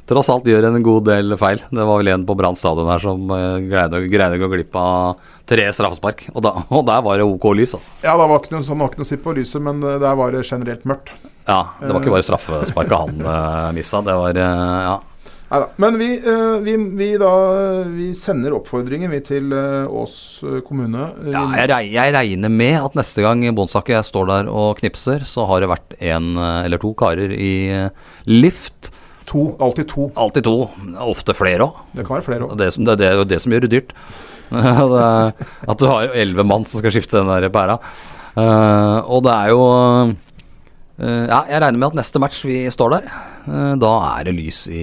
tross 0.08 0.30
alt 0.32 0.48
gjør 0.48 0.68
en 0.68 0.82
god 0.84 1.06
del 1.08 1.36
feil. 1.40 1.62
Det 1.70 1.86
var 1.88 2.00
vel 2.00 2.12
en 2.12 2.26
på 2.28 2.36
Brann 2.38 2.58
stadion 2.58 2.90
her 2.92 3.02
som 3.02 3.24
øh, 3.30 3.62
greide, 3.70 4.02
greide 4.12 4.38
å 4.38 4.42
gå 4.44 4.50
glipp 4.56 4.76
av 4.80 5.30
tre 5.48 5.68
straffespark, 5.76 6.26
og, 6.34 6.42
da, 6.44 6.54
og 6.76 6.84
der 6.88 7.04
var 7.06 7.20
det 7.20 7.28
ok 7.28 7.48
lys, 7.56 7.76
altså. 7.78 7.96
Ja, 8.04 8.18
det 8.20 8.28
var 8.28 8.42
ikke 8.42 8.56
noe, 8.56 8.66
sånn, 8.66 8.82
var 8.82 8.92
ikke 8.92 9.04
noe 9.04 9.12
sipp 9.14 9.24
på 9.24 9.36
lyset, 9.38 9.64
men 9.64 9.82
eh, 9.84 10.00
der 10.02 10.20
var 10.20 10.36
det 10.36 10.44
generelt 10.48 10.84
mørkt. 10.88 11.14
Ja, 11.44 11.62
det 11.80 11.90
var 11.92 12.00
ikke 12.00 12.14
bare 12.14 12.24
straffesparket 12.24 12.94
han 12.96 13.18
uh, 13.20 13.72
missa, 13.76 14.00
det 14.00 14.14
var 14.16 14.38
uh, 14.40 14.78
ja. 14.88 14.94
Neida. 15.54 15.68
Men 15.76 15.98
vi, 15.98 16.08
eh, 16.18 16.58
vi, 16.60 16.76
vi, 16.76 17.18
da, 17.18 17.30
vi 17.84 18.08
sender 18.14 18.54
oppfordringen 18.56 19.12
vi 19.12 19.20
til 19.24 19.52
eh, 19.54 19.86
Ås 19.90 20.16
eh, 20.42 20.60
kommune. 20.66 21.10
Eh, 21.24 21.30
Ja, 21.34 21.44
jeg, 21.62 21.92
jeg 21.94 22.14
regner 22.16 22.52
med 22.52 22.78
at 22.80 22.98
neste 22.98 23.22
gang 23.24 23.44
Bonsakke 23.56 23.94
jeg 23.94 24.08
står 24.08 24.30
der 24.30 24.50
og 24.50 24.78
knipser, 24.80 25.24
så 25.28 25.46
har 25.50 25.62
det 25.62 25.70
vært 25.70 25.96
en 26.00 26.34
eh, 26.36 26.64
eller 26.66 26.82
to 26.82 26.94
karer 26.98 27.34
i 27.34 27.54
eh, 27.70 27.88
lift. 28.30 28.90
To, 29.30 29.56
alltid 29.64 29.88
to. 29.88 30.10
Alltid 30.20 30.44
to, 30.44 30.54
ofte 31.00 31.32
flere 31.36 31.64
òg. 31.68 31.78
Det 31.96 32.04
kan 32.06 32.18
være 32.18 32.26
flere 32.26 32.44
òg. 32.48 32.56
Det, 32.60 32.72
som- 32.74 32.84
det, 32.84 32.98
det 33.00 33.08
er 33.12 33.24
det 33.24 33.40
som 33.42 33.52
gjør 33.54 33.64
det 33.66 33.70
dyrt. 33.72 33.94
er- 34.52 35.32
at 35.68 35.78
du 35.80 35.86
har 35.88 36.10
elleve 36.14 36.44
mann 36.46 36.66
som 36.68 36.78
skal 36.82 36.92
skifte 36.92 37.16
den 37.22 37.30
der 37.32 37.48
pæra. 37.54 37.78
Eh, 38.36 38.98
og 39.08 39.22
det 39.24 39.32
er 39.32 39.52
jo 39.54 39.60
eh, 41.00 41.26
Ja, 41.30 41.44
jeg 41.48 41.60
regner 41.62 41.78
med 41.78 41.88
at 41.92 41.96
neste 42.00 42.20
match 42.22 42.40
vi 42.46 42.64
står 42.72 42.90
der, 42.96 43.04
eh, 43.46 43.74
da 43.78 43.92
er 44.18 44.24
det 44.28 44.34
lys 44.34 44.64
i 44.74 44.80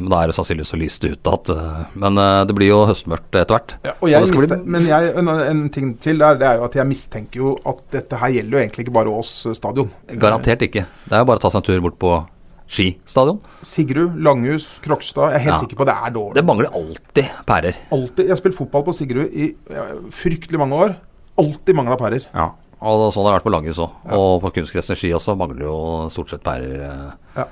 Men 0.00 0.08
da 0.08 0.22
er 0.22 0.30
det 0.32 0.36
sannsynligvis 0.38 0.72
så 0.72 0.78
lyst 0.80 1.04
ute 1.04 1.34
at 1.36 1.50
eh, 1.52 1.82
Men 2.00 2.16
eh, 2.20 2.44
det 2.48 2.56
blir 2.56 2.70
jo 2.72 2.80
høstmørkt 2.88 3.36
etter 3.42 3.54
hvert. 3.58 3.76
Ja, 3.84 3.94
og 4.00 4.08
jeg 4.12 4.32
bli- 4.32 4.58
men 4.64 4.88
jeg, 4.88 5.12
en, 5.20 5.28
en 5.28 5.62
ting 5.74 5.92
til 6.00 6.18
der, 6.24 6.40
det 6.40 6.48
er 6.48 6.58
jo 6.62 6.66
at 6.68 6.74
jeg 6.80 6.88
mistenker 6.88 7.44
jo 7.44 7.54
at 7.68 7.84
dette 7.92 8.16
her 8.22 8.32
gjelder 8.38 8.56
jo 8.58 8.62
egentlig 8.64 8.86
ikke 8.88 8.96
bare 8.98 9.12
Ås 9.20 9.34
eh, 9.52 9.56
stadion. 9.60 9.92
Garantert 10.16 10.64
ikke. 10.68 10.86
Det 11.04 11.12
er 11.16 11.22
jo 11.24 11.28
bare 11.30 11.40
å 11.42 11.44
ta 11.44 11.52
seg 11.52 11.60
en 11.62 11.68
tur 11.70 11.84
bort 11.86 12.00
på 12.02 12.16
skistadion. 12.68 13.40
Sigrud, 13.64 14.18
Langhus, 14.22 14.66
Krokstad. 14.84 15.32
Jeg 15.32 15.40
er 15.40 15.44
helt 15.46 15.54
Ja. 15.56 15.60
sikker 15.64 15.76
på 15.80 15.86
det 15.88 15.94
er 15.96 16.10
dårlig. 16.14 16.34
Det 16.34 16.44
mangler 16.44 16.68
alltid 16.74 17.28
pærer. 17.46 17.76
Altid. 17.92 18.24
jeg 18.26 18.28
har 18.34 18.36
spilt 18.42 18.54
fotball 18.58 18.84
på 18.84 18.94
Sigrud 18.94 19.28
i 19.32 19.54
fryktelig 20.12 20.58
mange 20.60 20.74
år. 20.76 20.96
Alltid 21.38 21.74
mangla 21.78 21.96
pærer. 21.96 22.26
Og 22.80 23.12
sånn 23.12 23.24
har 23.26 23.32
det 23.32 23.40
vært 23.40 23.48
på 23.48 23.54
Langhus 23.54 23.78
òg. 23.82 23.90
Og 24.14 24.40
på 24.42 24.52
kunstgressende 24.54 24.96
ski 25.00 25.10
også 25.16 25.36
mangler 25.36 25.64
jo 25.66 26.08
stort 26.10 26.30
sett 26.30 26.44
pærer. 26.44 26.78
eh. 26.84 27.12
Ja. 27.36 27.44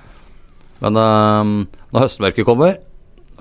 Men 0.80 0.94
øh, 0.96 1.66
når 1.92 2.00
høstmørket 2.04 2.44
kommer, 2.44 2.76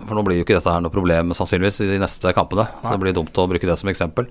for 0.07 0.15
nå 0.15 0.23
blir 0.25 0.37
jo 0.39 0.43
ikke 0.45 0.55
dette 0.57 0.71
her 0.71 0.81
noe 0.81 0.91
problem 0.93 1.31
sannsynligvis 1.35 1.81
i 1.83 1.89
de 1.91 1.99
neste 1.99 2.33
kampene, 2.33 2.67
så 2.81 2.91
det 2.95 2.99
blir 3.01 3.13
dumt 3.13 3.33
å 3.37 3.47
bruke 3.47 3.67
det 3.67 3.77
som 3.77 3.89
eksempel. 3.91 4.27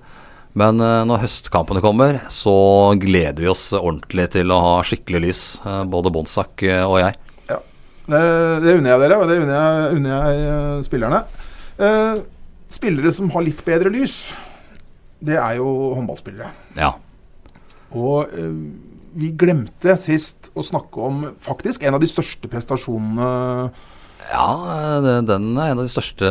Men 0.55 0.79
eh, 0.79 1.03
når 1.05 1.21
høstkampene 1.25 1.81
kommer, 1.83 2.21
så 2.31 2.97
gleder 2.99 3.43
vi 3.43 3.47
oss 3.51 3.71
ordentlig 3.73 4.29
til 4.31 4.51
å 4.55 4.59
ha 4.63 4.75
skikkelig 4.87 5.21
lys, 5.21 5.43
både 5.91 6.11
Bonsak 6.11 6.63
og 6.87 6.99
jeg. 7.03 7.13
Det, 8.05 8.23
det 8.61 8.75
unner 8.77 8.91
jeg 8.93 9.01
dere, 9.01 9.17
og 9.21 9.29
det 9.29 9.39
unner 9.41 9.55
jeg, 9.55 9.99
unner 9.99 10.11
jeg 10.15 10.49
eh, 10.49 10.81
spillerne. 10.85 11.21
Eh, 11.81 12.19
spillere 12.75 13.13
som 13.15 13.31
har 13.33 13.45
litt 13.45 13.63
bedre 13.65 13.91
lys, 13.93 14.19
det 15.25 15.39
er 15.41 15.57
jo 15.57 15.69
håndballspillere. 15.97 16.51
Ja. 16.77 16.91
Og 17.95 18.35
eh, 18.35 18.53
vi 19.15 19.31
glemte 19.39 19.95
sist 19.99 20.49
å 20.53 20.63
snakke 20.65 21.01
om 21.01 21.21
faktisk 21.43 21.85
en 21.87 21.95
av 21.95 22.03
de 22.03 22.09
største 22.11 22.49
prestasjonene 22.51 23.27
Ja, 24.25 24.47
eh, 24.75 25.21
den 25.25 25.51
er 25.55 25.71
en 25.71 25.79
av 25.79 25.85
de 25.85 25.93
største 25.93 26.29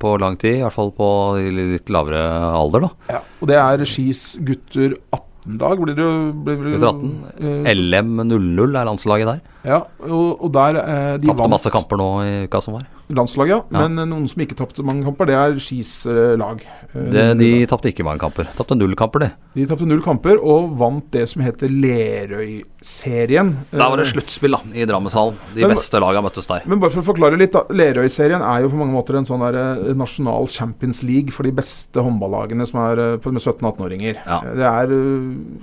på 0.00 0.14
lang 0.22 0.38
tid, 0.40 0.60
i 0.60 0.64
hvert 0.64 0.76
fall 0.76 0.92
på 0.94 1.08
litt 1.42 1.90
lavere 1.92 2.22
alder, 2.54 2.86
da. 2.86 3.16
ja, 3.16 3.22
Og 3.40 3.50
det 3.50 3.58
er 3.60 3.84
Skis 3.88 4.34
gutter 4.40 4.96
18-lag. 5.10 5.30
Blir 5.44 5.92
det, 5.92 6.04
blir 6.44 6.56
det, 6.56 6.78
Gutter 6.80 6.88
18. 6.88 7.10
eh, 7.36 7.74
LM00 7.74 8.78
er 8.80 8.86
landslaget 8.88 9.28
der. 9.28 9.40
Ja, 9.68 9.82
og, 10.08 10.40
og 10.40 10.52
der 10.54 10.78
eh, 10.80 11.16
De 11.20 11.28
Tapte 11.28 11.48
masse 11.52 11.72
kamper 11.72 12.00
nå 12.00 12.06
i 12.24 12.30
uka 12.48 12.62
som 12.64 12.78
var. 12.78 12.86
Landslaget, 13.12 13.50
ja. 13.52 13.60
Ja. 13.70 13.82
Men 13.88 13.98
eh, 13.98 14.06
noen 14.08 14.28
som 14.30 14.40
ikke 14.40 14.56
tapte 14.56 14.82
mange 14.86 15.04
kamper, 15.04 15.26
det 15.28 15.34
er 15.36 15.58
Skis 15.60 16.06
eh, 16.06 16.34
lag. 16.40 16.62
Eh, 16.94 17.10
Det, 17.12 17.24
de 17.38 17.50
tapte 17.68 17.90
ikke 17.92 18.04
mange 18.06 18.22
kamper. 18.22 18.48
Tapte 18.56 18.76
null 18.78 18.94
kamper, 18.96 19.20
de. 19.26 19.28
De 19.54 19.66
tapte 19.70 19.86
null 19.86 20.00
kamper 20.02 20.40
og 20.40 20.72
vant 20.80 21.10
det 21.14 21.26
som 21.30 21.42
heter 21.44 21.68
Lerøy-serien. 21.70 23.52
Da 23.70 23.88
var 23.90 24.00
det 24.00 24.06
sluttspill 24.10 24.56
i 24.74 24.86
Drammenshallen. 24.88 25.36
De 25.54 25.62
Men- 25.62 25.74
beste 25.76 26.00
lagene 26.00 26.24
møttes 26.26 26.46
der. 26.48 26.62
Men 26.66 26.80
bare 26.80 26.90
for 26.90 27.02
å 27.02 27.08
forklare 27.14 27.38
litt. 27.38 27.52
Lerøy-serien 27.70 28.42
er 28.42 28.62
jo 28.64 28.70
på 28.72 28.80
mange 28.80 28.94
måter 28.96 29.16
en 29.18 29.24
sånn 29.28 29.40
der 29.44 29.94
nasjonal 29.94 30.48
Champions 30.48 31.02
League 31.02 31.30
for 31.30 31.42
de 31.44 31.52
beste 31.52 32.00
håndballagene 32.02 32.66
som 32.66 32.80
er 32.80 33.18
på- 33.18 33.32
med 33.32 33.42
17-18-åringer. 33.42 34.16
Ja. 34.26 34.40
Det 34.40 34.64
er 34.64 34.88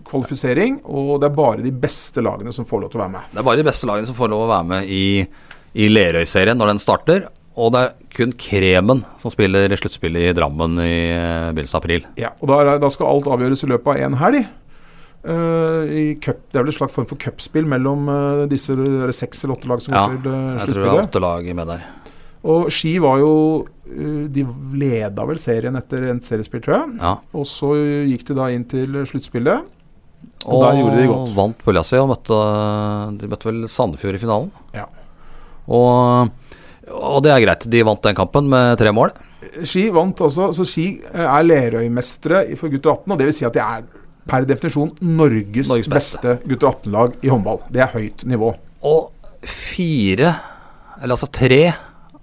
kvalifisering, 0.08 0.82
og 0.86 1.22
det 1.22 1.32
er 1.32 1.36
bare 1.36 1.62
de 1.64 1.72
beste 1.72 2.22
lagene 2.22 2.54
som 2.54 2.66
får 2.66 2.82
lov 2.82 2.92
til 2.92 3.00
å 3.02 3.04
være 3.06 3.12
med. 3.18 3.22
Det 3.34 3.40
er 3.40 3.44
bare 3.44 3.58
de 3.58 3.64
beste 3.70 3.88
lagene 3.88 4.06
som 4.06 4.16
får 4.16 4.30
lov 4.30 4.48
å 4.48 4.52
være 4.52 4.68
med 4.68 4.90
i, 4.90 5.28
i 5.74 5.88
Lerøy-serien 5.92 6.58
når 6.60 6.74
den 6.74 6.82
starter. 6.84 7.28
Og 7.60 7.74
det 7.76 7.82
er 7.84 7.92
kun 8.16 8.32
Kremen 8.40 9.04
som 9.20 9.32
spiller 9.34 9.72
sluttspillet 9.76 10.30
i 10.30 10.36
Drammen 10.36 10.78
i 10.80 10.96
eh, 11.12 11.50
begynnelsen 11.52 11.78
av 11.78 11.84
april. 11.84 12.06
Ja, 12.20 12.32
og 12.40 12.48
da, 12.52 12.78
da 12.80 12.90
skal 12.94 13.10
alt 13.12 13.28
avgjøres 13.28 13.66
i 13.66 13.72
løpet 13.74 13.92
av 13.92 14.04
én 14.08 14.18
helg. 14.22 14.46
Uh, 15.22 15.86
i 15.86 16.04
cup, 16.18 16.40
det 16.50 16.58
er 16.58 16.64
vel 16.64 16.72
en 16.72 16.78
slags 16.80 16.96
form 16.96 17.06
for 17.06 17.20
cupspill 17.22 17.68
mellom 17.70 18.08
uh, 18.10 18.46
disse 18.50 18.74
seks 19.14 19.44
eller 19.44 19.54
åtte 19.54 19.68
lag 19.70 19.84
som 19.84 19.94
Ja, 19.94 20.08
går 20.10 20.24
til 20.24 20.32
uh, 20.34 20.38
Jeg 20.40 20.40
tror 20.40 20.56
det 20.56 20.64
er 20.64 20.72
sluttspillet. 20.72 21.10
åtte 21.12 21.22
lag 21.22 21.50
med 21.60 21.70
der. 21.70 21.84
Og 22.42 22.72
Ski 22.74 22.96
var 23.04 23.20
jo 23.22 23.34
De 23.86 24.46
leda 24.82 25.28
vel 25.30 25.38
serien 25.38 25.78
etter 25.78 26.08
en 26.10 26.24
seriespill, 26.26 26.64
tror 26.66 26.78
jeg. 26.80 26.96
Ja. 27.04 27.12
Og 27.38 27.46
så 27.46 27.70
gikk 28.10 28.26
de 28.32 28.38
da 28.40 28.48
inn 28.56 28.66
til 28.72 28.98
sluttspillet. 29.12 29.68
Og 30.48 30.56
Og, 30.56 30.64
der 30.64 30.80
gjorde 30.80 30.98
de 30.98 31.06
godt. 31.12 31.28
Og 31.28 31.38
vant 31.38 31.62
Pølja 31.68 31.84
si 31.86 32.00
og 32.02 32.10
møtte, 32.16 32.40
de 33.22 33.30
møtte 33.30 33.50
vel 33.52 33.62
Sandefjord 33.70 34.18
i 34.18 34.24
finalen. 34.24 34.50
Ja. 34.74 34.88
Og, 35.68 36.32
og 36.92 37.20
det 37.26 37.34
er 37.34 37.44
greit. 37.46 37.68
De 37.72 37.84
vant 37.88 38.04
den 38.08 38.18
kampen 38.18 38.50
med 38.52 38.80
tre 38.82 38.94
mål. 38.96 39.14
Ski 39.68 39.90
vant 39.94 40.22
også, 40.24 40.52
så 40.56 40.66
Ski 40.68 40.88
eh, 41.12 41.26
er 41.26 41.46
Lerøy-mestere 41.46 42.46
for 42.60 42.72
gutter 42.74 42.96
18. 42.96 43.12
Og 43.12 43.20
det 43.20 43.30
vil 43.30 43.38
si 43.42 43.48
at 43.48 43.58
de 43.58 43.64
er 43.66 43.86
per 44.32 44.46
definisjon 44.48 44.94
Norges, 45.02 45.70
Norges 45.72 45.90
beste. 45.92 46.38
beste 46.38 46.50
gutter 46.50 46.72
18-lag 46.72 47.16
i 47.26 47.32
håndball. 47.32 47.64
Det 47.74 47.84
er 47.84 47.94
høyt 47.96 48.26
nivå. 48.30 48.54
Og 48.88 49.10
fire, 49.48 50.36
eller 51.02 51.18
altså 51.18 51.30
tre, 51.34 51.64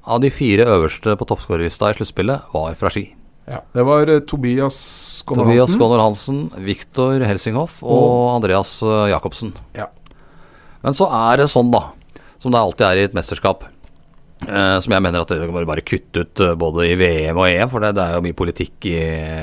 av 0.08 0.22
de 0.24 0.30
fire 0.32 0.64
øverste 0.64 1.12
på 1.20 1.26
toppskårerlista 1.28 1.90
i 1.92 1.96
sluttspillet 1.98 2.54
var 2.54 2.76
fra 2.80 2.88
Ski. 2.92 3.04
Ja, 3.48 3.62
det 3.72 3.84
var 3.88 4.08
eh, 4.08 4.22
Tobias 4.28 4.76
Skåner 5.20 5.44
Tobias 5.44 5.66
Hansen. 5.66 5.78
Skåner 5.78 6.02
Hansen, 6.02 6.40
Viktor 6.64 7.24
Helsinghoff 7.24 7.78
og 7.84 8.34
Andreas 8.34 8.74
eh, 8.84 9.08
Jacobsen. 9.12 9.54
Ja. 9.76 9.88
Men 10.84 10.96
så 10.96 11.08
er 11.12 11.42
det 11.42 11.48
sånn, 11.52 11.72
da, 11.72 11.88
som 12.38 12.54
det 12.54 12.60
alltid 12.62 12.86
er 12.90 13.02
i 13.02 13.08
et 13.10 13.18
mesterskap, 13.18 13.66
Uh, 14.38 14.78
som 14.78 14.92
jeg 14.94 15.02
mener 15.02 15.18
at 15.18 15.30
det 15.34 15.40
kan 15.50 15.64
bare 15.66 15.82
kutte 15.82 16.22
ut 16.22 16.40
uh, 16.46 16.52
både 16.54 16.84
i 16.86 16.92
VM 16.94 17.40
og 17.42 17.48
EM, 17.48 17.70
for 17.72 17.82
det, 17.82 17.88
det 17.96 18.04
er 18.04 18.12
jo 18.14 18.22
mye 18.22 18.36
politikk 18.38 18.86
i, 18.86 18.92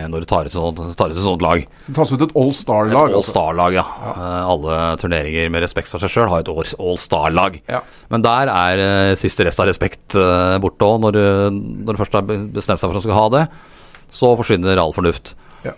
når 0.08 0.24
du 0.24 0.28
tar 0.30 0.48
ut 0.48 0.54
et 0.54 0.56
sånt, 0.56 0.80
et 0.80 1.18
sånt 1.20 1.44
lag. 1.44 1.66
Så 1.84 1.92
det 1.92 1.96
tas 1.98 2.14
ut 2.14 2.22
et 2.24 2.36
all 2.40 2.54
star-lag? 2.56 3.10
Et 3.12 3.18
All 3.20 3.26
Star-lag, 3.28 3.76
ja. 3.76 3.84
Eh, 3.84 4.38
alle 4.54 4.78
turneringer 5.02 5.52
med 5.52 5.66
respekt 5.66 5.92
for 5.92 6.00
seg 6.00 6.14
sjøl 6.14 6.32
har 6.32 6.46
et 6.46 6.52
All- 6.80 7.02
Star-lag. 7.04 7.58
Ja. 7.68 7.82
Men 8.08 8.24
der 8.24 8.48
er 8.54 9.20
siste 9.20 9.44
rest 9.44 9.60
av 9.60 9.68
respekt 9.68 10.16
borte 10.64 10.88
òg. 10.88 11.04
Når, 11.04 11.20
når 11.52 11.92
du 11.92 12.00
først 12.00 12.16
har 12.16 12.24
bestemt 12.32 12.80
seg 12.80 12.88
for 12.88 12.96
at 12.96 13.04
du 13.04 13.08
skal 13.10 13.20
ha 13.20 13.26
det, 13.36 13.44
så 14.16 14.32
forsvinner 14.40 14.80
all 14.80 14.96
fornuft. 14.96 15.34
Ja. 15.68 15.76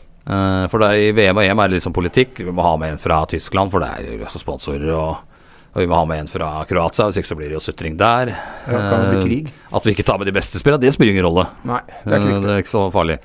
For 0.70 0.86
det 0.86 0.92
i 1.08 1.10
VM 1.18 1.42
og 1.42 1.48
EM 1.48 1.66
er 1.66 1.74
det 1.74 1.80
liksom 1.80 1.98
politikk. 1.98 2.44
Vi 2.46 2.54
må 2.54 2.62
ha 2.62 2.78
med 2.78 2.94
en 2.94 3.02
fra 3.02 3.24
Tyskland, 3.34 3.74
for 3.74 3.82
det 3.82 3.90
er 3.98 4.14
jo 4.14 4.30
også 4.30 4.46
sponsorer. 4.46 4.92
Og, 4.94 5.37
og 5.78 5.84
vi 5.84 5.90
må 5.92 5.94
ha 6.00 6.06
med 6.10 6.24
en 6.24 6.30
fra 6.32 6.48
Kroatia, 6.66 7.06
hvis 7.06 7.20
ikke 7.22 7.30
så 7.30 7.36
blir 7.38 7.52
det 7.52 7.60
jo 7.60 7.62
sutring 7.62 7.98
der. 8.00 8.32
Ja, 8.66 8.80
kan 8.90 9.04
det 9.04 9.10
bli 9.12 9.18
Eh, 9.20 9.26
krig? 9.28 9.52
At 9.78 9.86
vi 9.86 9.94
ikke 9.94 10.06
tar 10.08 10.18
med 10.18 10.26
de 10.26 10.34
beste 10.34 10.58
spillerne, 10.58 10.82
det 10.82 10.90
spiller 10.96 11.14
ingen 11.14 11.28
rolle. 11.28 11.46
Nei, 11.70 11.82
det 12.02 12.16
er 12.16 12.24
ikke 12.24 12.34
Eh, 12.34 12.42
det 12.42 12.50
er 12.56 12.64
ikke 12.64 12.74
så 12.74 12.88
farlig. 12.92 13.20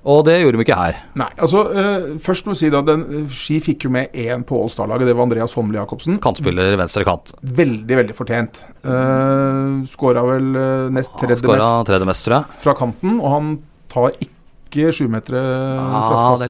Og 0.00 0.24
det 0.24 0.38
gjorde 0.40 0.56
de 0.56 0.64
ikke 0.64 0.78
her. 0.78 0.96
Nei, 1.20 1.28
altså 1.36 1.60
uh, 1.76 2.18
Først 2.24 2.46
må 2.46 2.54
vi 2.54 2.60
si 2.62 2.70
da 2.72 2.80
den, 2.80 3.28
Ski 3.28 3.58
fikk 3.60 3.84
jo 3.84 3.90
med 3.92 4.14
én 4.16 4.46
på 4.48 4.56
All 4.56 4.70
Star-laget. 4.72 5.10
Det 5.10 5.16
var 5.18 5.26
Andreas 5.28 5.52
Homle 5.58 5.76
Jacobsen. 5.76 6.16
Kantspiller 6.24 6.72
venstre 6.80 7.04
kant. 7.04 7.34
Veldig, 7.44 7.98
veldig 8.00 8.16
fortjent. 8.16 8.62
Uh, 8.80 9.84
Skåra 9.92 10.24
vel 10.24 10.48
uh, 10.56 10.88
nest 10.96 11.12
tredje 11.20 11.44
mest 11.44 11.68
tredje 11.90 12.08
mest, 12.08 12.32
fra 12.64 12.74
kanten, 12.78 13.20
og 13.20 13.28
han 13.34 13.52
tar 13.92 14.16
ikke 14.16 14.88
sjumetere 14.96 15.44
Ja, 15.44 15.84
straffekast. 15.84 16.46
det 16.46 16.49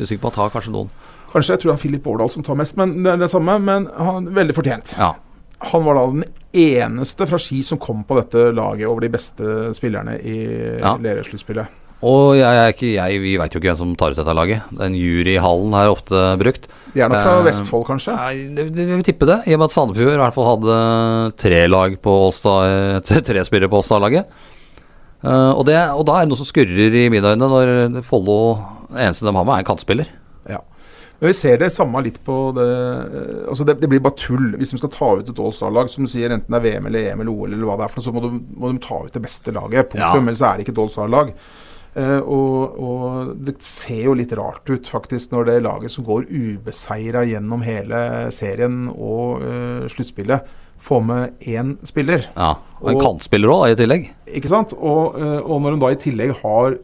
Litt 0.00 0.10
sikker 0.10 0.24
på 0.24 0.32
at 0.32 0.38
tar 0.40 0.52
kanskje 0.54 0.72
noen. 0.74 0.90
Kanskje 1.30 1.54
jeg 1.54 1.62
tror 1.62 1.70
det 1.72 1.76
er 1.78 1.82
Filip 1.84 2.06
Årdal 2.10 2.30
som 2.32 2.42
tar 2.46 2.58
mest, 2.58 2.78
men 2.80 3.02
det 3.04 3.12
er 3.12 3.20
det 3.22 3.30
samme. 3.30 3.58
Men 3.62 3.86
han 4.00 4.30
veldig 4.34 4.56
fortjent. 4.56 4.94
Ja. 4.98 5.12
Han 5.70 5.84
var 5.84 5.98
da 5.98 6.06
den 6.10 6.24
eneste 6.56 7.26
fra 7.28 7.38
Ski 7.38 7.60
som 7.62 7.78
kom 7.78 8.00
på 8.08 8.16
dette 8.18 8.48
laget 8.56 8.88
over 8.88 9.04
de 9.04 9.12
beste 9.12 9.70
spillerne 9.76 10.16
i 10.24 10.38
Ja. 10.80 10.96
Lerøy-sluttspillet. 10.96 11.76
Og 12.00 12.38
jeg 12.38 12.48
er 12.56 12.70
ikke 12.72 12.90
jeg, 12.94 13.20
vi 13.20 13.34
veit 13.36 13.52
jo 13.52 13.60
ikke 13.60 13.68
hvem 13.74 13.76
som 13.76 13.90
tar 14.00 14.14
ut 14.14 14.16
dette 14.16 14.32
laget. 14.32 14.62
Den 14.72 14.94
jury 14.96 15.34
i 15.34 15.42
hallen 15.42 15.74
er 15.76 15.90
ofte 15.92 16.16
brukt. 16.40 16.64
De 16.94 17.02
er 17.04 17.10
nok 17.12 17.20
fra 17.20 17.34
Eh, 17.38 17.44
Vestfold, 17.44 17.84
kanskje? 17.84 18.14
Vi 18.32 18.46
Jeg 18.56 18.88
vil 18.88 19.04
tippe 19.04 19.26
det, 19.28 19.42
i 19.46 19.52
og 19.52 19.60
med 19.60 19.68
at 19.68 19.74
Sandefjord 19.76 20.14
i 20.16 20.22
hvert 20.22 20.34
fall 20.34 20.48
hadde 20.48 21.36
tre 21.36 21.66
lag 21.68 21.98
på 22.00 22.14
Allstar, 22.24 23.02
tre 23.28 23.44
spillere 23.44 23.68
på 23.68 23.82
Åstad-laget. 23.84 24.32
Eh, 25.22 25.50
og, 25.52 25.68
og 25.68 26.06
da 26.08 26.16
er 26.16 26.24
det 26.24 26.32
noe 26.32 26.40
som 26.40 26.48
skurrer 26.48 26.96
i 27.04 27.08
mine 27.12 27.34
øyne, 27.36 27.50
når 27.52 28.00
Follo 28.08 28.38
det 28.92 29.06
eneste 29.06 29.26
de 29.26 29.34
har 29.36 29.44
med, 29.46 29.54
er 29.54 29.64
en 29.64 29.70
kantspiller. 29.70 30.10
Ja. 30.50 30.60
Men 31.20 31.28
vi 31.28 31.36
ser 31.36 31.58
det 31.60 31.68
samme 31.74 32.00
litt 32.00 32.16
på 32.24 32.34
det 32.56 32.66
Altså 33.52 33.66
det, 33.68 33.74
det 33.82 33.90
blir 33.92 34.00
bare 34.00 34.16
tull 34.16 34.54
hvis 34.56 34.70
de 34.72 34.78
skal 34.80 34.92
ta 34.94 35.08
ut 35.18 35.28
et 35.28 35.40
All-Star-lag. 35.44 35.90
Som 35.92 36.06
du 36.06 36.10
sier, 36.12 36.32
enten 36.32 36.48
det 36.54 36.60
er 36.60 36.64
VM 36.64 36.86
eller 36.88 37.10
EM 37.10 37.24
eller 37.24 37.34
OL 37.34 37.52
eller 37.52 37.66
hva 37.68 37.76
det 37.76 37.88
er, 37.88 37.92
for 37.92 38.06
så 38.06 38.14
må 38.14 38.22
de, 38.24 38.30
må 38.56 38.70
de 38.72 38.80
ta 38.80 39.02
ut 39.04 39.12
det 39.12 39.22
beste 39.26 39.52
laget. 39.52 39.90
Punktum. 39.92 40.24
Ja. 40.24 40.30
Ellers 40.32 40.44
er 40.48 40.56
det 40.56 40.64
ikke 40.64 40.76
et 40.78 40.80
All-Star-lag. 40.86 41.34
Uh, 41.90 42.20
og, 42.22 42.76
og 42.78 43.30
det 43.42 43.56
ser 43.66 44.04
jo 44.06 44.12
litt 44.14 44.30
rart 44.38 44.68
ut, 44.70 44.86
faktisk, 44.86 45.32
når 45.34 45.48
det 45.48 45.56
laget 45.66 45.90
som 45.90 46.06
går 46.06 46.28
ubeseira 46.30 47.24
gjennom 47.26 47.64
hele 47.66 48.02
serien 48.32 48.84
og 48.94 49.42
uh, 49.42 49.88
sluttspillet, 49.90 50.46
får 50.80 51.02
med 51.04 51.42
én 51.50 51.74
spiller. 51.84 52.30
Ja, 52.36 52.54
Og 52.80 52.92
en 52.92 52.96
Og- 52.96 53.02
kantspiller 53.04 53.50
òg, 53.52 53.64
i 53.74 53.80
tillegg. 53.82 54.06
Ikke 54.38 54.48
sant? 54.48 54.72
Og, 54.78 55.18
uh, 55.18 55.40
og 55.42 55.60
når 55.64 55.74
de 55.76 55.82
da 55.82 55.90
i 55.92 55.98
tillegg 56.06 56.36
har 56.44 56.78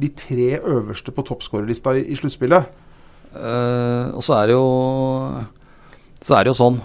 de 0.00 0.10
tre 0.10 0.56
øverste 0.58 1.14
på 1.14 1.22
toppskårerlista 1.26 1.94
i, 1.98 2.06
i 2.10 2.18
sluttspillet 2.18 2.82
Uh, 3.34 4.14
og 4.14 4.22
så 4.22 4.36
er 4.38 4.46
det 4.46 4.54
jo 4.54 4.66
Så 6.22 6.36
er 6.36 6.44
det 6.44 6.52
jo 6.52 6.58
sånn 6.60 6.76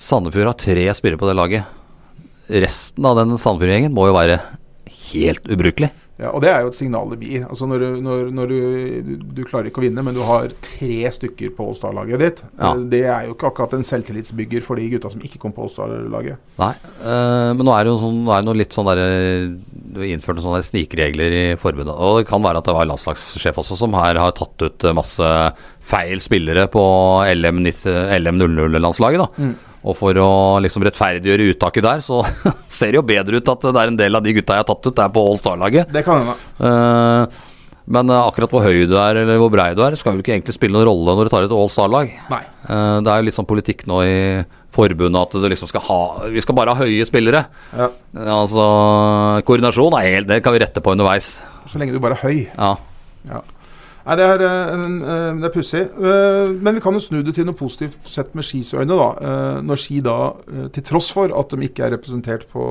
Sandefjord 0.00 0.48
har 0.48 0.56
tre 0.58 0.84
spillere 0.96 1.20
på 1.20 1.28
det 1.28 1.34
laget. 1.38 1.74
Resten 2.50 3.06
av 3.06 3.20
den 3.20 3.36
Sandefjord-gjengen 3.38 3.92
må 3.94 4.08
jo 4.08 4.16
være 4.16 4.40
helt 5.12 5.46
ubrukelig. 5.46 5.92
Ja, 6.20 6.28
og 6.36 6.42
det 6.44 6.50
er 6.52 6.60
jo 6.62 6.68
et 6.70 6.76
signal 6.76 7.08
det 7.12 7.18
blir. 7.22 7.44
Altså 7.48 7.66
når, 7.70 7.80
du, 7.82 8.00
når, 8.04 8.26
når 8.36 8.50
du, 8.50 8.56
du, 9.06 9.12
du 9.38 9.42
klarer 9.48 9.70
ikke 9.70 9.80
å 9.80 9.84
vinne, 9.86 10.04
men 10.04 10.16
du 10.16 10.20
har 10.26 10.52
tre 10.64 10.98
stykker 11.16 11.54
på 11.56 11.70
All-Star-laget 11.70 12.20
ditt. 12.20 12.42
Ja. 12.58 12.74
Eh, 12.74 12.82
Det 12.92 13.02
er 13.08 13.28
jo 13.28 13.36
ikke 13.36 13.48
akkurat 13.48 13.76
en 13.78 13.86
selvtillitsbygger 13.86 14.66
for 14.66 14.80
de 14.80 14.90
gutta 14.92 15.10
som 15.12 15.24
ikke 15.24 15.40
kom 15.42 15.54
på 15.56 15.64
All-Star-laget. 15.64 16.42
Nei, 16.60 16.72
øh, 17.00 17.50
men 17.56 17.64
nå 17.66 17.74
er 17.74 17.86
det 17.88 17.94
jo 17.94 18.02
sånn, 18.04 18.20
er 18.28 18.46
noe 18.46 18.60
litt 18.60 18.76
sånn 18.76 18.90
der, 18.90 19.02
Du 19.92 20.00
innførte 20.00 20.12
innført 20.12 20.38
noen 20.38 20.46
sånne 20.46 20.68
snikregler 20.68 21.34
i 21.36 21.44
forbundet. 21.60 21.96
Og 21.96 22.20
det 22.20 22.28
kan 22.28 22.44
være 22.44 22.60
at 22.62 22.68
det 22.68 22.76
var 22.76 22.88
landslagssjef 22.88 23.58
også 23.64 23.76
som 23.80 23.96
her 23.98 24.20
har 24.20 24.36
tatt 24.36 24.62
ut 24.68 24.84
eh, 24.88 24.96
masse 24.96 25.32
feil 25.82 26.20
spillere 26.22 26.68
på 26.72 26.84
LM, 27.32 27.64
90 27.66 28.14
LM00-landslaget. 28.20 29.56
Og 29.82 29.96
for 29.98 30.18
å 30.22 30.32
liksom 30.62 30.84
rettferdiggjøre 30.86 31.48
uttaket 31.52 31.86
der, 31.86 32.02
så 32.04 32.20
ser 32.70 32.92
det 32.92 33.00
jo 33.00 33.06
bedre 33.06 33.40
ut 33.40 33.52
at 33.54 33.64
det 33.66 33.72
er 33.80 33.90
en 33.90 33.98
del 33.98 34.18
av 34.18 34.22
de 34.24 34.34
gutta 34.36 34.58
jeg 34.58 34.64
har 34.64 34.68
tatt 34.68 34.86
ut, 34.86 35.02
er 35.02 35.14
på 35.14 35.24
All 35.26 35.40
Star-laget. 35.40 35.90
Det 35.94 36.04
kan 36.06 36.22
hende. 36.22 36.36
Eh, 36.62 37.40
men 37.92 38.12
eh, 38.14 38.24
akkurat 38.30 38.52
hvor 38.54 38.62
høy 38.62 38.84
du 38.86 38.94
er 39.00 39.22
eller 39.24 39.40
hvor 39.42 39.50
brei 39.52 39.72
du 39.74 39.82
er, 39.82 39.96
skal 39.98 40.14
vel 40.14 40.22
ikke 40.22 40.36
egentlig 40.36 40.54
spille 40.54 40.78
noen 40.78 40.86
rolle 40.86 41.16
når 41.18 41.26
du 41.26 41.32
tar 41.34 41.46
et 41.48 41.54
All 41.56 41.72
Star-lag. 41.72 42.12
Eh, 42.30 42.98
det 43.02 43.10
er 43.10 43.22
jo 43.22 43.26
litt 43.26 43.38
sånn 43.38 43.48
politikk 43.50 43.86
nå 43.90 44.02
i 44.06 44.18
forbundet 44.72 45.18
at 45.26 45.34
du 45.36 45.48
liksom 45.52 45.68
skal 45.68 45.82
ha 45.84 45.98
Vi 46.32 46.40
skal 46.40 46.56
bare 46.56 46.72
ha 46.72 46.86
høye 46.86 47.04
spillere. 47.04 47.42
Ja. 47.76 47.90
Altså 48.38 48.62
Koordinasjon 49.44 49.98
er 49.98 50.06
helt 50.14 50.30
Det 50.30 50.38
kan 50.44 50.54
vi 50.54 50.62
rette 50.62 50.80
på 50.80 50.94
underveis. 50.94 51.34
Så 51.68 51.80
lenge 51.80 51.92
du 51.92 52.00
bare 52.00 52.16
er 52.16 52.24
høy. 52.24 52.38
Ja. 52.54 52.70
Ja. 53.28 53.42
Nei, 54.02 54.16
det 54.18 54.26
er, 54.26 54.42
eh, 54.42 54.72
eh, 54.74 55.32
det 55.38 55.46
er 55.46 55.54
pussig. 55.54 55.82
Eh, 55.86 56.52
Men 56.58 56.74
vi 56.74 56.82
kan 56.82 56.94
jo 56.94 57.00
snu 57.00 57.22
det 57.22 57.34
til 57.36 57.46
noe 57.46 57.54
positivt 57.58 58.10
sett 58.10 58.34
med 58.34 58.44
Skis 58.44 58.74
øyne. 58.74 58.96
da. 58.96 59.60
Når 59.62 59.78
Ski 59.78 60.00
da, 60.00 60.34
til 60.72 60.82
tross 60.82 61.10
for 61.10 61.30
at 61.30 61.48
de 61.50 61.68
ikke 61.68 61.86
er 61.86 61.94
representert 61.96 62.48
på, 62.50 62.64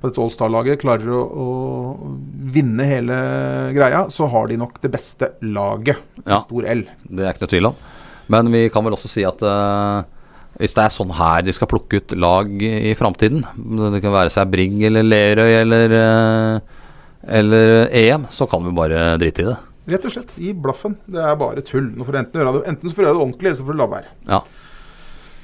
på 0.00 0.08
dette 0.08 0.20
All-Star-laget, 0.20 0.80
klarer 0.80 1.08
å, 1.08 1.22
å 1.24 1.48
vinne 2.52 2.84
hele 2.84 3.72
greia, 3.72 4.08
så 4.10 4.28
har 4.28 4.48
de 4.48 4.56
nok 4.60 4.80
det 4.82 4.92
beste 4.92 5.32
laget. 5.40 5.96
Ja. 6.26 6.40
Stor 6.40 6.64
L. 6.66 6.84
Det 7.08 7.24
er 7.24 7.32
ikke 7.32 7.46
noe 7.46 7.54
tvil 7.56 7.70
om. 7.72 7.74
Men 8.28 8.52
vi 8.52 8.68
kan 8.72 8.84
vel 8.84 8.96
også 8.96 9.08
si 9.12 9.24
at 9.24 9.42
uh, 9.44 10.04
hvis 10.60 10.74
det 10.76 10.84
er 10.84 10.92
sånn 10.94 11.12
her 11.16 11.42
de 11.44 11.52
skal 11.54 11.68
plukke 11.70 12.00
ut 12.00 12.14
lag 12.16 12.50
i 12.62 12.94
framtiden, 12.96 13.42
det 13.92 14.00
kan 14.04 14.14
være 14.14 14.32
seg 14.32 14.52
Bring 14.52 14.78
eller 14.86 15.02
Lerøy 15.02 15.50
eller, 15.58 15.94
eh, 15.98 16.82
eller 17.40 17.72
EM, 17.90 18.28
så 18.30 18.46
kan 18.50 18.62
vi 18.62 18.74
bare 18.76 19.16
drite 19.18 19.42
i 19.42 19.48
det. 19.50 19.56
Rett 19.90 20.06
og 20.08 20.14
slett. 20.14 20.30
Gi 20.40 20.54
blaffen. 20.56 20.94
Det 21.04 21.20
er 21.20 21.34
bare 21.40 21.64
tull. 21.64 21.90
Nå 21.92 22.06
får 22.06 22.16
du 22.16 22.20
enten, 22.22 22.40
gjøre 22.40 22.54
det, 22.56 22.62
enten 22.72 22.88
så 22.88 22.96
får 22.96 23.02
du 23.02 23.08
gjøre 23.08 23.18
det 23.18 23.24
ordentlig, 23.26 23.48
eller 23.48 23.58
så 23.58 23.66
får 23.66 23.76
du 23.76 23.80
la 23.82 23.90
være. 23.90 24.14
Ja. 24.30 24.40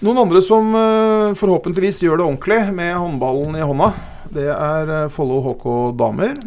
Noen 0.00 0.22
andre 0.22 0.40
som 0.40 0.72
eh, 0.72 1.34
forhåpentligvis 1.36 2.00
gjør 2.06 2.22
det 2.22 2.24
ordentlig 2.24 2.60
med 2.72 2.94
håndballen 2.96 3.58
i 3.58 3.66
hånda, 3.68 3.90
det 4.32 4.46
er 4.54 4.92
uh, 4.94 5.10
Follo 5.12 5.42
HK 5.44 5.66
damer. 6.00 6.38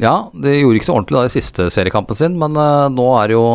Ja, 0.00 0.16
de 0.32 0.56
gjorde 0.56 0.80
ikke 0.80 0.88
så 0.88 0.96
ordentlig 0.96 1.18
da 1.18 1.28
i 1.28 1.34
siste 1.34 1.68
seriekampen 1.70 2.18
sin, 2.18 2.38
men 2.40 2.58
eh, 2.58 2.88
nå 2.90 3.06
er 3.20 3.30
det 3.30 3.38
jo 3.38 3.46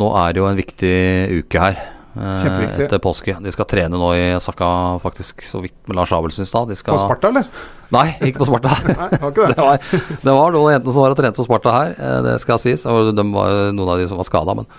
Nå 0.00 0.06
er 0.14 0.32
det 0.32 0.38
jo 0.38 0.44
en 0.46 0.58
viktig 0.58 0.96
uke 1.42 1.60
her. 1.60 1.78
Eh, 2.16 2.36
Kjempeviktig. 2.42 2.86
Etter 2.86 3.02
påske. 3.02 3.34
De 3.44 3.52
skal 3.54 3.68
trene 3.70 3.98
nå 4.00 4.10
i 4.16 4.24
Sakka, 4.42 4.70
faktisk, 5.02 5.44
så 5.46 5.62
vidt 5.64 5.76
med 5.88 5.98
Lars 5.98 6.12
Abelsen 6.16 6.46
i 6.46 6.50
stad. 6.50 6.72
Skal 6.78 6.96
På 6.96 7.02
Sparta, 7.04 7.30
eller? 7.30 7.48
Nei, 7.94 8.06
ikke 8.28 8.42
på 8.42 8.48
Sparta. 8.50 8.72
Nei, 8.86 9.08
ikke 9.18 9.50
det. 9.50 9.54
det, 9.58 9.66
var, 9.66 9.90
det 10.24 10.36
var 10.38 10.54
noen 10.54 10.74
jenter 10.76 10.94
som 10.94 11.04
var 11.04 11.16
og 11.16 11.20
trente 11.20 11.42
på 11.42 11.48
Sparta 11.48 11.74
her, 11.76 11.92
eh, 11.98 12.16
det 12.28 12.38
skal 12.44 12.62
sies. 12.62 12.86
Og 12.90 13.12
de 13.16 13.26
var 13.34 13.74
noen 13.76 13.94
av 13.94 14.00
de 14.02 14.08
som 14.10 14.20
var 14.20 14.28
skada, 14.30 14.56
men 14.58 14.70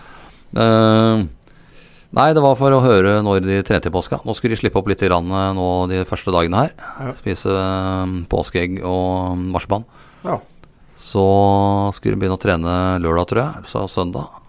eh, 0.57 1.29
Nei, 2.11 2.27
det 2.35 2.41
var 2.43 2.57
for 2.59 2.75
å 2.75 2.81
høre 2.83 3.21
når 3.23 3.45
de 3.45 3.61
trente 3.63 3.87
i 3.87 3.93
påska. 3.93 4.19
Nå 4.27 4.35
skulle 4.35 4.57
de 4.57 4.59
slippe 4.59 4.75
opp 4.81 4.89
litt 4.91 4.99
grann, 4.99 5.31
nå 5.55 5.67
de 5.87 6.01
første 6.09 6.33
dagene 6.35 6.65
her. 6.65 6.73
Ja. 6.99 7.13
Spise 7.15 7.53
påskeegg 8.27 8.81
og 8.83 9.39
marsipan. 9.53 9.87
Ja. 10.27 10.41
Så 10.99 11.23
skulle 11.95 12.17
de 12.17 12.25
begynne 12.25 12.35
å 12.35 12.41
trene 12.41 12.75
lørdag, 12.99 13.29
tror 13.31 13.41
jeg. 13.45 13.69
Så 13.71 13.87
søndag 13.87 14.40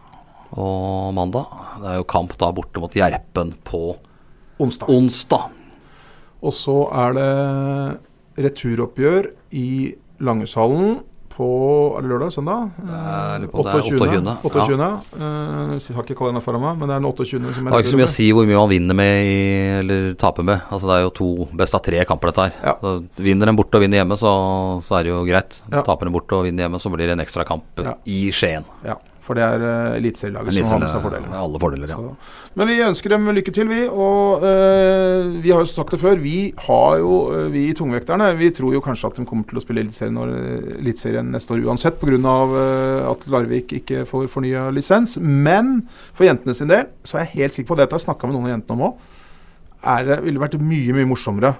og 0.52 1.12
mandag. 1.16 1.46
Det 1.82 1.88
er 1.92 2.00
jo 2.00 2.08
kamp 2.12 2.34
da 2.40 2.50
borte 2.54 2.82
mot 2.82 2.92
Gjerpen 2.96 3.54
på 3.64 3.96
Onsdag. 4.62 4.88
onsdag. 4.92 5.48
Og 6.42 6.52
så 6.54 6.76
er 7.06 7.16
det 7.16 7.30
returoppgjør 8.42 9.30
i 9.58 9.94
Langhushallen 10.22 11.00
på 11.32 11.46
er 11.96 12.04
det 12.04 12.10
lørdag? 12.10 12.32
Søndag? 12.34 12.66
Det 13.40 13.48
på 13.48 13.62
28. 13.64 13.96
det 13.96 14.10
er 14.12 14.42
28. 14.44 14.50
28. 14.50 14.88
Uh, 15.16 15.70
jeg 15.80 15.96
har 15.96 16.04
ikke 16.04 16.16
kalenderen 16.18 16.44
foran 16.44 16.60
meg, 16.60 16.76
men 16.76 16.90
det 16.90 16.96
er 16.96 17.00
den 17.00 17.08
28. 17.08 17.30
som 17.40 17.64
Det 17.64 17.72
har 17.72 17.84
ikke 17.84 17.92
så 17.94 18.00
mye 18.02 18.08
å 18.10 18.12
si 18.12 18.26
hvor 18.36 18.48
mye 18.50 18.58
man 18.60 18.68
vinner 18.72 18.98
med 18.98 19.12
i, 19.24 19.38
eller 19.78 20.10
taper 20.20 20.44
med. 20.44 20.66
Altså 20.68 20.90
Det 20.90 20.98
er 20.98 21.06
jo 21.06 21.14
to 21.16 21.30
best 21.62 21.78
av 21.78 21.84
tre 21.86 22.04
kamper, 22.08 22.32
dette 22.34 22.48
her. 22.50 22.58
Ja. 22.68 22.74
Så 22.82 23.24
Vinner 23.24 23.48
en 23.48 23.56
borte 23.58 23.80
og 23.80 23.86
vinner 23.86 24.02
hjemme, 24.02 24.18
så, 24.20 24.34
så 24.84 24.98
er 24.98 25.08
det 25.08 25.14
jo 25.14 25.22
greit. 25.24 25.56
Ja. 25.72 25.80
Taper 25.88 26.10
en 26.10 26.16
borte 26.18 26.36
og 26.36 26.44
vinner 26.50 26.66
hjemme, 26.66 26.82
så 26.84 26.92
blir 26.92 27.08
det 27.08 27.16
en 27.16 27.24
ekstra 27.24 27.48
kamp 27.48 27.80
Ja. 27.80 27.96
i 28.04 28.26
Skien. 28.36 28.68
Ja, 28.84 28.98
for 29.22 29.38
det 29.38 29.44
er 29.46 29.62
uh, 29.62 29.96
eliteserielaget 29.96 30.56
som 30.56 30.70
har 30.72 30.80
med 30.82 30.90
seg 30.90 31.04
fordelene. 31.04 31.38
Alle 31.38 31.60
fordeler, 31.62 31.92
ja. 31.92 31.98
Så. 31.98 32.40
Men 32.58 32.70
vi 32.72 32.78
ønsker 32.82 33.14
dem 33.14 33.30
lykke 33.36 33.54
til, 33.54 33.70
vi. 33.70 33.80
Og 33.86 34.42
uh, 34.42 35.28
vi 35.42 35.52
har 35.52 35.62
jo 35.62 35.68
sagt 35.70 35.94
det 35.94 36.00
før, 36.02 36.18
vi 36.22 36.52
har 36.66 36.98
jo, 36.98 37.12
uh, 37.30 37.46
vi 37.54 37.68
i 37.70 37.76
tungvekterne, 37.78 38.32
vi 38.40 38.50
tror 38.54 38.74
jo 38.74 38.82
kanskje 38.84 39.12
at 39.12 39.20
de 39.20 39.26
kommer 39.28 39.46
til 39.48 39.60
å 39.60 39.64
spille 39.64 39.84
Eliteserien 39.86 41.30
neste 41.32 41.54
år 41.54 41.64
uansett, 41.68 42.00
pga. 42.02 42.18
Uh, 42.18 43.12
at 43.12 43.26
Larvik 43.30 43.72
ikke 43.78 44.02
får 44.10 44.26
fornya 44.32 44.66
lisens. 44.74 45.16
Men 45.22 45.84
for 46.10 46.26
jentene 46.26 46.56
sin 46.58 46.70
del, 46.72 46.90
så 47.06 47.20
er 47.20 47.28
jeg 47.28 47.36
helt 47.42 47.58
sikker 47.58 47.74
på 47.74 47.80
dette, 47.80 47.98
jeg 47.98 48.08
snakka 48.08 48.28
med 48.28 48.38
noen 48.38 48.50
av 48.50 48.56
jentene 48.56 48.78
om 48.78 48.88
òg, 48.90 49.08
det 50.06 50.20
ville 50.22 50.42
vært 50.42 50.60
mye, 50.62 50.94
mye 50.94 51.08
morsommere 51.10 51.56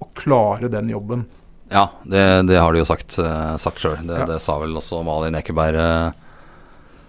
å 0.00 0.08
klare 0.16 0.68
den 0.72 0.88
jobben. 0.92 1.26
Ja, 1.72 1.88
det, 2.04 2.22
det 2.46 2.60
har 2.60 2.72
de 2.72 2.80
jo 2.80 2.86
sagt, 2.86 3.16
uh, 3.18 3.56
sagt 3.60 3.82
sjøl. 3.82 3.98
Det, 4.06 4.20
Ja. 4.20 4.26
det 4.28 4.38
sa 4.44 4.58
vel 4.62 4.76
også 4.78 5.02
Malin 5.06 5.34
Ekeberg, 5.34 5.74
eh, 5.80 6.25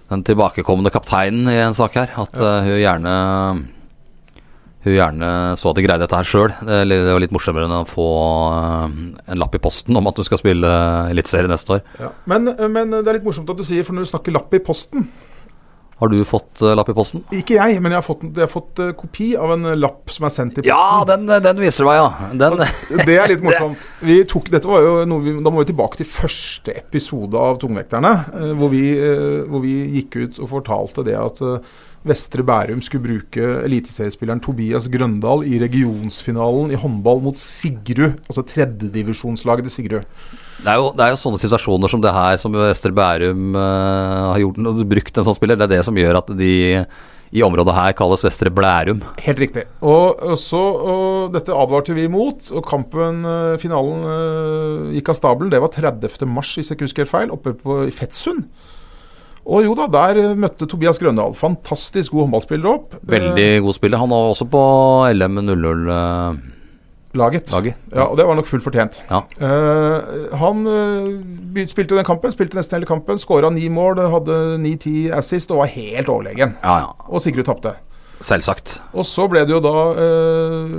den 0.08 0.24
tilbakekomne 0.28 0.92
kapteinen 0.94 1.50
i 1.52 1.58
en 1.66 1.76
sak 1.78 1.98
her, 2.00 2.14
at 2.16 2.38
ja. 2.38 2.54
hun 2.64 2.80
gjerne 2.80 3.16
hun 4.88 4.94
gjerne 4.96 5.30
så 5.60 5.72
at 5.72 5.80
de 5.80 5.84
greide 5.84 6.06
dette 6.06 6.16
her 6.16 6.28
sjøl. 6.28 6.54
Det 6.64 6.98
var 7.10 7.20
litt 7.20 7.34
morsommere 7.36 7.68
enn 7.68 7.76
å 7.82 7.88
få 7.88 8.08
eh, 8.56 9.00
en 9.34 9.42
lapp 9.42 9.58
i 9.58 9.62
posten 9.62 9.98
om 10.00 10.08
at 10.08 10.20
du 10.20 10.24
skal 10.24 10.40
spille 10.40 10.70
Eliteserie 11.12 11.52
neste 11.52 11.78
år. 11.78 11.82
Men, 12.30 12.54
men 12.72 12.94
det 12.96 13.04
er 13.04 13.20
litt 13.20 13.28
morsomt 13.28 13.50
at 13.52 13.60
du 13.60 13.66
sier, 13.68 13.84
for 13.88 13.98
når 13.98 14.08
du 14.08 14.12
snakker 14.14 14.36
lapp 14.38 14.54
i 14.56 14.64
posten 14.64 15.10
Har 15.98 16.12
du 16.14 16.18
fått 16.30 16.62
eh, 16.62 16.76
lapp 16.78 16.92
i 16.92 16.96
posten? 16.98 17.24
Ikke 17.34 17.56
jeg, 17.58 17.80
men 17.82 17.96
jeg 17.96 17.98
har 17.98 18.06
fått, 18.06 18.26
jeg 18.28 18.44
har 18.44 18.52
fått 18.52 18.82
eh, 18.84 18.94
kopi 18.98 19.32
av 19.40 19.56
en 19.56 19.72
lapp 19.80 20.14
som 20.14 20.28
er 20.28 20.34
sendt 20.34 20.60
i 20.60 20.62
posten. 20.62 20.70
Ja, 20.70 21.02
den, 21.10 21.26
den 21.26 21.62
viser 21.64 21.86
du 21.86 21.90
meg, 21.90 21.98
ja. 21.98 22.30
Den, 22.44 22.62
Det 23.08 23.18
er 23.18 23.34
litt 23.34 23.46
morsomt. 23.48 23.88
Vi 24.06 24.20
tok, 24.30 24.52
dette 24.54 24.70
var 24.70 24.86
jo 24.86 24.94
noe 25.10 25.26
vi, 25.26 25.34
da 25.42 25.54
må 25.54 25.64
vi 25.64 25.72
tilbake 25.72 25.98
til 26.02 26.10
første 26.10 26.76
episode 26.78 27.42
av 27.42 27.58
Tungvekterne, 27.64 28.14
eh, 28.38 28.54
hvor, 28.60 28.70
vi, 28.74 28.86
eh, 28.94 29.44
hvor 29.50 29.66
vi 29.66 29.76
gikk 29.98 30.20
ut 30.22 30.42
og 30.44 30.52
fortalte 30.54 31.06
det 31.08 31.18
at 31.18 31.42
eh, 31.42 31.78
Vestre 32.08 32.46
Bærum 32.46 32.84
skulle 32.86 33.04
bruke 33.04 33.48
eliteseriespilleren 33.66 34.42
Tobias 34.44 34.86
Grøndal 34.94 35.42
i 35.50 35.58
regionsfinalen 35.60 36.72
i 36.72 36.80
håndball 36.80 37.24
mot 37.26 37.40
Sigrud, 37.40 38.22
altså 38.30 38.46
tredjedivisjonslaget 38.54 39.68
til 39.68 39.76
Sigrud. 39.80 40.46
Det 40.58 40.72
er, 40.72 40.80
jo, 40.80 40.88
det 40.98 41.06
er 41.06 41.14
jo 41.14 41.20
sånne 41.22 41.40
situasjoner 41.42 41.92
som 41.92 42.02
det 42.02 42.14
her 42.16 42.40
som 42.42 42.56
Ester 42.66 42.94
Bærum 42.96 43.54
uh, 43.54 44.32
har 44.34 44.42
gjort, 44.42 44.58
og 44.72 44.82
brukt 44.90 45.20
en 45.20 45.28
sånn 45.28 45.38
spiller. 45.38 45.60
Det 45.60 45.68
er 45.68 45.76
det 45.78 45.86
som 45.86 46.00
gjør 46.00 46.22
at 46.24 46.34
de 46.40 46.56
i 47.36 47.44
området 47.44 47.76
her 47.76 47.96
kalles 47.98 48.24
Vestre 48.24 48.52
Blærum. 48.54 49.02
Helt 49.20 49.42
riktig. 49.42 49.66
Og, 49.84 50.22
så, 50.40 50.60
og 50.62 51.36
dette 51.36 51.56
advarte 51.56 51.96
vi 51.98 52.08
imot, 52.08 52.52
og 52.56 52.64
kampen, 52.68 53.24
eh, 53.28 53.58
finalen, 53.62 54.06
eh, 54.08 54.96
gikk 54.98 55.12
av 55.12 55.20
stabelen. 55.20 55.52
Det 55.52 55.62
var 55.64 55.74
30. 55.76 56.28
mars, 56.32 56.56
hvis 56.56 56.72
jeg 56.72 56.78
ikke 56.78 56.88
husker 56.88 57.04
helt 57.04 57.14
feil, 57.14 57.34
oppe 57.36 57.56
på, 57.60 57.82
i 57.88 57.94
Fettsund. 57.94 58.48
Og 59.48 59.64
jo 59.64 59.76
da, 59.80 59.88
der 59.92 60.36
møtte 60.40 60.68
Tobias 60.68 61.00
Grøndal. 61.00 61.36
Fantastisk 61.40 62.16
god 62.16 62.28
håndballspiller 62.28 62.68
opp. 62.72 62.98
Veldig 63.08 63.50
god 63.64 63.78
spiller. 63.78 64.02
Han 64.02 64.12
var 64.12 64.32
også 64.34 64.48
på 64.52 64.64
LM00-laget. 65.14 66.56
Eh, 67.14 67.18
laget. 67.18 67.52
Ja, 67.94 68.04
og 68.04 68.18
det 68.18 68.26
var 68.28 68.36
nok 68.36 68.48
fullt 68.48 68.64
fortjent. 68.64 69.04
Ja. 69.10 69.24
Uh, 69.40 70.36
han 70.38 70.66
uh, 70.68 71.68
spilte 71.68 71.96
den 71.96 72.06
kampen, 72.06 72.32
spilte 72.32 72.58
nesten 72.60 72.78
hele 72.78 72.90
kampen, 72.90 73.18
skåra 73.18 73.50
ni 73.54 73.68
mål, 73.70 74.02
hadde 74.12 74.58
ni-ti 74.62 75.10
assist 75.12 75.52
og 75.52 75.64
var 75.64 75.74
helt 75.74 76.10
overlegen. 76.10 76.58
ja, 76.64 76.80
ja. 76.84 76.94
Og 77.08 77.22
Sigrid 77.22 77.48
tapte. 77.48 77.78
Selvsagt. 78.26 78.80
Og 78.98 79.06
så 79.06 79.28
ble 79.30 79.44
det 79.46 79.54
jo 79.54 79.60
da, 79.62 79.74
eh, 80.02 80.72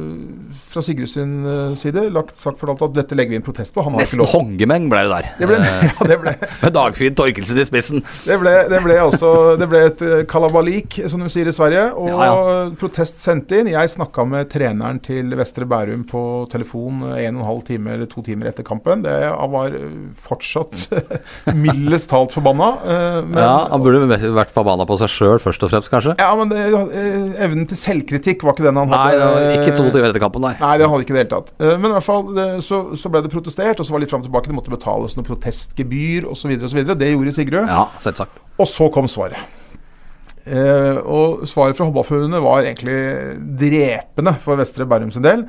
fra 0.69 0.83
Sigrid 0.83 1.09
sin 1.11 1.35
eh, 1.47 1.75
side, 1.79 2.09
lagt 2.13 2.35
sagt 2.37 2.59
for 2.61 2.73
alt 2.73 2.83
at 2.83 2.95
dette 2.97 3.17
legger 3.19 3.31
vi 3.35 3.39
inn 3.39 3.45
protest 3.47 3.73
på. 3.77 3.85
Han 3.87 3.95
har 3.95 4.03
Nesten 4.03 4.25
hongemeng 4.27 4.89
ble 4.91 5.05
det 5.07 5.13
der. 5.13 5.29
Det 5.39 5.49
ble, 5.51 5.59
Eh, 5.59 5.85
ja, 5.89 6.07
det 6.11 6.17
ble, 6.23 6.33
Med 6.65 6.75
Dagfinn 6.75 7.15
Torkelsen 7.19 7.59
i 7.63 7.67
spissen. 7.69 8.03
det 8.27 8.39
ble, 8.43 8.53
det 8.71 8.81
ble 8.85 8.97
også 9.05 9.31
Det 9.61 9.69
ble 9.71 9.81
et 9.89 10.03
eh, 10.07 10.23
kalabalik, 10.31 10.99
som 11.11 11.23
de 11.25 11.31
sier 11.33 11.49
i 11.51 11.55
Sverige. 11.55 11.87
Og 11.99 12.11
Ja, 12.11 12.69
protest 12.81 13.23
sendt 13.23 13.53
inn. 13.57 13.71
Jeg 13.73 13.93
snakka 13.95 14.27
med 14.29 14.51
treneren 14.53 14.99
til 15.05 15.31
Vestre 15.39 15.67
Bærum 15.69 16.03
på 16.09 16.23
telefon 16.53 17.03
en 17.09 17.39
og 17.39 17.43
en 17.43 17.47
halv 17.49 17.63
time 17.69 17.95
eller 17.95 18.09
to 18.11 18.23
timer 18.27 18.51
etter 18.51 18.67
kampen. 18.67 19.03
Det 19.07 19.15
var 19.55 19.75
fortsatt 20.27 20.89
mildest 21.65 22.11
talt 22.11 22.35
forbanna. 22.35 22.73
men- 23.25 23.39
Ja, 23.43 23.69
Han 23.71 23.83
burde 23.83 24.05
vært 24.35 24.51
forbanna 24.55 24.87
på 24.89 24.99
seg 25.01 25.09
sjøl 25.13 25.39
først 25.43 25.63
og 25.67 25.71
fremst, 25.73 25.91
kanskje. 25.93 26.15
Ja, 26.19 26.31
men 26.39 26.51
det, 26.53 26.67
evnen 27.37 27.67
til 27.69 27.77
selvkritikk 27.77 28.43
var 28.47 28.55
ikke 28.57 28.65
den 28.69 28.77
han 28.81 28.89
hadde. 28.89 29.19
Nei, 29.19 29.53
ikke 29.59 29.77
to 29.77 29.85
timer 29.93 30.09
etter 30.11 30.23
kampen, 30.23 30.41
nei. 30.47 30.55
Nei, 30.61 30.73
det 30.81 30.89
hadde 30.89 31.05
ikke 31.07 31.15
det 31.17 31.23
hele 31.25 31.33
tatt. 31.35 31.53
Eh, 31.61 31.77
Men 31.79 31.91
i 31.91 31.95
hvert 31.99 32.07
fall 32.09 32.25
så, 32.65 32.81
så 32.97 33.11
ble 33.13 33.23
det 33.27 33.31
protestert, 33.35 33.79
og 33.81 33.87
så 33.87 33.93
var 33.93 34.01
det 34.01 34.07
litt 34.09 34.15
fram 34.15 34.25
og 34.25 34.29
tilbake. 34.31 34.49
Det 34.53 34.57
måtte 34.59 34.73
betales 34.75 35.17
noe 35.19 35.29
protestgebyr 35.29 36.27
osv. 36.33 36.57
osv. 36.65 36.83
Det 36.97 37.13
gjorde 37.13 37.33
Sigrud. 37.37 37.67
Ja, 37.69 37.87
selvsagt. 38.01 38.41
Og 38.59 38.67
så 38.71 38.89
kom 38.95 39.09
svaret. 39.11 39.39
Eh, 40.49 40.97
og 41.05 41.43
svaret 41.51 41.77
fra 41.77 41.85
Håndballforbundet 41.89 42.41
var 42.41 42.63
egentlig 42.65 43.01
drepende 43.61 44.33
for 44.41 44.57
Vestre 44.57 44.87
Bærum 44.89 45.11
sin 45.13 45.23
del. 45.27 45.43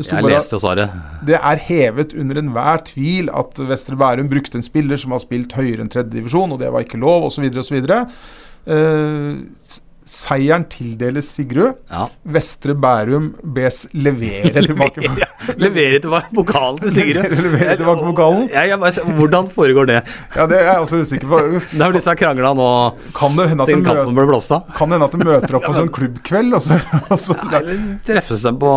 Jeg 0.00 0.22
bare, 0.22 0.30
leste 0.32 0.56
svaret. 0.62 0.88
det 1.26 1.36
er 1.36 1.58
hevet 1.66 2.14
under 2.16 2.38
enhver 2.40 2.78
tvil 2.86 3.28
at 3.36 3.58
Vestre 3.68 3.96
Bærum 4.00 4.30
brukte 4.30 4.56
en 4.56 4.64
spiller 4.64 4.96
som 4.96 5.12
har 5.12 5.20
spilt 5.20 5.52
høyere 5.58 5.82
enn 5.84 5.90
tredje 5.92 6.14
divisjon, 6.14 6.54
og 6.54 6.58
det 6.62 6.70
var 6.72 6.86
ikke 6.86 6.98
lov, 7.02 7.26
osv. 7.28 7.44
osv. 7.60 7.82
Eh, 7.84 9.36
s- 9.66 9.82
seieren 10.08 10.64
tildeles 10.70 11.28
Sigrud. 11.34 11.76
Ja. 11.90 12.06
Vestre 12.34 12.74
Bærum 12.74 13.30
bes 13.56 13.84
levere 13.94 14.62
tilbake. 14.66 15.04
Levere 15.60 16.00
tilbake 16.02 16.32
pokalen 16.34 16.80
til 16.82 16.94
Sigrud. 16.96 17.34
Levere 17.46 17.76
tilbake 17.80 18.04
pokalen? 18.06 18.48
Ja, 18.52 18.64
jeg 18.70 18.80
bare, 18.82 19.04
hvordan 19.18 19.50
foregår 19.52 19.90
det? 19.90 19.98
Ja, 20.36 20.46
det 20.50 20.58
er 20.60 20.66
jeg 20.70 20.84
også 20.86 21.00
usikker 21.04 21.30
på. 21.30 21.40
Det 21.70 21.78
er 21.78 21.84
vel 21.84 21.98
disse 21.98 22.14
krangla 22.20 22.52
nå 22.56 22.68
Kan 23.16 23.38
det 23.38 23.48
hende 23.52 23.66
siden 23.68 23.84
kampen 23.86 24.16
ble 24.18 24.26
blåst 24.30 24.54
av? 24.56 24.66
kan 24.76 24.90
det 24.90 24.98
hende 24.98 25.08
at 25.10 25.14
de 25.14 25.28
møter 25.28 25.58
opp 25.58 25.66
på 25.68 25.76
sånn 25.76 25.92
klubbkveld? 25.94 26.56
Og 26.58 26.64
så, 26.64 26.80
og 27.06 27.20
så, 27.20 27.36
Eller 27.50 27.80
treffes 28.06 28.44
dem 28.46 28.58
på, 28.60 28.72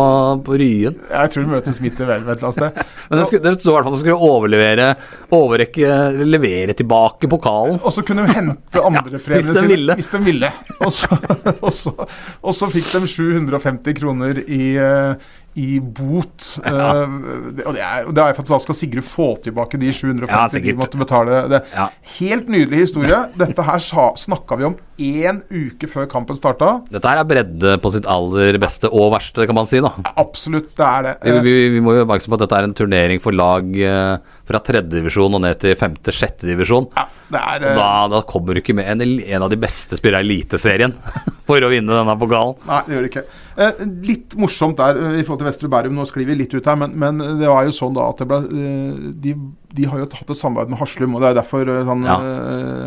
på 0.46 0.58
Ryen? 0.60 0.98
jeg 1.10 1.32
tror 1.34 1.44
de 1.46 1.52
møtes 1.54 1.80
midt 1.82 2.00
i 2.00 2.08
verden 2.08 2.28
et 2.30 2.38
eller 2.38 2.50
annet 2.50 2.60
sted. 2.60 2.94
Men 3.10 3.20
det, 3.20 3.26
skulle, 3.28 3.42
det 3.44 3.54
i 3.54 3.72
hvert 3.74 3.86
fall 3.86 3.94
at 3.94 3.98
de 3.98 4.02
skulle 4.04 4.30
overlevere 4.30 4.88
Overrekke 5.34 5.90
Levere 6.24 6.74
tilbake 6.78 7.28
pokalen. 7.30 7.78
Og 7.82 7.92
så 7.94 8.04
kunne 8.06 8.24
de 8.26 8.34
hente 8.36 8.82
hvis 9.24 9.48
de 9.48 9.54
sine 9.56 9.68
ville. 9.70 9.96
hvis 9.98 10.10
de 10.12 10.20
ville. 10.24 10.50
Og 10.80 10.92
så, 10.94 11.13
og, 11.64 11.72
så, 11.74 11.94
og 12.42 12.56
så 12.56 12.68
fikk 12.72 12.92
de 12.94 13.10
750 13.10 13.98
kroner 14.00 14.40
i, 14.44 14.74
eh, 14.80 15.32
i 15.54 15.78
bot. 15.80 16.42
Eh, 16.74 17.10
det, 17.54 17.64
og 17.68 17.76
det 17.76 17.82
er, 17.84 18.06
det 18.14 18.22
er 18.22 18.34
for 18.36 18.44
at 18.44 18.50
da 18.54 18.58
skal 18.62 18.76
Sigrid 18.76 19.06
få 19.06 19.26
tilbake 19.44 19.78
de 19.80 19.92
750 19.94 20.56
Ja, 20.58 20.62
de 20.64 20.74
måtte 20.78 20.98
betale. 20.98 21.42
Det. 21.50 21.60
Ja. 21.74 21.86
Helt 22.16 22.48
nydelig 22.50 22.86
historie. 22.86 23.20
Dette 23.40 23.66
her 23.66 23.82
snakka 24.18 24.58
vi 24.58 24.66
om 24.70 24.76
én 24.98 25.40
uke 25.50 25.88
før 25.90 26.06
kampen 26.10 26.38
starta. 26.38 26.78
Dette 26.92 27.10
her 27.10 27.20
er 27.20 27.28
bredde 27.28 27.74
på 27.82 27.92
sitt 27.94 28.06
aller 28.10 28.58
beste 28.62 28.90
og 28.90 29.12
verste, 29.14 29.46
kan 29.48 29.58
man 29.58 29.68
si. 29.68 29.82
da 29.84 29.92
Absolutt, 30.20 30.72
det 30.78 30.86
er 30.86 31.08
det. 31.08 31.14
Vi, 31.24 31.40
vi, 31.46 31.54
vi 31.76 31.82
må 31.84 31.96
jo 31.98 32.06
være 32.06 32.24
på 32.24 32.38
at 32.38 32.44
dette 32.44 32.60
er 32.60 32.68
en 32.68 32.76
turnering 32.78 33.22
for 33.22 33.34
lag 33.36 33.66
uh, 33.74 34.34
fra 34.46 34.60
tredjedivisjon 34.64 35.38
og 35.38 35.42
ned 35.44 35.60
til 35.62 35.76
femte-sjette 35.78 36.46
divisjon. 36.48 36.88
Ja, 36.94 37.06
det 37.32 37.40
er, 37.40 37.64
Og 37.64 37.70
eh, 37.72 37.78
Da, 37.80 37.90
da 38.12 38.22
kommer 38.28 38.54
du 38.54 38.62
ikke 38.62 38.76
med 38.76 38.90
en, 38.92 39.02
en 39.02 39.46
av 39.46 39.52
de 39.52 39.58
beste 39.60 39.98
spillerne 39.98 40.24
i 40.24 40.28
Eliteserien 40.28 40.94
for 41.48 41.64
å 41.64 41.72
vinne 41.72 41.94
denne 41.96 42.16
pokalen. 42.20 42.58
Nei, 42.68 42.82
det 42.86 42.96
gjør 42.96 43.06
det 43.06 43.12
ikke. 43.12 43.26
Eh, 43.56 43.84
litt 44.02 44.34
morsomt 44.40 44.78
der 44.80 44.96
eh, 44.98 45.20
i 45.20 45.24
forhold 45.24 45.42
til 45.44 45.46
Vestre 45.46 45.68
Bærum, 45.70 45.94
nå 45.94 46.06
sklir 46.10 46.26
vi 46.26 46.34
litt 46.40 46.54
ut 46.56 46.66
her, 46.66 46.74
men, 46.80 46.96
men 46.98 47.20
det 47.38 47.46
var 47.46 47.66
jo 47.68 47.74
sånn 47.76 47.94
da 47.94 48.08
at 48.10 48.18
det 48.18 48.26
ble 48.30 48.40
eh, 48.50 49.04
de, 49.22 49.34
de 49.78 49.86
har 49.90 50.00
jo 50.02 50.08
hatt 50.10 50.32
et 50.34 50.40
samarbeid 50.40 50.72
med 50.74 50.80
Haslum, 50.80 51.14
og 51.14 51.22
det 51.22 51.30
er 51.30 51.38
derfor 51.38 51.70
han, 51.86 52.02
Ja. 52.08 52.16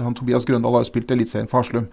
han 0.03 0.15
Tobias 0.17 0.47
Grøndal 0.47 0.75
har 0.75 0.84
jo 0.84 0.89
spilt 0.91 1.12
Eliteserien 1.15 1.47
for 1.51 1.63
Haslum. 1.63 1.88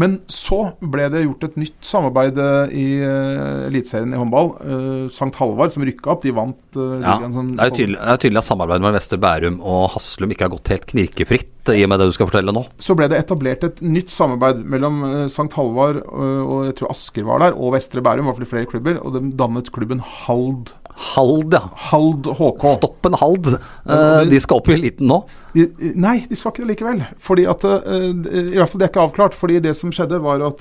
Men 0.00 0.16
så 0.32 0.60
ble 0.80 1.08
det 1.12 1.24
gjort 1.26 1.44
et 1.44 1.58
nytt 1.60 1.78
samarbeid 1.84 2.38
eh, 2.40 2.72
i 2.80 2.86
uh, 3.04 3.66
Eliteserien 3.66 4.14
i 4.14 4.20
håndball. 4.20 4.52
Uh, 4.62 5.04
Sankt 5.12 5.36
Halvard, 5.40 5.74
som 5.74 5.84
rykka 5.84 6.14
opp, 6.14 6.24
de 6.24 6.32
vant 6.36 6.78
uh, 6.78 6.96
Ja, 7.02 7.18
det 7.20 7.66
er 7.66 7.74
tydelig, 7.74 7.98
det 7.98 8.14
er 8.14 8.22
tydelig 8.24 8.40
at 8.40 8.48
samarbeidet 8.48 8.86
med 8.86 8.96
Vester 8.96 9.20
Bærum 9.20 9.60
og 9.60 9.90
Haslum 9.96 10.32
ikke 10.32 10.46
har 10.46 10.54
gått 10.54 10.72
helt 10.72 10.88
knirkefritt, 10.90 11.72
i 11.74 11.84
og 11.84 11.92
med 11.92 12.00
det 12.00 12.08
du 12.08 12.16
skal 12.16 12.30
fortelle 12.30 12.54
nå. 12.56 12.64
Så 12.80 12.96
ble 12.96 13.10
det 13.12 13.20
etablert 13.20 13.66
et 13.66 13.82
nytt 13.84 14.12
samarbeid 14.14 14.64
mellom 14.64 15.02
uh, 15.04 15.24
Sankt 15.32 15.58
Halvard 15.58 16.00
og 16.00 16.64
jeg 16.68 16.76
tror 16.78 16.92
Asker 16.94 17.26
var 17.26 17.42
der, 17.44 17.56
og 17.56 17.74
Vestre 17.76 18.02
Bærum, 18.04 18.24
i 18.24 18.30
hvert 18.30 18.40
fall 18.40 18.52
flere 18.54 18.70
klubber, 18.70 19.00
og 19.04 19.16
de 19.16 19.24
dannet 19.36 19.68
klubben 19.74 20.00
Hald. 20.00 20.72
Hald, 21.00 21.54
ja. 21.56 21.62
Hald 21.90 22.26
HK. 22.36 22.64
Stoppen 22.76 23.14
Hald. 23.20 23.46
Eh, 23.56 24.22
de 24.28 24.40
skal 24.42 24.60
opp 24.60 24.68
i 24.68 24.74
eliten 24.76 25.08
nå. 25.08 25.22
De, 25.54 25.64
nei, 25.96 26.18
de 26.28 26.36
skal 26.36 26.52
ikke 26.52 26.64
det 26.66 26.74
likevel. 26.74 27.00
Fordi 27.24 27.46
at 27.48 27.64
eh, 27.64 28.10
I 28.10 28.58
hvert 28.58 28.68
fall 28.68 28.82
det 28.82 28.88
er 28.88 28.92
ikke 28.92 29.06
avklart. 29.08 29.36
Fordi 29.38 29.60
det 29.64 29.72
som 29.78 29.92
skjedde, 29.94 30.20
var 30.22 30.44
at 30.44 30.60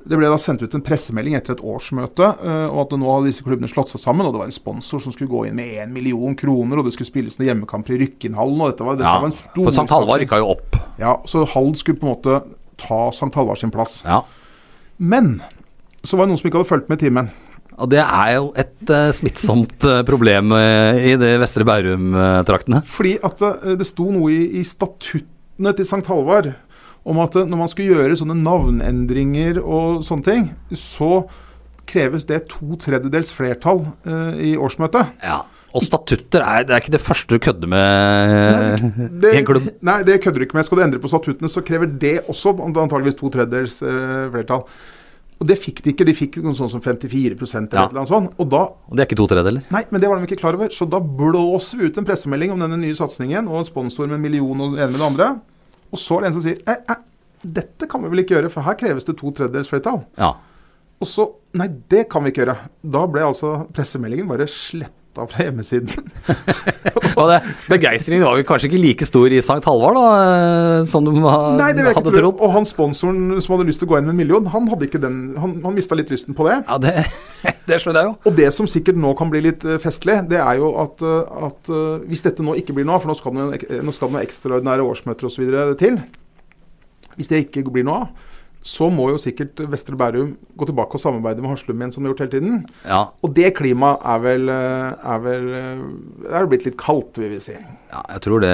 Det 0.00 0.16
ble 0.16 0.30
da 0.32 0.38
sendt 0.40 0.62
ut 0.64 0.72
en 0.78 0.80
pressemelding 0.80 1.34
etter 1.36 1.52
et 1.58 1.60
årsmøte, 1.60 2.24
eh, 2.40 2.68
og 2.70 2.78
at 2.86 2.94
nå 2.96 3.10
hadde 3.10 3.28
disse 3.28 3.44
klubbene 3.44 3.68
slått 3.68 3.90
seg 3.92 4.00
sammen. 4.00 4.24
Og 4.24 4.32
det 4.32 4.40
var 4.40 4.48
en 4.48 4.54
sponsor 4.54 5.02
som 5.04 5.12
skulle 5.12 5.28
gå 5.28 5.42
inn 5.50 5.58
med 5.58 5.74
1 5.82 5.92
million 5.92 6.32
kroner, 6.40 6.80
og 6.80 6.86
det 6.88 6.94
skulle 6.94 7.10
spilles 7.10 7.36
noen 7.36 7.50
hjemmekamper 7.50 7.98
i 7.98 8.00
Rykkinhallen. 8.06 8.62
og 8.64 8.70
dette 8.72 8.86
var, 8.86 8.96
dette 8.96 9.10
Ja, 9.10 9.18
var 9.20 9.28
en 9.28 9.36
stor 9.36 9.66
for 9.66 9.74
St. 9.76 9.90
Halvard 9.92 10.22
rykka 10.24 10.38
jo 10.40 10.48
opp. 10.54 10.78
Ja, 11.02 11.18
Så 11.28 11.44
Hald 11.52 11.76
skulle 11.76 12.00
på 12.00 12.08
en 12.08 12.14
måte 12.14 12.38
ta 12.80 13.02
St. 13.12 13.28
Halvard 13.36 13.60
sin 13.60 13.74
plass. 13.74 13.98
Ja. 14.06 14.22
Men 14.96 15.42
så 16.00 16.16
var 16.16 16.24
det 16.24 16.32
noen 16.32 16.40
som 16.40 16.48
ikke 16.48 16.62
hadde 16.62 16.70
fulgt 16.72 16.88
med 16.88 16.96
i 17.02 17.04
timen. 17.10 17.28
Og 17.80 17.90
det 17.92 18.00
er 18.02 18.32
jo 18.36 18.48
et 18.60 18.92
uh, 18.92 19.10
smittsomt 19.16 19.86
eh, 19.88 20.00
problem 20.08 20.52
uh, 20.52 20.96
i 20.96 21.14
de 21.20 21.34
Vestre 21.40 21.64
Bærum-traktene. 21.68 22.82
Fordi 22.88 23.16
at 23.24 23.44
uh, 23.44 23.70
det 23.78 23.88
sto 23.88 24.10
noe 24.12 24.32
i, 24.34 24.40
i 24.60 24.64
statuttene 24.66 25.72
til 25.76 25.88
St. 25.88 26.04
Halvard 26.10 26.52
om 27.08 27.20
at 27.22 27.38
når 27.48 27.62
man 27.62 27.70
skulle 27.72 27.96
gjøre 27.96 28.18
sånne 28.20 28.36
navnendringer 28.42 29.62
og 29.62 30.02
sånne 30.04 30.26
ting, 30.26 30.50
så 30.76 31.22
kreves 31.88 32.26
det 32.28 32.42
to 32.52 32.76
tredjedels 32.78 33.32
flertall 33.34 33.80
i 34.36 34.52
årsmøtet. 34.60 35.16
Ja. 35.24 35.40
Og 35.72 35.82
statutter 35.86 36.44
er, 36.44 36.66
det 36.68 36.74
er 36.76 36.84
ikke 36.84 36.92
det 36.92 37.00
første 37.00 37.32
du 37.32 37.42
kødder 37.42 37.70
med 37.72 38.84
Det, 39.22 39.32
i 39.32 39.40
en 39.40 39.48
klubb. 39.48 39.70
Nei, 39.86 39.96
det 40.06 40.20
kødder 40.20 40.42
du 40.42 40.44
ikke 40.44 40.58
med. 40.58 40.68
Skal 40.68 40.78
du 40.78 40.84
endre 40.84 41.02
på 41.02 41.10
statuttene, 41.10 41.50
så 41.50 41.64
krever 41.66 41.88
det 42.04 42.18
også 42.28 42.52
antageligvis 42.68 43.16
to 43.18 43.32
tredjedels 43.32 43.80
flertall. 43.80 44.66
Og 45.40 45.48
det 45.48 45.56
fikk 45.56 45.80
de 45.82 45.94
ikke. 45.94 46.04
De 46.04 46.12
fikk 46.14 46.36
noe 46.44 46.52
sånt 46.54 46.70
som 46.74 46.82
54 46.84 47.32
eller 47.56 47.68
Ja. 47.72 47.88
eller 47.88 48.04
sånt. 48.06 48.34
Og 48.38 48.48
da 48.50 48.60
Og 48.68 48.92
det 48.96 49.00
er 49.00 49.06
ikke 49.08 49.16
to 49.16 49.26
tredjedeler. 49.26 49.62
Nei, 49.72 49.84
men 49.90 50.00
det 50.00 50.08
var 50.10 50.18
de 50.20 50.26
ikke 50.26 50.40
klar 50.40 50.54
over. 50.54 50.68
Så 50.68 50.88
da 50.88 51.00
blåser 51.00 51.78
vi 51.78 51.86
ut 51.88 51.96
en 51.98 52.04
pressemelding 52.04 52.52
om 52.52 52.58
denne 52.60 52.76
nye 52.78 52.92
satsingen, 52.94 53.48
og 53.48 53.58
en 53.58 53.64
sponsor 53.64 54.06
med 54.06 54.16
en 54.18 54.22
million 54.22 54.60
og 54.60 54.76
det 54.76 54.84
ene 54.84 54.92
med 54.92 55.00
det 55.00 55.08
andre. 55.08 55.40
Og 55.90 55.98
så 55.98 56.18
er 56.18 56.20
det 56.20 56.26
en 56.28 56.32
som 56.36 56.42
sier 56.42 56.58
eh, 56.66 56.76
eh, 56.88 56.96
dette 57.42 57.88
kan 57.88 58.02
vi 58.02 58.10
vel 58.12 58.18
ikke 58.22 58.36
gjøre, 58.36 58.50
for 58.52 58.60
her 58.62 58.74
kreves 58.74 59.04
det 59.04 59.16
to 59.16 59.30
tredjedels 59.32 59.68
flertall. 59.72 60.04
Ja. 60.18 60.34
Og 61.00 61.06
så 61.08 61.30
Nei, 61.52 61.66
det 61.88 62.08
kan 62.08 62.22
vi 62.22 62.30
ikke 62.30 62.44
gjøre. 62.44 62.58
Da 62.84 63.06
ble 63.10 63.22
altså 63.26 63.66
pressemeldingen 63.74 64.28
bare 64.28 64.46
sletta 64.46 64.92
fra 65.14 65.44
hjemmesiden. 65.44 65.90
Og 67.20 67.32
begeistringen 67.68 68.24
var 68.24 68.38
jo 68.38 68.46
kanskje 68.46 68.70
ikke 68.70 68.80
like 68.80 69.08
stor 69.08 69.32
i 69.32 69.40
St. 69.42 69.58
Halvard 69.66 69.98
da, 69.98 70.04
eh, 70.20 70.84
som 70.90 71.04
du 71.04 71.12
Nei, 71.12 71.72
det 71.76 71.86
hadde 71.88 72.14
trodd. 72.14 72.38
Og 72.38 72.54
han 72.54 72.68
sponsoren 72.68 73.40
som 73.42 73.56
hadde 73.56 73.66
lyst 73.68 73.82
til 73.82 73.88
å 73.88 73.92
gå 73.92 73.98
inn 74.00 74.08
med 74.08 74.14
en 74.14 74.20
million, 74.22 74.46
han 74.52 74.68
hadde 74.70 74.88
ikke 74.88 75.02
den 75.02 75.18
Han, 75.40 75.58
han 75.64 75.76
mista 75.76 75.98
litt 75.98 76.10
lysten 76.12 76.36
på 76.36 76.46
det. 76.48 76.60
Ja, 76.68 76.78
det, 76.80 77.04
det 77.68 77.80
skjønner 77.82 78.04
jeg 78.04 78.10
jo. 78.10 78.16
Og 78.30 78.38
det 78.38 78.48
som 78.56 78.70
sikkert 78.70 79.00
nå 79.00 79.12
kan 79.18 79.32
bli 79.32 79.42
litt 79.50 79.66
eh, 79.66 79.80
festlig, 79.82 80.20
det 80.30 80.40
er 80.40 80.62
jo 80.62 80.72
at, 80.82 81.04
eh, 81.04 81.44
at 81.50 81.74
hvis 82.06 82.24
dette 82.26 82.46
nå 82.46 82.56
ikke 82.60 82.76
blir 82.76 82.88
noe 82.88 82.98
av, 82.98 83.04
for 83.04 83.12
nå 83.12 83.18
skal 83.18 83.36
det 83.36 84.10
noen 84.10 84.22
ekstraordinære 84.22 84.86
årsmøter 84.86 85.30
osv. 85.30 85.46
til 85.80 86.00
Hvis 87.18 87.30
det 87.32 87.44
ikke 87.48 87.66
blir 87.70 87.86
noe 87.88 88.04
av, 88.04 88.28
så 88.62 88.90
må 88.92 89.06
jo 89.08 89.16
sikkert 89.20 89.56
Vestre 89.72 89.96
Bærum 89.96 90.34
gå 90.58 90.66
tilbake 90.68 90.92
og 90.98 91.00
samarbeide 91.00 91.40
med 91.40 91.48
Haslum 91.54 91.80
igjen, 91.80 91.92
som 91.94 92.02
de 92.04 92.10
har 92.10 92.12
gjort 92.14 92.26
hele 92.26 92.34
tiden. 92.34 92.58
Ja, 92.84 93.06
Og 93.24 93.32
det 93.34 93.54
klimaet 93.56 94.02
er 94.04 94.18
vel, 94.20 94.48
eh, 94.52 95.08
er 95.14 95.22
vel 95.24 95.46
eh, 95.56 95.80
Det 96.26 96.34
er 96.36 96.46
blitt 96.50 96.66
litt 96.68 96.76
kaldt, 96.80 97.16
vil 97.16 97.30
vi 97.32 97.40
si. 97.40 97.56
ja, 97.56 98.02
jeg 98.12 98.20
tror 98.26 98.40
det 98.44 98.52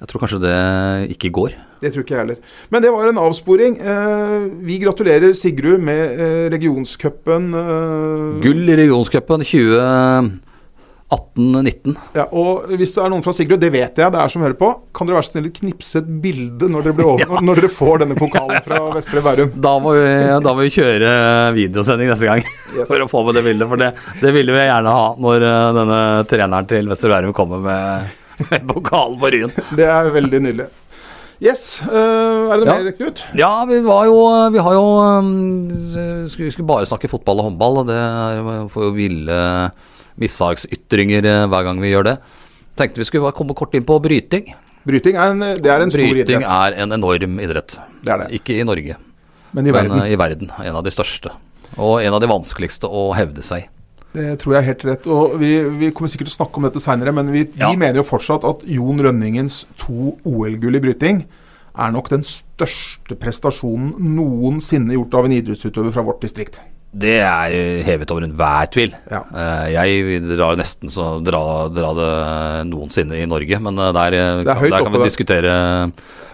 Jeg 0.00 0.08
tror 0.10 0.20
kanskje 0.22 0.40
det 0.42 0.58
ikke 1.14 1.30
går. 1.34 1.54
Det 1.80 1.92
tror 1.94 2.02
ikke 2.02 2.14
jeg 2.16 2.22
heller. 2.24 2.38
Men 2.70 2.82
det 2.82 2.90
var 2.90 3.06
en 3.08 3.18
avsporing. 3.22 3.78
Eh, 3.78 4.48
vi 4.66 4.78
gratulerer 4.82 5.32
Sigrud 5.34 5.78
med 5.82 6.18
eh, 6.18 6.48
regionscupen. 6.50 7.52
Gull 8.42 8.62
i 8.70 8.76
regionscupen 8.78 9.42
2018-19. 11.08 11.94
Ja, 12.18 12.26
og 12.36 12.66
hvis 12.76 12.92
det 12.94 13.00
er 13.04 13.12
noen 13.12 13.22
fra 13.24 13.32
Sigrud, 13.32 13.60
det 13.62 13.70
vet 13.72 13.96
jeg, 13.96 14.12
det 14.12 14.20
er 14.20 14.32
som 14.32 14.42
hører 14.44 14.56
på, 14.60 14.68
kan 14.96 15.08
dere 15.08 15.16
være 15.18 15.26
så 15.28 15.32
snill 15.34 15.46
knipse 15.56 16.02
et 16.02 16.08
bilde 16.24 16.68
når 16.68 16.84
dere, 16.88 16.96
blir 16.98 17.08
over, 17.14 17.40
når 17.48 17.60
dere 17.62 17.70
får 17.72 18.02
denne 18.04 18.16
pokalen 18.18 18.60
fra 18.66 18.80
Vestre 18.96 19.22
Bærum? 19.24 19.54
Da 19.64 19.72
må, 19.80 19.94
vi, 19.96 20.10
da 20.44 20.52
må 20.52 20.66
vi 20.66 20.72
kjøre 20.74 21.12
videosending 21.56 22.12
neste 22.12 22.28
gang 22.28 22.44
Yes. 22.76 22.84
for 22.90 23.00
å 23.00 23.08
få 23.08 23.22
med 23.28 23.38
det 23.38 23.44
bildet. 23.46 23.68
For 23.70 23.80
det, 23.80 23.92
det 24.20 24.34
ville 24.36 24.52
vi 24.52 24.66
gjerne 24.68 24.92
ha 24.92 25.06
når 25.18 25.46
eh, 25.48 25.70
denne 25.78 26.00
treneren 26.28 26.68
til 26.68 26.90
Vestre 26.92 27.10
Bærum 27.14 27.32
kommer 27.36 27.62
med, 27.64 28.12
med 28.52 28.68
pokalen 28.68 29.16
på 29.22 29.32
Ryen. 29.32 29.56
Det 29.78 29.88
er 29.88 30.12
veldig 30.14 30.42
nydelig. 30.44 30.68
Yes. 31.38 31.78
Uh, 31.86 32.50
er 32.50 32.58
det 32.58 32.66
Ja. 32.66 32.72
mer, 32.82 32.92
Knut? 32.98 33.20
Ja, 33.38 33.50
vi 33.70 33.76
var 33.86 34.08
jo 34.08 34.16
Vi 34.50 34.58
har 34.58 34.72
jo 34.74 34.86
um, 35.22 35.28
skulle, 36.26 36.50
skulle 36.50 36.66
bare 36.66 36.88
snakke 36.90 37.06
fotball 37.12 37.38
og 37.44 37.46
håndball, 37.52 37.76
og 37.84 37.86
det 37.92 37.98
får 38.74 38.88
jo 38.88 38.94
ville 38.96 39.36
mishagsytringer 40.20 41.24
eh, 41.28 41.44
hver 41.50 41.66
gang 41.68 41.80
vi 41.82 41.92
gjør 41.92 42.04
det. 42.12 42.16
Tenkte 42.78 43.02
vi 43.02 43.06
skulle 43.08 43.26
bare 43.28 43.36
komme 43.38 43.54
kort 43.58 43.74
inn 43.74 43.86
på 43.86 43.96
bryting. 44.02 44.52
Bryting 44.88 45.16
er 45.18 45.32
en, 45.34 45.40
det 45.60 45.68
er 45.68 45.82
en 45.84 45.90
stor 45.92 46.00
Bryting 46.00 46.42
idrett. 46.42 46.48
er 46.48 46.76
en 46.84 46.94
enorm 46.96 47.40
idrett. 47.42 47.78
Det 48.04 48.12
er 48.14 48.22
det. 48.24 48.28
Ikke 48.38 48.54
i 48.60 48.64
Norge, 48.64 48.96
Men 49.52 49.66
i 49.66 49.72
verden. 49.74 49.96
Men 49.98 50.06
i 50.12 50.16
verden. 50.20 50.52
En 50.64 50.76
av 50.78 50.84
de 50.86 50.92
største. 50.94 51.32
Og 51.76 51.98
en 52.02 52.14
av 52.14 52.20
de 52.22 52.28
vanskeligste 52.30 52.88
å 52.88 53.10
hevde 53.16 53.42
seg. 53.44 53.66
Det 54.14 54.38
tror 54.40 54.54
jeg 54.54 54.62
er 54.62 54.66
helt 54.70 54.84
rett. 54.88 55.06
Og 55.12 55.34
vi, 55.42 55.50
vi 55.82 55.90
kommer 55.92 56.08
sikkert 56.08 56.30
til 56.30 56.36
å 56.36 56.38
snakke 56.38 56.56
om 56.62 56.64
dette 56.68 56.80
seinere, 56.80 57.12
men 57.12 57.28
vi, 57.34 57.42
Ja. 57.58 57.68
vi 57.70 57.76
mener 57.76 58.00
jo 58.00 58.06
fortsatt 58.08 58.46
at 58.48 58.62
Jon 58.64 59.02
Rønningens 59.04 59.66
to 59.76 60.14
OL-gull 60.24 60.78
i 60.78 60.80
bryting 60.80 61.20
er 61.78 61.92
nok 61.92 62.08
den 62.10 62.24
største 62.26 63.14
prestasjonen 63.20 63.92
noensinne 64.16 64.96
gjort 64.96 65.14
av 65.14 65.28
en 65.28 65.36
idrettsutøver 65.36 65.92
fra 65.94 66.02
vårt 66.08 66.22
distrikt. 66.24 66.62
Det 66.88 67.18
er 67.20 67.52
hevet 67.84 68.10
over 68.14 68.24
enhver 68.24 68.70
tvil. 68.72 68.94
Ja. 69.12 69.20
Eh, 69.28 69.72
Jeg 69.74 70.22
drar 70.24 70.56
nesten 70.56 70.88
så 70.88 71.18
dra, 71.22 71.68
dra 71.68 71.90
det 71.98 72.12
noensinne 72.70 73.18
i 73.20 73.26
Norge, 73.28 73.60
men 73.60 73.76
eh, 73.78 73.92
der, 73.92 74.16
eh, 74.16 74.42
Det 74.44 74.54
er 74.54 74.70
der 74.72 74.84
kan 74.86 74.92
vi 74.96 75.04
diskutere 75.04 75.52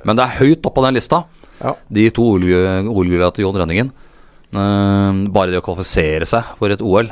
Men 0.04 0.16
det 0.16 0.22
er 0.24 0.38
høyt 0.38 0.62
oppe 0.62 0.74
på 0.78 0.84
den 0.86 0.94
lista, 0.94 1.24
Ja. 1.60 1.74
de 1.90 2.10
to 2.10 2.22
OL-gulla 2.36 3.32
til 3.34 3.44
Jon 3.46 3.56
Rønningen. 3.56 3.90
Bare 4.54 5.50
det 5.50 5.58
å 5.58 5.64
kvalifisere 5.64 6.26
seg 6.28 6.44
for 6.58 6.70
et 6.70 6.82
OL 6.84 7.08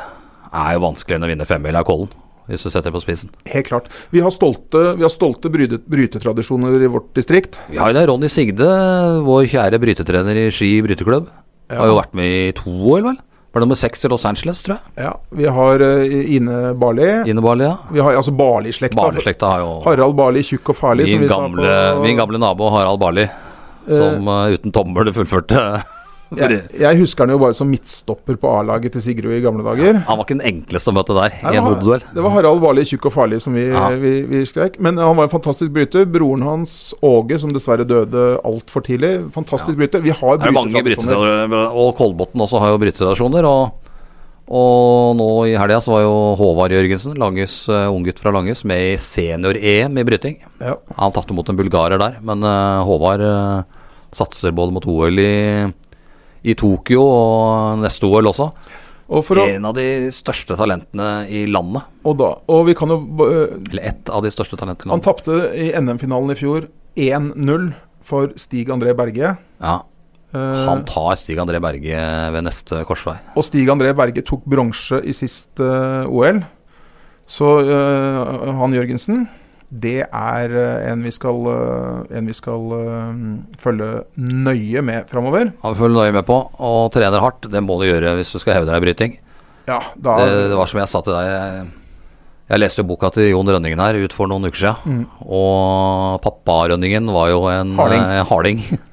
er 0.53 0.75
jo 0.77 0.83
vanskeligere 0.85 1.19
enn 1.19 1.25
å 1.27 1.31
vinne 1.33 1.47
femmil 1.49 1.75
av 1.81 1.87
Kollen, 1.89 2.11
hvis 2.47 2.63
du 2.63 2.69
setter 2.71 2.91
det 2.91 2.95
på 2.99 3.03
spissen. 3.03 3.31
Helt 3.49 3.67
klart. 3.67 3.89
Vi 4.13 4.21
har 4.21 4.31
stolte, 4.31 4.95
vi 4.99 5.03
har 5.07 5.11
stolte 5.11 5.49
bryte, 5.51 5.79
brytetradisjoner 5.81 6.77
i 6.85 6.91
vårt 6.93 7.11
distrikt. 7.17 7.59
Vi 7.73 7.79
har 7.81 7.91
er 7.91 7.95
det 8.03 8.09
Ronny 8.11 8.29
Sigde, 8.29 8.69
vår 9.25 9.49
kjære 9.51 9.81
brytetrener 9.83 10.37
i 10.45 10.51
Ski 10.55 10.75
bryteklubb. 10.85 11.31
Har 11.73 11.87
jo 11.89 11.97
vært 11.97 12.13
med 12.15 12.29
i 12.29 12.53
to 12.53 12.69
OL, 12.71 13.03
vel? 13.09 13.17
Var 13.53 13.61
nummer 13.61 13.77
seks 13.77 14.05
i 14.05 14.09
Los 14.09 14.25
Angeles, 14.25 14.63
tror 14.65 14.79
jeg. 14.79 15.05
Ja, 15.05 15.13
vi 15.37 15.45
har 15.45 15.83
uh, 15.85 16.35
Ine 16.37 16.75
Barli. 16.75 17.09
Ine 17.29 17.43
Barli, 17.45 17.67
ja. 17.69 17.77
Vi 17.93 18.01
har 18.01 18.17
altså 18.17 18.33
Barli-slekta. 18.33 18.97
Barneslekta 18.97 19.51
har 19.51 19.61
jo 19.61 19.73
Harald 19.85 20.17
Barli, 20.17 20.41
tjukk 20.47 20.73
og 20.73 20.79
farlig. 20.79 21.11
som 21.11 21.21
Min 21.21 21.29
gamle, 21.29 21.75
min 22.01 22.17
gamle 22.17 22.41
nabo 22.41 22.71
Harald 22.73 23.03
Barli, 23.03 23.27
som 23.91 24.29
uh, 24.29 24.47
uten 24.55 24.73
tommel 24.73 25.13
fullførte 25.13 25.83
jeg, 26.39 26.63
jeg 26.81 26.99
husker 27.03 27.27
han 27.27 27.33
jo 27.35 27.39
bare 27.43 27.55
som 27.57 27.69
midtstopper 27.71 28.39
på 28.41 28.51
A-laget 28.59 28.95
til 28.97 29.03
Sigrud 29.05 29.35
i 29.37 29.41
gamle 29.45 29.65
dager. 29.67 29.99
Han 30.09 30.19
var 30.19 30.25
ikke 30.25 30.39
den 30.39 30.47
enkleste 30.49 30.93
å 30.93 30.97
møte 30.97 31.17
der 31.17 31.37
i 31.51 31.59
en 31.59 31.67
hodeduell. 31.67 32.05
Det 32.15 32.25
var 32.25 32.35
Harald 32.37 32.63
Barli, 32.63 32.85
tjukk 32.89 33.11
og 33.11 33.15
farlig, 33.17 33.41
som 33.45 33.55
vi, 33.59 33.67
Ja. 33.69 33.89
vi, 34.01 34.15
vi 34.29 34.43
skrek. 34.49 34.79
Men 34.81 34.97
han 35.01 35.17
var 35.19 35.29
en 35.29 35.35
fantastisk 35.35 35.73
bryter. 35.75 36.07
Broren 36.09 36.43
hans, 36.47 36.95
Åge, 37.03 37.39
som 37.43 37.53
dessverre 37.53 37.85
døde 37.89 38.39
altfor 38.49 38.85
tidlig. 38.87 39.15
Fantastisk 39.35 39.79
bryter. 39.79 40.01
Vi 40.05 40.11
har 40.15 40.35
er 40.35 40.43
brytetradisjoner. 40.47 40.89
brytetradisjoner, 40.89 41.79
og 41.85 41.95
Kolbotn 41.99 42.45
også 42.47 42.61
har 42.63 42.73
jo 42.75 42.81
brytetradisjoner. 42.83 43.49
Og, 43.49 43.93
og 44.53 45.13
nå 45.17 45.29
i 45.51 45.55
helga 45.57 45.79
så 45.85 45.95
var 45.95 46.03
jo 46.05 46.17
Håvard 46.41 46.75
Jørgensen, 46.75 47.15
Langes, 47.21 47.61
uh, 47.71 47.87
unggutt 47.93 48.19
fra 48.23 48.33
Langes, 48.35 48.65
med 48.69 48.95
i 48.95 48.97
senior-EM 49.01 50.01
i 50.01 50.05
bryting. 50.09 50.41
Ja. 50.61 50.77
Han 50.99 51.15
tapte 51.15 51.37
mot 51.37 51.49
en 51.49 51.57
bulgarer 51.61 52.01
der, 52.03 52.19
men 52.25 52.43
uh, 52.45 52.83
Håvard 52.89 53.23
uh, 53.23 53.63
satser 54.13 54.53
både 54.53 54.75
mot 54.77 54.87
OL 54.91 55.23
i, 55.23 55.33
i 56.43 56.57
Tokyo 56.59 57.03
og 57.07 57.83
neste 57.83 58.09
OL 58.09 58.31
også. 58.33 58.49
Og, 59.13 59.29
å, 59.29 59.45
En 59.45 59.69
av 59.69 59.77
de 59.77 60.09
største 60.15 60.57
talentene 60.57 61.27
i 61.29 61.45
landet. 61.51 61.85
og, 62.03 62.17
da, 62.21 62.31
og 62.49 62.63
vi 62.71 62.75
kan 62.79 62.89
jo 62.89 63.03
Eller 63.27 63.83
ett 63.91 64.09
av 64.09 64.23
de 64.25 64.31
største 64.33 64.57
talentene 64.57 64.89
i 64.89 64.93
landet. 64.93 65.05
Han 65.05 65.05
tapte 65.05 65.41
i 65.53 65.69
NM-finalen 65.77 66.33
i 66.33 66.39
fjor 66.39 66.69
1-0 66.97 67.73
for 68.03 68.33
Stig 68.41 68.73
André 68.73 68.95
Berge. 68.97 69.37
Ja, 69.63 69.77
han 70.33 70.85
tar 70.89 71.19
Stig 71.21 71.37
André 71.41 71.61
Berge 71.61 72.01
ved 72.33 72.47
neste 72.47 72.81
korsvei. 72.89 73.19
Og 73.37 73.45
Stig 73.45 73.69
André 73.69 73.93
Berge 73.97 74.25
tok 74.25 74.47
bronse 74.49 75.03
i 75.05 75.13
sist 75.17 75.61
uh, 75.61 76.09
OL. 76.09 76.41
Så 77.29 77.49
uh, 77.69 78.49
han 78.59 78.77
Jørgensen, 78.77 79.27
det 79.73 80.03
er 80.05 80.53
eh, 80.53 80.91
en 80.93 81.01
vi 81.05 81.11
skal, 81.15 81.47
eh, 81.49 82.17
en 82.19 82.27
vi 82.29 82.35
skal 82.37 82.75
eh, 82.77 83.21
følge 83.63 83.91
nøye 84.21 84.83
med 84.85 85.09
framover. 85.09 85.53
vi 85.57 85.79
følger 85.79 85.97
nøye 85.97 86.17
med 86.19 86.27
på, 86.29 86.37
og 86.61 86.91
trener 86.93 87.25
hardt. 87.25 87.49
Det 87.49 87.63
må 87.65 87.79
du 87.81 87.87
gjøre 87.89 88.13
hvis 88.19 88.33
du 88.35 88.39
skal 88.43 88.59
hevde 88.59 88.69
deg 88.73 88.83
i 88.83 88.87
bryting. 88.87 89.15
Ja, 89.71 89.79
da 89.97 90.19
Det, 90.21 90.51
det 90.51 90.59
var 90.59 90.69
som 90.69 90.81
jeg 90.83 90.91
sa 90.91 91.01
til 91.07 91.15
deg 91.15 91.29
jeg, 91.31 91.67
jeg 92.53 92.61
leste 92.61 92.83
jo 92.83 92.89
boka 92.91 93.09
til 93.15 93.31
Jon 93.31 93.49
Rønningen 93.49 93.81
her 93.81 93.97
ut 94.03 94.13
for 94.13 94.29
noen 94.29 94.45
uker 94.51 94.61
siden. 94.61 95.05
Og 95.25 96.19
pappa 96.25 96.67
Rønningen 96.75 97.09
var 97.15 97.31
jo 97.33 97.45
en 97.49 97.77
Harding. 97.79 98.03
eh, 98.03 98.25
harding. 98.29 98.65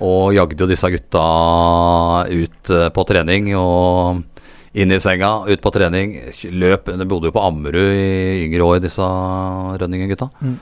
Og 0.00 0.32
jagde 0.32 0.56
jo 0.56 0.68
disse 0.68 0.88
gutta 0.88 1.24
ut 2.28 2.70
eh, 2.72 2.88
på 2.92 3.04
trening 3.08 3.50
og 3.58 4.20
inn 4.74 4.92
i 4.94 5.00
senga, 5.02 5.30
ut 5.50 5.62
på 5.62 5.72
trening. 5.74 6.16
Løp 6.54 6.90
De 6.92 7.06
bodde 7.08 7.30
jo 7.30 7.34
på 7.34 7.42
Ammerud 7.42 7.94
i 7.94 8.44
yngre 8.46 8.66
år, 8.66 8.82
disse 8.84 9.02
Rønningen-gutta. 9.02 10.30
Mm. 10.40 10.56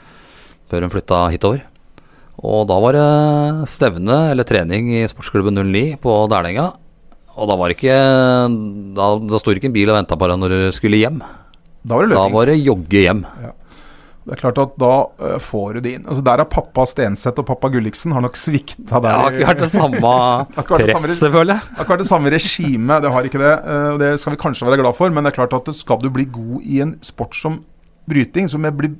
Før 0.68 0.84
de 0.84 0.90
flytta 0.92 1.22
hitover. 1.32 1.64
Og 2.38 2.68
da 2.70 2.76
var 2.78 2.94
det 2.94 3.68
stevne 3.72 4.18
eller 4.32 4.46
trening 4.46 4.92
i 5.00 5.06
sportsklubben 5.10 5.58
09 5.58 5.98
på 6.02 6.14
Dælenga. 6.30 6.68
Og 7.38 7.46
da 7.50 7.54
var 7.58 7.70
det 7.70 7.78
ikke 7.78 7.96
Da, 8.98 9.08
da 9.30 9.38
sto 9.38 9.52
det 9.52 9.60
ikke 9.60 9.70
en 9.70 9.76
bil 9.76 9.90
og 9.92 9.98
venta 9.98 10.16
på 10.18 10.26
deg 10.30 10.40
når 10.40 10.54
du 10.54 10.60
skulle 10.74 10.98
hjem. 11.00 11.20
Da 11.86 11.98
var 11.98 12.06
det 12.06 12.16
Da 12.18 12.26
var 12.32 12.50
det 12.50 12.58
jogge 12.62 13.02
hjem. 13.04 13.24
Det 14.28 14.34
er 14.36 14.40
klart 14.42 14.58
at 14.60 14.74
da 14.76 14.92
øh, 15.24 15.36
får 15.40 15.78
du 15.78 15.80
det 15.86 15.92
inn. 15.96 16.02
Altså 16.04 16.20
Der 16.26 16.42
har 16.42 16.48
pappa 16.52 16.84
Stenseth 16.90 17.40
og 17.40 17.46
pappa 17.48 17.70
Gulliksen 17.72 18.12
har 18.12 18.20
nok 18.24 18.36
svikta 18.36 19.00
der. 19.00 19.22
har 19.48 19.56
det 19.56 19.70
samme 19.72 19.96
ikke 20.58 20.74
vært 20.74 20.84
det 20.84 20.90
samme 20.92 21.08
presset, 21.08 21.32
føler 21.32 21.54
jeg. 21.54 21.62
Det 21.64 21.78
har 21.78 21.86
ikke 21.86 21.94
vært 21.94 22.02
det 22.04 22.10
samme 22.10 22.32
regimet, 22.34 23.04
det 23.04 23.12
har 23.14 23.28
ikke 23.30 23.40
det. 23.40 23.54
eh, 23.72 23.94
det 24.02 24.10
skal 24.20 24.34
vi 24.34 24.40
kanskje 24.42 24.68
være 24.68 24.82
glad 24.82 24.98
for, 24.98 25.14
men 25.14 25.24
det 25.24 25.32
er 25.32 25.38
klart 25.40 25.56
at 25.56 25.72
skal 25.78 26.02
du 26.02 26.10
bli 26.12 26.26
god 26.34 26.66
i 26.68 26.82
en 26.84 26.92
sport 27.04 27.38
som 27.38 27.62
bryting, 28.08 28.50
som 28.52 28.68
blir 28.76 28.92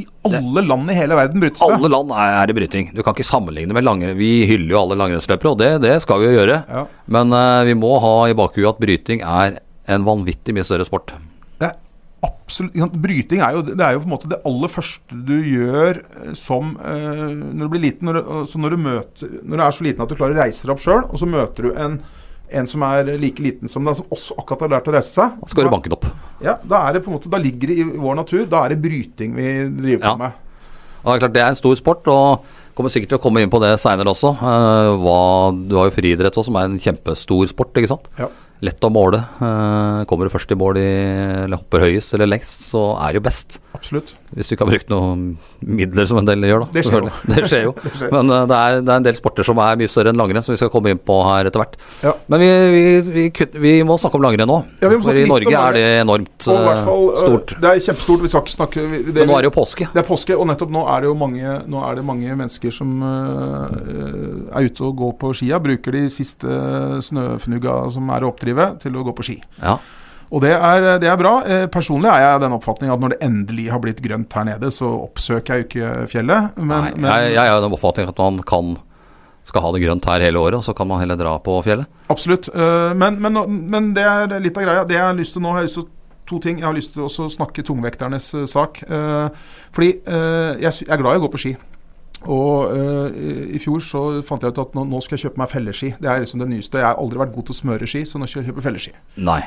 i 0.00 0.06
alle 0.26 0.64
land 0.66 0.90
i 0.90 0.96
hele 0.96 1.14
verden 1.14 1.42
brytes 1.42 1.60
det. 1.60 1.68
Alle 1.76 1.90
land 1.92 2.10
er, 2.16 2.32
er 2.40 2.50
i 2.50 2.56
bryting. 2.56 2.88
Du 2.96 3.02
kan 3.04 3.14
ikke 3.14 3.26
sammenligne 3.28 3.76
med 3.76 3.84
langrenn. 3.86 4.16
Vi 4.18 4.32
hyller 4.48 4.72
jo 4.72 4.80
alle 4.80 4.96
langrennsløpere, 4.98 5.52
og 5.52 5.60
det, 5.60 5.70
det 5.84 5.98
skal 6.02 6.22
vi 6.22 6.30
jo 6.32 6.38
gjøre. 6.40 6.56
Ja. 6.66 6.82
Men 7.14 7.36
uh, 7.36 7.60
vi 7.68 7.76
må 7.78 7.92
ha 8.02 8.14
i 8.30 8.34
bakhuet 8.34 8.72
at 8.72 8.80
bryting 8.82 9.22
er 9.22 9.60
en 9.92 10.08
vanvittig 10.08 10.56
mye 10.56 10.66
større 10.66 10.88
sport. 10.88 11.14
Absolutt 12.24 12.94
Bryting 13.04 13.40
er 13.44 13.56
jo, 13.56 13.62
det 13.66 13.80
er 13.84 13.94
jo 13.96 14.02
på 14.02 14.08
en 14.08 14.12
måte 14.14 14.28
det 14.30 14.38
aller 14.48 14.70
første 14.72 15.18
du 15.28 15.34
gjør 15.44 16.00
eh, 16.00 16.34
som 16.38 16.74
eh, 16.80 17.24
når 17.36 17.62
du 17.66 17.72
blir 17.74 17.82
liten. 17.86 18.08
Når, 18.08 18.18
du- 18.20 18.44
så 18.50 18.60
når, 18.62 18.76
du 18.76 18.84
møter, 18.88 19.32
når 19.42 19.56
du 19.60 19.64
er 19.66 19.76
så 19.78 19.86
liten 19.86 20.04
at 20.04 20.12
du 20.12 20.16
klarer 20.18 20.36
å 20.38 20.42
reise 20.44 20.64
deg 20.66 20.74
opp 20.76 20.82
sjøl, 20.84 21.02
og 21.10 21.20
så 21.20 21.28
møter 21.28 21.68
du 21.68 21.72
en, 21.86 21.98
en 22.54 22.68
som 22.70 22.84
er 22.88 23.12
like 23.20 23.42
liten 23.44 23.68
som 23.72 23.84
deg, 23.88 23.98
som 23.98 24.08
også 24.14 24.36
akkurat 24.40 24.64
har 24.66 24.74
lært 24.76 24.88
å 24.92 24.96
reise 24.96 25.12
seg. 25.16 25.36
Da 25.42 25.50
skal 25.52 25.68
du 25.68 25.72
banke 25.74 25.92
opp. 25.96 26.08
Ja, 26.44 26.56
da, 26.64 26.84
er 26.88 26.96
det 26.98 27.04
på 27.04 27.12
en 27.12 27.18
måte, 27.18 27.32
da 27.32 27.40
ligger 27.42 27.72
det 27.72 27.78
i 27.82 27.86
vår 27.92 28.18
natur. 28.22 28.44
Da 28.50 28.64
er 28.66 28.74
det 28.76 28.82
bryting 28.84 29.36
vi 29.36 29.48
driver 29.80 30.10
Ja. 30.12 30.16
med. 30.24 30.40
Ja, 31.04 31.10
det 31.10 31.16
er 31.18 31.24
klart 31.26 31.34
det 31.36 31.42
er 31.44 31.50
en 31.52 31.58
stor 31.58 31.74
sport, 31.76 32.06
og 32.08 32.46
kommer 32.74 32.88
sikkert 32.90 33.10
til 33.12 33.18
å 33.18 33.22
komme 33.22 33.42
inn 33.44 33.50
på 33.52 33.58
det 33.60 33.74
seinere 33.82 34.08
også. 34.14 34.30
Eh, 34.40 34.94
hva, 35.02 35.18
du 35.52 35.74
har 35.76 35.90
jo 35.90 35.94
friidrett 35.98 36.32
også, 36.40 36.48
som 36.48 36.56
er 36.56 36.70
en 36.70 36.78
kjempestor 36.80 37.50
sport, 37.50 37.76
ikke 37.76 37.90
sant. 37.92 38.08
Ja. 38.18 38.30
Lett 38.64 38.86
å 38.86 38.90
måle. 38.92 39.20
Eh, 39.20 40.04
kommer 40.08 40.26
du 40.28 40.32
først 40.32 40.52
i 40.54 40.58
mål 40.58 40.78
i, 40.80 40.88
eller 41.44 41.60
hopper 41.60 41.84
høyest 41.84 42.14
eller 42.16 42.30
lengst, 42.30 42.62
så 42.70 42.94
er 42.96 43.12
det 43.12 43.20
jo 43.20 43.26
best. 43.26 43.58
Absolutt. 43.76 44.14
Hvis 44.34 44.48
du 44.50 44.54
ikke 44.56 44.66
har 44.66 44.72
brukt 44.72 44.88
noen 44.90 45.20
midler, 45.62 46.08
som 46.10 46.18
en 46.18 46.26
del 46.26 46.42
gjør, 46.42 46.64
da. 46.64 46.74
Det 46.74 46.82
skjer 46.88 47.04
jo. 47.06 47.10
Det 47.30 47.42
skjer 47.46 47.60
jo. 47.68 47.72
skjer. 48.00 48.10
Men 48.10 48.32
uh, 48.32 48.40
det, 48.50 48.56
er, 48.58 48.80
det 48.82 48.90
er 48.90 49.02
en 49.02 49.06
del 49.06 49.18
sporter 49.18 49.46
som 49.46 49.60
er 49.62 49.78
mye 49.78 49.90
større 49.90 50.10
enn 50.10 50.18
langrenn, 50.18 50.42
som 50.42 50.54
vi 50.54 50.58
skal 50.58 50.72
komme 50.72 50.90
inn 50.90 50.98
på 50.98 51.18
her 51.28 51.50
etter 51.50 51.62
hvert. 51.62 51.76
Ja. 52.02 52.14
Men 52.32 52.42
vi, 52.42 52.48
vi, 52.74 52.82
vi, 53.14 53.24
kutt- 53.36 53.54
vi 53.62 53.76
må 53.86 53.96
snakke 54.02 54.18
om 54.18 54.26
langrenn 54.26 54.50
nå. 54.50 54.58
Ja, 54.82 54.90
vi 54.90 54.98
må 54.98 55.06
For 55.06 55.20
i 55.20 55.26
Norge 55.30 55.54
er 55.60 55.78
det 55.78 55.84
enormt 56.00 56.48
Og 56.50 56.60
eh, 56.72 56.82
fall, 56.88 57.06
øh, 57.12 57.22
stort. 57.22 57.56
Det 57.62 57.70
er 57.70 57.82
kjempestort. 57.86 58.24
Vi 58.26 58.32
skal 58.32 58.44
ikke 58.44 58.56
snakke 58.56 58.86
det, 58.90 59.16
Men 59.20 59.30
nå 59.30 59.38
er 59.38 59.46
det 59.46 59.50
jo 59.52 59.56
påske. 59.60 59.90
Det 59.94 60.02
er 60.02 60.08
påske, 60.10 60.38
og 60.38 60.50
nettopp 60.50 60.74
nå 60.74 60.84
er 60.90 61.04
det 61.04 61.12
jo 61.12 61.16
mange, 61.22 61.56
nå 61.70 61.86
er 61.86 62.00
det 62.00 62.06
mange 62.10 62.38
mennesker 62.42 62.74
som 62.74 62.94
uh, 63.06 64.50
er 64.50 64.70
ute 64.70 64.88
og 64.88 64.96
går 65.04 65.18
på 65.22 65.34
skia. 65.38 65.62
Bruker 65.62 65.94
de 65.94 66.06
siste 66.12 66.62
snøfnugga 67.06 67.84
som 67.94 68.10
er 68.10 68.26
å 68.26 68.34
oppdrive, 68.34 68.72
til 68.82 68.98
å 68.98 69.06
gå 69.06 69.14
på 69.14 69.30
ski. 69.30 69.38
Ja. 69.62 69.78
Og 70.32 70.40
det 70.42 70.52
er, 70.56 70.98
det 70.98 71.08
er 71.10 71.16
bra. 71.20 71.34
Eh, 71.46 71.66
personlig 71.72 72.08
er 72.10 72.20
jeg 72.24 72.34
av 72.36 72.40
den 72.46 72.52
oppfatning 72.56 72.90
at 72.94 73.00
når 73.00 73.14
det 73.14 73.20
endelig 73.26 73.68
har 73.70 73.80
blitt 73.84 74.00
grønt 74.02 74.32
her 74.32 74.44
nede, 74.44 74.70
så 74.72 74.88
oppsøker 75.04 75.54
jeg 75.54 75.62
jo 75.62 75.68
ikke 75.68 76.08
fjellet. 76.14 76.56
Men, 76.56 76.68
Nei, 76.68 76.92
men 76.96 77.10
jeg, 77.10 77.34
jeg 77.36 77.44
er 77.46 77.52
av 77.58 77.62
den 77.66 77.76
oppfatning 77.76 78.08
at 78.08 78.18
man 78.18 78.40
kan 78.48 78.76
skal 79.44 79.60
ha 79.60 79.72
det 79.74 79.82
grønt 79.84 80.06
her 80.08 80.22
hele 80.24 80.40
året, 80.40 80.56
og 80.56 80.64
så 80.64 80.72
kan 80.74 80.88
man 80.88 81.02
heller 81.02 81.18
dra 81.20 81.34
på 81.44 81.58
fjellet. 81.66 81.84
absolutt. 82.08 82.48
Eh, 82.48 82.94
men, 82.96 83.18
men, 83.20 83.36
men 83.68 83.90
det 83.92 84.06
er 84.08 84.38
litt 84.40 84.56
av 84.56 84.64
greia. 84.64 84.86
Det 84.88 84.96
jeg 84.96 85.04
har 85.04 85.14
lyst 85.18 85.36
til 85.36 85.44
nå, 85.44 85.52
har 85.52 85.60
jeg 85.60 85.68
lyst 85.68 85.78
til 85.82 85.90
to 86.24 86.38
ting. 86.40 86.58
Jeg 86.62 86.64
har 86.70 86.72
lyst 86.78 86.94
til 86.96 87.04
å 87.04 87.28
snakke 87.28 87.60
tungvekternes 87.68 88.30
eh, 88.40 88.46
sak. 88.48 88.80
Eh, 88.88 89.28
fordi 89.76 89.90
jeg, 90.64 90.86
er 90.88 90.96
glad 91.02 91.18
i 91.18 91.20
å 91.20 91.24
gå 91.26 91.30
på 91.34 91.42
ski. 91.44 91.52
Og 92.24 92.72
i- 93.20 93.56
i 93.56 93.60
fjor 93.60 93.82
så 93.84 94.00
fant 94.24 94.40
jeg 94.40 94.54
ut 94.54 94.58
at 94.62 94.72
nå, 94.72 94.86
nå 94.88 95.02
skal 95.04 95.18
jeg 95.18 95.26
kjøpe 95.26 95.42
meg 95.42 95.50
felleski. 95.52 95.90
Det 96.00 96.08
er 96.08 96.22
liksom 96.24 96.40
det 96.40 96.48
nyeste. 96.48 96.78
Jeg 96.80 96.86
har 96.88 96.96
aldri 96.96 97.20
vært 97.20 97.34
god 97.34 97.44
til 97.50 97.52
å 97.52 97.58
smøre 97.58 97.88
ski, 97.90 98.00
så 98.08 98.16
nå 98.22 98.24
skal 98.30 98.40
jeg 98.42 98.48
kjøpe 98.54 98.64
felleski. 98.64 98.94
Nei. 99.20 99.42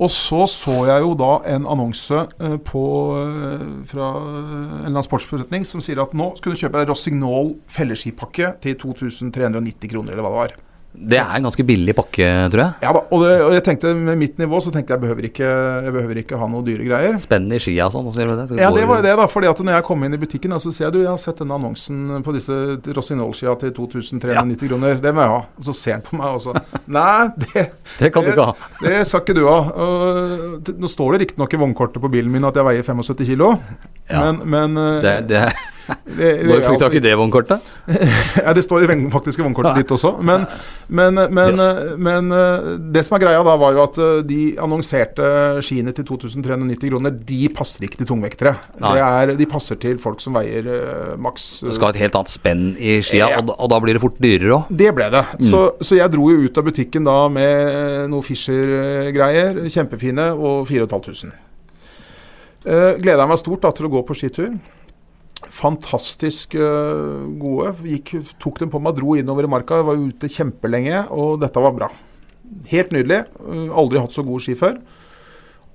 Og 0.00 0.08
så 0.08 0.46
så 0.48 0.76
jeg 0.88 1.04
jo 1.04 1.12
da 1.18 1.34
en 1.52 1.66
annonse 1.68 2.22
eh, 2.40 2.56
på, 2.64 2.84
eh, 3.20 3.66
fra 3.90 4.08
en 4.16 4.78
eller 4.78 4.94
annen 4.94 5.04
sportsforretning 5.04 5.66
som 5.68 5.84
sier 5.84 6.00
at 6.00 6.14
nå 6.16 6.30
skal 6.38 6.54
du 6.54 6.60
kjøpe 6.62 6.80
deg 6.80 6.88
Rossignol 6.88 7.54
felleskipakke 7.68 8.54
til 8.64 8.78
2390 8.80 9.92
kroner, 9.92 10.16
eller 10.16 10.24
hva 10.24 10.32
det 10.32 10.40
var. 10.40 10.69
Det 10.92 11.20
er 11.20 11.36
en 11.36 11.44
ganske 11.46 11.62
billig 11.64 11.94
pakke, 11.94 12.26
tror 12.50 12.60
jeg. 12.64 12.72
Ja 12.82 12.90
da, 12.96 13.02
og, 13.06 13.22
det, 13.22 13.34
og 13.44 13.52
jeg 13.54 13.62
tenkte 13.66 13.92
med 13.94 14.18
mitt 14.18 14.40
nivå 14.42 14.58
så 14.62 14.72
tenkte 14.74 14.96
jeg 14.96 15.02
behøver 15.04 15.28
ikke, 15.28 15.50
jeg 15.86 15.94
behøver 15.94 16.18
ikke 16.24 16.40
ha 16.40 16.48
noe 16.50 16.66
dyre 16.66 16.86
greier. 16.86 17.18
Spenn 17.22 17.46
i 17.54 17.60
skia 17.62 17.86
og 17.86 17.94
sånn. 17.94 18.10
det? 18.10 18.58
Ja, 18.58 18.72
det 18.74 18.86
var 18.90 19.04
det, 19.06 19.14
da. 19.20 19.28
fordi 19.30 19.48
at 19.52 19.62
når 19.62 19.78
jeg 19.78 19.86
kom 19.86 20.02
inn 20.06 20.16
i 20.16 20.20
butikken, 20.20 20.56
så 20.58 20.72
ser 20.74 20.88
jeg 20.88 20.96
du, 20.96 21.00
jeg 21.04 21.12
har 21.12 21.20
sett 21.22 21.38
denne 21.44 21.56
annonsen 21.56 22.24
på 22.26 22.34
disse 22.34 22.58
Rossignol-skia 22.96 23.54
til 23.62 23.74
2390 23.78 24.66
kroner. 24.66 24.98
Det 25.04 25.14
må 25.14 25.24
jeg 25.24 25.34
ha. 25.36 25.40
Og 25.62 25.70
så 25.70 25.76
ser 25.78 25.96
han 25.98 26.04
på 26.06 26.18
meg 26.18 26.40
også. 26.40 26.56
Nei, 26.98 27.30
det, 27.46 27.66
Det 28.00 28.10
kan 28.10 28.26
du 28.26 28.32
ikke 28.34 28.50
ha. 28.50 28.70
det 28.82 29.00
skal 29.06 29.22
ikke 29.22 29.38
du 29.38 29.44
ha. 29.46 29.58
Og, 29.70 30.74
nå 30.74 30.90
står 30.90 31.14
det 31.14 31.22
riktignok 31.24 31.54
i 31.54 31.62
vognkortet 31.62 32.02
på 32.02 32.12
bilen 32.12 32.34
min 32.34 32.50
at 32.50 32.58
jeg 32.58 32.66
veier 32.66 32.86
75 32.86 33.30
kilo. 33.30 33.54
Ja. 34.10 34.32
Men, 34.32 34.40
men 34.50 34.76
eh, 34.78 35.02
Det, 35.04 35.16
det, 35.30 35.44
når 35.90 36.36
fikk 36.36 36.46
du 36.46 36.54
altså- 36.54 36.78
tak 36.84 36.94
i 36.94 37.02
det 37.02 37.12
vognkortet? 37.18 37.70
ja, 38.44 38.52
det 38.54 38.62
står 38.64 38.84
i 38.84 38.96
faktisk 39.10 39.40
i 39.40 39.42
vognkortet 39.42 39.80
ditt 39.80 39.90
også. 39.94 40.12
Men, 40.22 40.46
men, 40.88 41.14
men, 41.34 41.50
Yes. 41.50 41.60
eh, 41.60 41.96
men 41.98 42.30
eh, 42.34 42.68
det 42.94 43.02
som 43.06 43.16
er 43.16 43.24
greia 43.24 43.40
da, 43.46 43.56
var 43.58 43.74
jo 43.74 43.82
at 43.82 43.98
de 44.28 44.40
annonserte 44.62 45.26
skiene 45.66 45.94
til 45.96 46.06
2390 46.06 46.90
kroner, 46.92 47.10
de 47.10 47.40
passer 47.54 47.86
ikke 47.86 47.98
til 48.02 48.10
tungvektere. 48.12 48.54
Det 48.78 49.02
er, 49.02 49.34
de 49.38 49.46
passer 49.50 49.78
til 49.82 49.98
folk 50.02 50.22
som 50.22 50.34
veier 50.38 50.66
uh, 50.70 51.16
maks 51.20 51.60
Du 51.64 51.72
skal 51.74 51.90
ha 51.90 51.94
et 51.96 52.02
helt 52.04 52.14
annet 52.18 52.30
spenn 52.32 52.64
i 52.78 53.00
skia, 53.02 53.26
Ja. 53.30 53.40
og, 53.42 53.50
og 53.58 53.70
da 53.72 53.80
blir 53.82 53.98
det 53.98 54.02
fort 54.02 54.18
dyrere 54.22 54.60
òg. 54.60 54.70
Det 54.70 54.92
ble 54.94 55.10
det. 55.12 55.24
Mm. 55.40 55.46
Så, 55.50 55.62
så 55.84 55.98
jeg 55.98 56.12
dro 56.14 56.30
jo 56.30 56.46
ut 56.46 56.58
av 56.62 56.66
butikken 56.70 57.06
da 57.08 57.18
med 57.32 58.10
noe 58.12 58.22
Fischer-greier, 58.26 59.64
kjempefine, 59.70 60.30
og 60.38 60.66
4500. 60.70 61.49
Uh, 62.66 62.98
Gleda 63.00 63.24
meg 63.28 63.40
stort 63.40 63.64
da 63.64 63.72
til 63.72 63.88
å 63.88 63.92
gå 63.92 64.04
på 64.06 64.16
skitur. 64.18 64.52
Fantastisk 65.48 66.54
uh, 66.60 67.24
gode. 67.40 67.72
Gikk, 67.88 68.14
tok 68.42 68.60
dem 68.60 68.72
på 68.72 68.80
meg, 68.82 68.98
dro 68.98 69.16
innover 69.16 69.48
i 69.48 69.50
marka. 69.50 69.80
Var 69.86 70.00
ute 70.10 70.30
kjempelenge, 70.30 71.06
og 71.14 71.40
dette 71.44 71.62
var 71.64 71.76
bra. 71.76 71.90
Helt 72.70 72.90
nydelig. 72.94 73.22
Eh, 73.38 73.68
aldri 73.78 74.00
hatt 74.02 74.14
så 74.14 74.24
god 74.26 74.42
ski 74.42 74.56
før. 74.58 74.80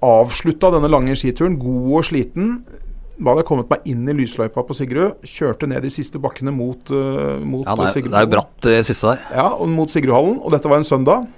Avslutta 0.04 0.74
denne 0.74 0.90
lange 0.92 1.16
skituren, 1.18 1.56
god 1.60 1.86
og 2.02 2.08
sliten. 2.10 2.58
Da 3.16 3.32
hadde 3.32 3.46
jeg 3.46 3.48
kommet 3.48 3.72
meg 3.72 3.88
inn 3.88 4.04
i 4.12 4.16
lysløypa 4.18 4.66
på 4.68 4.76
Sigrud. 4.76 5.24
Kjørte 5.24 5.70
ned 5.72 5.86
de 5.86 5.92
siste 5.94 6.20
bakkene 6.22 6.52
mot, 6.52 6.92
uh, 6.92 7.40
mot 7.40 7.64
Ja, 7.64 7.78
det 7.80 7.88
er, 7.88 7.96
Sigrud. 7.96 8.12
det 8.12 8.20
er 8.20 8.28
jo 8.28 8.34
bratt 8.36 8.68
det 8.68 8.78
siste 8.90 9.14
der. 9.14 9.24
Ja, 9.40 9.48
og 9.56 9.72
mot 9.72 9.94
Sigrudhallen. 9.94 10.42
Og 10.44 10.52
dette 10.54 10.72
var 10.72 10.84
en 10.84 10.88
søndag. 10.88 11.30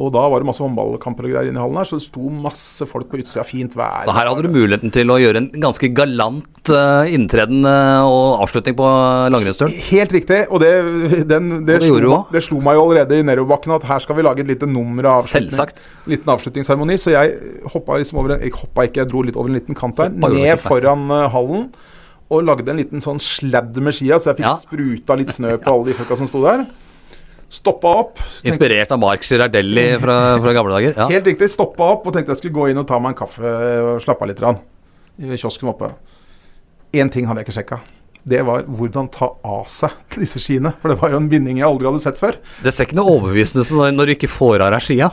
Og 0.00 0.08
da 0.14 0.22
var 0.32 0.40
det 0.40 0.46
masse 0.48 0.62
håndballkamper 0.64 1.26
og 1.28 1.32
greier 1.34 1.48
inne 1.50 1.60
i 1.60 1.62
hallen 1.62 1.76
her, 1.76 1.84
så 1.84 1.98
det 1.98 2.04
sto 2.06 2.30
masse 2.32 2.86
folk 2.88 3.10
på 3.10 3.18
utsida. 3.20 3.42
Fint 3.44 3.74
vær. 3.76 4.06
Så 4.06 4.14
her 4.16 4.30
hadde 4.30 4.46
du 4.46 4.48
muligheten 4.54 4.92
til 4.94 5.10
å 5.12 5.18
gjøre 5.20 5.42
en 5.42 5.48
ganske 5.60 5.90
galant 5.92 6.70
uh, 6.72 7.04
inntreden 7.12 7.60
uh, 7.68 8.00
og 8.08 8.40
avslutning 8.46 8.76
på 8.78 8.86
langrennsturen. 9.34 9.74
Helt 9.90 10.14
riktig. 10.16 10.38
Og 10.48 10.62
det, 10.64 10.70
den, 11.28 11.50
det, 11.68 11.76
Og 11.82 11.84
det 11.84 11.90
slo, 11.90 12.20
det 12.32 12.44
slo 12.48 12.60
meg 12.64 12.78
jo 12.78 12.86
allerede 12.86 13.18
i 13.20 13.26
nedoverbakken 13.28 13.76
at 13.76 13.84
her 13.90 14.00
skal 14.06 14.16
vi 14.16 14.24
lage 14.24 14.40
et 14.46 14.52
lite 14.54 14.68
nummer 14.70 15.10
av 15.12 15.20
avslutning. 15.26 15.50
Selvsagt. 15.52 15.82
Liten 16.08 16.32
avslutningsseremoni. 16.38 16.96
Så 17.02 17.12
jeg 17.12 17.36
hoppa 17.74 18.00
liksom 18.00 18.22
over 18.22 18.36
en- 18.38 18.46
Jeg 18.48 18.56
hoppa 18.62 18.86
ikke, 18.88 19.02
jeg 19.04 19.12
dro 19.12 19.22
litt 19.28 19.36
over 19.36 19.52
en 19.52 19.58
liten 19.60 19.76
kant 19.76 19.96
der. 20.00 20.08
Hoppa 20.16 20.32
Ned 20.32 20.62
foran 20.64 21.04
uh, 21.12 21.28
hallen. 21.36 21.68
Og 22.32 22.46
lagde 22.48 22.72
en 22.72 22.80
liten 22.80 23.02
sånn 23.04 23.20
sladd 23.20 23.76
med 23.76 23.92
skia, 23.92 24.16
så 24.16 24.32
jeg 24.32 24.40
fikk 24.40 24.48
Ja. 24.48 24.56
spruta 24.56 25.18
litt 25.20 25.36
snø 25.36 25.58
på 25.60 25.68
alle 25.74 25.90
de 25.92 25.98
folka 26.00 26.16
som 26.16 26.30
sto 26.32 26.40
der. 26.48 26.64
Stoppa 27.52 27.88
opp. 28.00 28.16
tenkte- 28.16 28.48
Inspirert 28.48 28.92
av 28.94 28.98
Mark 29.02 29.22
Girardelli 29.28 29.86
fra, 30.00 30.16
fra 30.40 30.52
gamle 30.56 30.72
dager. 30.78 30.94
Ja. 30.96 31.08
Helt 31.12 31.26
riktig. 31.28 31.50
Stoppa 31.52 31.90
opp 31.98 32.06
og 32.08 32.14
tenkte 32.16 32.32
jeg 32.32 32.40
skulle 32.40 32.54
gå 32.56 32.70
inn 32.72 32.78
og 32.80 32.86
ta 32.88 32.98
meg 32.98 33.12
en 33.12 33.18
kaffe 33.26 33.42
og 33.44 34.00
slappe 34.04 34.24
av 34.24 34.28
litt. 34.32 34.40
Rann, 34.40 34.58
I 35.20 35.36
kiosken 35.36 35.68
oppe. 35.68 35.90
Én 36.96 37.10
ting 37.12 37.26
hadde 37.28 37.42
jeg 37.42 37.48
ikke 37.50 37.58
sjekka. 37.60 37.80
Det 38.24 38.40
var 38.46 38.62
hvordan 38.70 39.10
ta 39.10 39.28
av 39.44 39.66
seg 39.66 39.90
disse 40.16 40.38
skiene. 40.40 40.72
For 40.80 40.92
det 40.92 41.00
var 41.00 41.10
jo 41.10 41.16
en 41.20 41.28
binding 41.28 41.58
jeg 41.58 41.66
aldri 41.66 41.88
hadde 41.90 42.00
sett 42.04 42.18
før. 42.20 42.36
Det 42.62 42.72
ser 42.72 42.86
ikke 42.86 42.96
noe 43.00 43.18
overbevisende 43.18 43.64
ut 43.66 43.94
når, 43.96 44.06
du 44.06 44.14
ikke 44.14 44.30
får 44.30 44.62
av 44.62 44.72
deg 44.76 44.84
skia. 44.86 45.10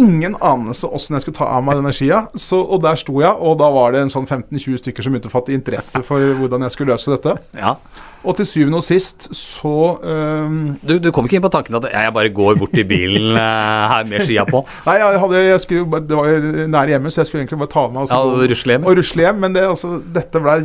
Ingen 0.00 0.34
anelse 0.42 0.88
åssen 0.90 1.14
jeg 1.14 1.22
skulle 1.22 1.38
ta 1.38 1.46
av 1.54 1.62
meg 1.62 1.78
denne 1.78 1.92
skia. 1.94 2.24
Så, 2.34 2.58
og 2.58 2.80
der 2.82 2.98
sto 2.98 3.20
jeg, 3.22 3.30
og 3.30 3.60
da 3.60 3.68
var 3.74 3.94
det 3.94 4.00
en 4.02 4.10
sånn 4.10 4.26
15-20 4.26 4.80
stykker 4.82 5.06
som 5.06 5.14
begynte 5.14 5.30
å 5.30 5.34
fatte 5.34 5.54
interesse 5.54 6.02
for 6.06 6.34
hvordan 6.40 6.66
jeg 6.66 6.74
skulle 6.74 6.96
løse 6.96 7.14
dette. 7.14 7.36
Ja. 7.54 7.76
Og 8.24 8.38
til 8.38 8.48
syvende 8.48 8.80
og 8.80 8.86
sist 8.86 9.28
så 9.36 9.74
um... 10.00 10.58
Du, 10.82 10.96
du 11.02 11.10
kom 11.14 11.28
ikke 11.28 11.38
inn 11.38 11.44
på 11.44 11.52
tanken 11.52 11.76
at 11.78 11.86
jeg 11.92 12.14
bare 12.16 12.32
går 12.34 12.58
bort 12.58 12.74
til 12.74 12.86
bilen 12.88 13.36
eh, 13.44 13.84
her 13.92 14.08
med 14.08 14.24
skia 14.26 14.46
på? 14.48 14.64
Nei, 14.88 14.96
jeg 15.02 15.22
hadde, 15.22 15.42
jeg 15.44 15.62
skulle, 15.62 16.02
det 16.08 16.18
var 16.18 16.30
jo 16.32 16.68
nær 16.72 16.94
hjemme, 16.94 17.12
så 17.12 17.22
jeg 17.22 17.30
skulle 17.30 17.44
egentlig 17.44 17.60
bare 17.62 17.74
ta 17.76 17.84
av 17.84 17.94
meg 17.94 18.06
og 18.06 18.14
Ja, 18.14 18.46
rusle 18.54 18.78
hjem. 18.78 18.88
og 18.88 18.98
rusle 18.98 19.26
hjem. 19.28 19.42
Men 19.44 19.58
det, 19.58 19.66
altså, 19.76 19.98
dette 20.16 20.42
ble 20.42 20.56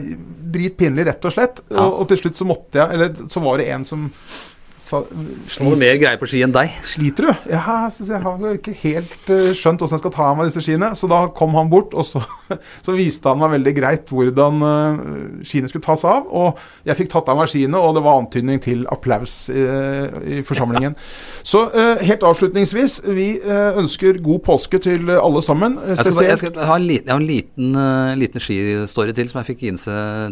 dritpinlig, 0.56 1.06
rett 1.12 1.28
og 1.28 1.36
slett. 1.36 1.62
Ja. 1.68 1.84
Og, 1.84 2.00
og 2.02 2.10
til 2.10 2.24
slutt 2.24 2.40
så 2.40 2.48
måtte 2.48 2.80
jeg 2.80 2.96
Eller 2.96 3.30
så 3.30 3.44
var 3.44 3.60
det 3.62 3.70
en 3.76 3.86
som 3.86 4.08
sa, 4.90 5.04
du 5.06 5.76
mer 5.78 5.98
greier 6.02 6.18
på 6.18 6.28
ski 6.30 6.42
enn 6.46 6.54
deg? 6.54 6.74
Sliter 6.88 7.28
du? 7.28 7.30
Ja, 7.52 7.62
jeg, 7.94 8.22
har 8.24 8.46
ikke 8.56 8.74
helt 8.82 9.30
uh, 9.30 9.52
skjønt 9.54 9.84
hvordan 9.84 9.96
jeg 9.98 10.02
skal 10.02 10.14
ta 10.16 10.30
av 10.32 10.40
meg 10.40 10.50
disse 10.50 10.64
skiene. 10.66 10.90
Så 10.98 11.10
da 11.12 11.22
kom 11.36 11.54
han 11.58 11.70
bort, 11.70 11.94
og 11.94 12.08
så, 12.08 12.24
så 12.86 12.96
viste 12.98 13.30
han 13.30 13.42
meg 13.42 13.54
veldig 13.58 13.74
greit 13.78 14.10
hvordan 14.10 14.64
uh, 14.66 15.04
skiene 15.46 15.70
skulle 15.70 15.86
tas 15.86 16.06
av. 16.10 16.26
Og 16.34 16.58
jeg 16.90 16.98
fikk 17.02 17.12
tatt 17.14 17.30
av 17.30 17.38
meg 17.38 17.52
skiene, 17.52 17.78
og 17.78 17.94
det 17.98 18.04
var 18.08 18.24
antydning 18.24 18.62
til 18.66 18.86
applaus 18.90 19.36
i, 19.54 19.66
i 20.40 20.42
forsamlingen. 20.46 20.98
Så 21.50 21.62
helt 22.04 22.24
avslutningsvis, 22.26 23.00
vi 23.16 23.28
ønsker 23.48 24.20
god 24.24 24.42
påske 24.46 24.80
til 24.84 25.08
alle 25.14 25.42
sammen. 25.46 25.78
Jeg, 25.80 25.98
skal, 26.02 26.20
jeg, 26.26 26.40
skal, 26.42 26.52
jeg, 26.54 26.68
har 26.68 26.82
en 26.82 26.86
liten, 26.86 27.10
har 27.10 27.22
en 27.22 27.28
liten, 27.30 27.78
liten 28.20 28.44
skistory 28.44 29.16
til 29.18 29.32
som 29.32 29.42
jeg 29.42 29.50
fikk 29.54 29.64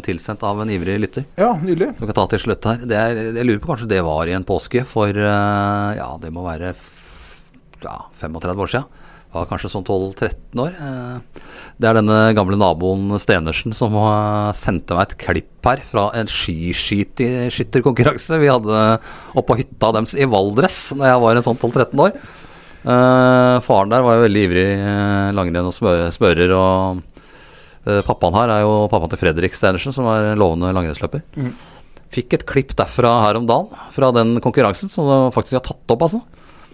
tilsendt 0.06 0.44
av 0.46 0.62
en 0.62 0.72
ivrig 0.72 0.98
lytter. 1.02 1.26
Ja, 1.40 1.54
nydelig. 1.62 1.94
Som 1.98 2.10
kan 2.10 2.18
ta 2.20 2.26
til 2.34 2.42
slutt 2.44 2.68
her. 2.68 2.84
Er, 2.86 3.22
jeg 3.38 3.48
lurer 3.48 3.62
på 3.62 3.72
kanskje 3.72 3.90
det 3.90 4.02
var 4.06 4.28
i 4.28 4.36
en 4.36 4.46
påske 4.48 4.80
for 4.88 5.12
eh, 5.12 5.90
ja, 5.98 6.08
det 6.22 6.30
må 6.34 6.40
være 6.46 6.72
ja, 7.84 7.96
35 8.20 8.62
år 8.64 8.70
siden. 8.72 8.86
Var 9.28 9.44
kanskje 9.50 9.68
sånn 9.68 9.84
12-13 9.84 10.62
år. 10.64 10.72
Eh, 10.72 11.16
det 11.78 11.86
er 11.90 11.94
denne 11.98 12.18
gamle 12.36 12.56
naboen 12.58 13.12
Stenersen 13.20 13.72
som 13.76 13.92
sendte 14.56 14.94
meg 14.96 15.04
et 15.04 15.18
klipp 15.20 15.68
her 15.68 15.80
fra 15.84 16.04
en 16.16 16.28
skiskytterkonkurranse 16.32 18.40
vi 18.40 18.48
hadde 18.48 18.76
oppå 19.38 19.52
hytta 19.60 19.92
deres 19.98 20.12
i 20.16 20.24
Valdres 20.26 20.78
da 20.96 21.04
jeg 21.12 21.22
var 21.26 21.32
en 21.36 21.46
sånn 21.46 21.60
12-13 21.60 22.04
år. 22.08 22.12
Uh, 22.78 23.58
faren 23.60 23.90
der 23.90 24.04
var 24.06 24.14
jo 24.16 24.24
veldig 24.24 24.42
ivrig 24.46 24.68
langrenn 25.36 25.68
og 25.68 25.76
smører. 25.76 26.50
Og 26.56 27.04
pappaen 28.06 28.36
her 28.38 28.48
er 28.54 28.60
jo 28.64 28.88
pappaen 28.88 29.10
til 29.12 29.20
Fredrik 29.20 29.52
Stenersen, 29.58 29.92
som 29.92 30.08
er 30.08 30.40
lovende 30.40 30.72
langrennsløper. 30.72 31.20
Mm. 31.36 31.52
Fikk 32.14 32.38
et 32.38 32.44
klipp 32.48 32.74
derfra 32.78 33.12
her 33.26 33.38
om 33.40 33.46
dagen, 33.48 33.72
fra 33.92 34.10
den 34.16 34.38
konkurransen, 34.44 34.90
som 34.92 35.28
faktisk 35.34 35.58
har 35.58 35.64
tatt 35.66 35.94
opp, 35.94 36.04
altså. 36.06 36.22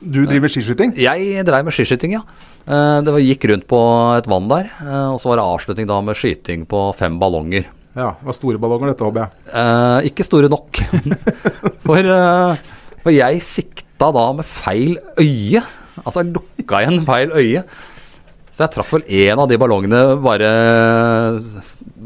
Du 0.04 0.24
driver 0.28 0.50
skiskyting? 0.52 0.92
Jeg 1.00 1.44
dreiv 1.46 1.64
med 1.66 1.74
skiskyting, 1.74 2.18
ja. 2.18 2.24
Eh, 2.64 2.98
det 3.04 3.14
gikk 3.24 3.48
rundt 3.50 3.66
på 3.70 3.80
et 4.18 4.28
vann 4.30 4.50
der, 4.50 4.68
eh, 4.84 5.08
og 5.12 5.18
så 5.22 5.32
var 5.32 5.40
det 5.40 5.46
avslutning 5.48 5.88
da 5.90 6.00
med 6.04 6.18
skyting 6.18 6.66
på 6.68 6.86
fem 6.98 7.18
ballonger. 7.20 7.66
Ja, 7.94 8.12
det 8.18 8.26
var 8.26 8.36
store 8.36 8.58
ballonger 8.58 8.90
dette, 8.90 9.06
håper 9.06 9.24
jeg. 9.24 9.44
Eh, 9.54 10.10
ikke 10.10 10.26
store 10.26 10.50
nok. 10.50 10.80
for, 11.86 11.98
eh, 12.02 12.62
for 13.04 13.14
jeg 13.14 13.42
sikta 13.46 14.10
da 14.14 14.24
med 14.34 14.48
feil 14.48 14.96
øye. 15.18 15.62
Altså 16.02 16.24
jeg 16.24 16.34
lukka 16.34 16.82
igjen 16.82 17.04
feil 17.06 17.34
øye. 17.38 17.62
Så 18.54 18.62
jeg 18.62 18.74
traff 18.76 18.92
vel 18.94 19.02
én 19.10 19.40
av 19.40 19.48
de 19.50 19.58
ballongene 19.58 20.00
bare, 20.22 20.48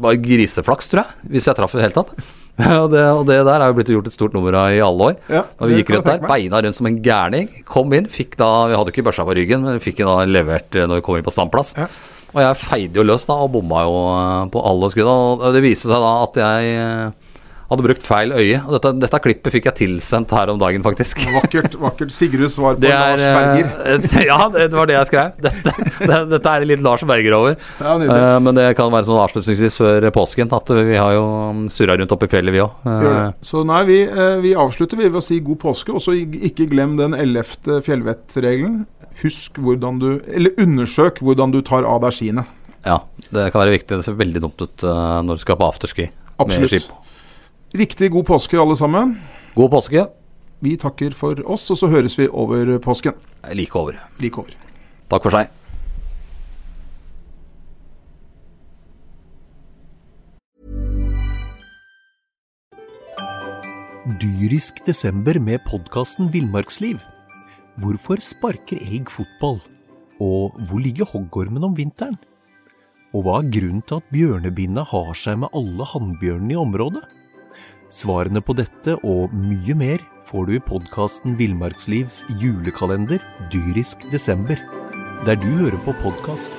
bare 0.01 0.17
griseflaks, 0.17 0.89
tror 0.89 1.03
jeg. 1.03 1.31
Hvis 1.35 1.45
jeg 1.45 1.57
traff 1.59 1.75
i 1.75 1.77
det 1.77 1.85
hele 1.85 1.97
tatt. 1.99 2.13
og, 2.81 2.87
det, 2.91 3.03
og, 3.05 3.21
det, 3.29 3.37
der 3.47 3.61
er 3.61 3.69
jo 3.69 3.75
blitt 3.77 3.91
gjort 3.93 4.07
et 4.09 4.15
stort 4.15 4.33
nummer 4.35 4.57
av 4.57 4.73
i 4.73 4.81
alle 4.83 5.11
år. 5.11 5.19
Ja, 5.31 5.43
da 5.45 5.69
vi 5.69 5.77
gikk 5.77 5.93
rundt 5.93 6.09
der, 6.09 6.23
beina 6.25 6.59
rundt 6.65 6.79
som 6.79 6.89
en 6.89 6.97
gærning. 7.05 7.51
Kom 7.69 7.93
inn, 7.95 8.09
fikk 8.11 8.33
da 8.39 8.49
Vi 8.71 8.79
hadde 8.79 8.91
ikke 8.95 9.05
børsa 9.07 9.27
på 9.27 9.37
ryggen, 9.37 9.61
men 9.63 9.77
vi 9.77 9.85
fikk 9.91 10.01
da 10.01 10.17
levert 10.27 10.75
eh, 10.75 10.89
når 10.89 10.99
vi 10.99 11.05
kom 11.05 11.19
inn 11.19 11.27
på 11.27 11.35
standplass. 11.37 11.75
Ja. 11.77 11.87
Og 12.33 12.41
jeg 12.43 12.57
feide 12.61 12.99
jo 12.99 13.05
løs 13.05 13.29
da, 13.29 13.37
og 13.45 13.53
bomma 13.53 13.85
jo 13.85 14.01
eh, 14.09 14.43
på 14.51 14.65
alle 14.73 14.89
skudda. 14.91 15.15
Og 15.37 15.45
det 15.55 15.63
viste 15.63 15.87
seg 15.87 16.01
da 16.01 16.11
at 16.25 16.41
jeg 16.43 16.73
eh, 16.81 17.28
hadde 17.69 17.85
brukt 17.85 18.05
feil 18.05 18.33
øye. 18.33 18.59
Og 18.65 18.73
dette, 18.75 18.91
dette, 19.03 19.19
klippet 19.21 19.53
fikk 19.53 19.67
jeg 19.69 19.77
tilsendt 19.83 20.31
her 20.33 20.49
om 20.51 20.59
dagen, 20.61 20.81
faktisk. 20.85 21.21
Vakkert. 21.35 21.75
vakkert 21.79 22.13
Sigruds 22.13 22.57
svar 22.57 22.79
på 22.79 22.89
er, 22.89 23.19
Lars 23.19 23.25
Berger. 23.37 23.71
Eh, 23.93 24.27
ja, 24.29 24.39
det, 24.55 24.67
var 24.73 24.89
det 24.89 24.95
jeg 24.97 25.09
skrev. 25.11 25.33
Dette, 25.45 25.73
det, 25.99 26.19
dette 26.33 26.53
er 26.53 26.67
litt 26.69 26.83
Lars 26.85 27.05
Berger 27.09 27.35
over. 27.37 27.57
Ja, 27.77 27.95
uh, 28.01 28.37
men 28.43 28.57
det 28.57 28.67
kan 28.79 28.89
være 28.93 29.05
sånn 29.09 29.21
avslutningsvis 29.21 29.77
før 29.79 30.09
påsken 30.15 30.53
at 30.57 30.71
vi 30.73 30.97
har 30.97 31.13
jo 31.17 31.25
surra 31.73 31.97
rundt 31.99 32.15
oppe 32.15 32.29
i 32.29 32.31
fjellet, 32.31 32.55
vi 32.55 32.63
òg. 32.63 32.87
Uh, 32.87 33.19
så 33.45 33.61
nei, 33.67 33.83
vi, 33.89 33.99
uh, 34.09 34.39
vi, 34.43 34.55
avslutter 34.57 34.99
ved 34.99 35.19
å 35.19 35.23
si 35.23 35.37
god 35.45 35.61
påske, 35.61 35.93
og 35.93 36.01
så 36.03 36.15
ikke 36.17 36.69
glem 36.71 36.97
den 36.99 37.17
ellevte 37.17 37.83
fjellvettregelen. 37.85 38.81
Husk 39.19 39.57
hvordan 39.59 39.97
du 39.99 40.07
Eller 40.31 40.55
undersøk 40.63 41.17
hvordan 41.25 41.51
du 41.51 41.59
tar 41.65 41.83
av 41.83 41.99
deg 42.05 42.15
skiene. 42.15 42.45
Ja, 42.85 43.01
det 43.35 43.49
kan 43.51 43.61
være 43.61 43.75
viktig. 43.75 43.99
Det 43.99 44.07
ser 44.07 44.15
veldig 44.17 44.41
dumt 44.45 44.63
ut 44.63 44.85
når 44.87 45.37
du 45.37 45.43
skal 45.43 45.59
på 45.59 45.67
afterski. 45.67 46.07
Absolutt. 46.39 46.63
Med 46.63 46.71
skip. 46.71 47.08
Riktig 47.69 48.09
god 48.09 48.25
påske, 48.25 48.57
alle 48.57 48.73
sammen. 48.73 49.11
God 49.53 49.69
påske. 49.69 50.07
Vi 50.59 50.73
takker 50.81 51.13
for 51.13 51.37
oss, 51.45 51.67
og 51.69 51.77
så 51.77 51.87
høres 51.87 52.15
vi 52.17 52.25
over 52.25 52.79
påsken. 52.81 53.13
Like 53.53 53.77
over. 53.77 53.99
Like 54.17 54.41
over. 54.41 54.55
Takk 55.09 55.27
for 55.27 55.37
seg. 55.37 55.51
Dyrisk 64.19 64.81
desember 64.87 65.37
med 65.37 65.61
podkasten 65.69 66.31
Villmarksliv. 66.33 66.97
Hvorfor 67.77 68.17
sparker 68.17 68.81
elg 68.81 69.13
fotball? 69.13 69.61
Og 70.17 70.57
hvor 70.65 70.81
ligger 70.81 71.05
hoggormen 71.05 71.69
om 71.69 71.77
vinteren? 71.77 72.17
Og 73.13 73.23
hva 73.27 73.39
er 73.43 73.53
grunnen 73.53 73.85
til 73.85 74.01
at 74.01 74.09
bjørnebinna 74.09 74.89
har 74.89 75.13
seg 75.13 75.37
med 75.45 75.53
alle 75.53 75.85
hannbjørnene 75.93 76.57
i 76.57 76.61
området? 76.65 77.05
Svarene 77.89 78.41
på 78.45 78.53
dette 78.53 78.93
og 79.01 79.33
mye 79.33 79.73
mer 79.77 80.01
får 80.29 80.45
du 80.45 80.55
i 80.55 80.61
podkasten 80.61 81.33
Villmarkslivs 81.39 82.21
julekalender 82.37 83.21
dyrisk 83.49 84.05
desember, 84.13 84.59
der 85.25 85.39
du 85.41 85.47
hører 85.57 85.79
på 85.87 85.95
podkast. 86.03 86.53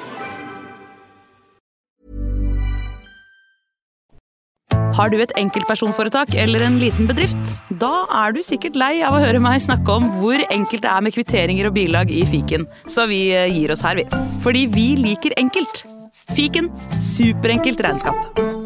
Har 4.99 5.09
du 5.09 5.21
et 5.23 5.33
enkeltpersonforetak 5.39 6.35
eller 6.35 6.67
en 6.67 6.81
liten 6.83 7.07
bedrift? 7.09 7.39
Da 7.71 8.09
er 8.25 8.35
du 8.35 8.43
sikkert 8.45 8.75
lei 8.77 8.97
av 9.07 9.15
å 9.15 9.23
høre 9.23 9.41
meg 9.41 9.63
snakke 9.63 10.01
om 10.01 10.11
hvor 10.19 10.43
enkelt 10.51 10.83
det 10.83 10.91
er 10.91 11.07
med 11.07 11.15
kvitteringer 11.15 11.71
og 11.71 11.77
bilag 11.79 12.11
i 12.11 12.25
fiken, 12.29 12.67
så 12.91 13.07
vi 13.09 13.29
eh, 13.31 13.47
gir 13.55 13.71
oss 13.71 13.87
her, 13.87 14.03
vi. 14.03 14.09
Fordi 14.43 14.67
vi 14.75 14.89
liker 14.99 15.39
enkelt. 15.41 15.87
Fiken 16.35 16.69
superenkelt 16.99 17.81
regnskap. 17.87 18.60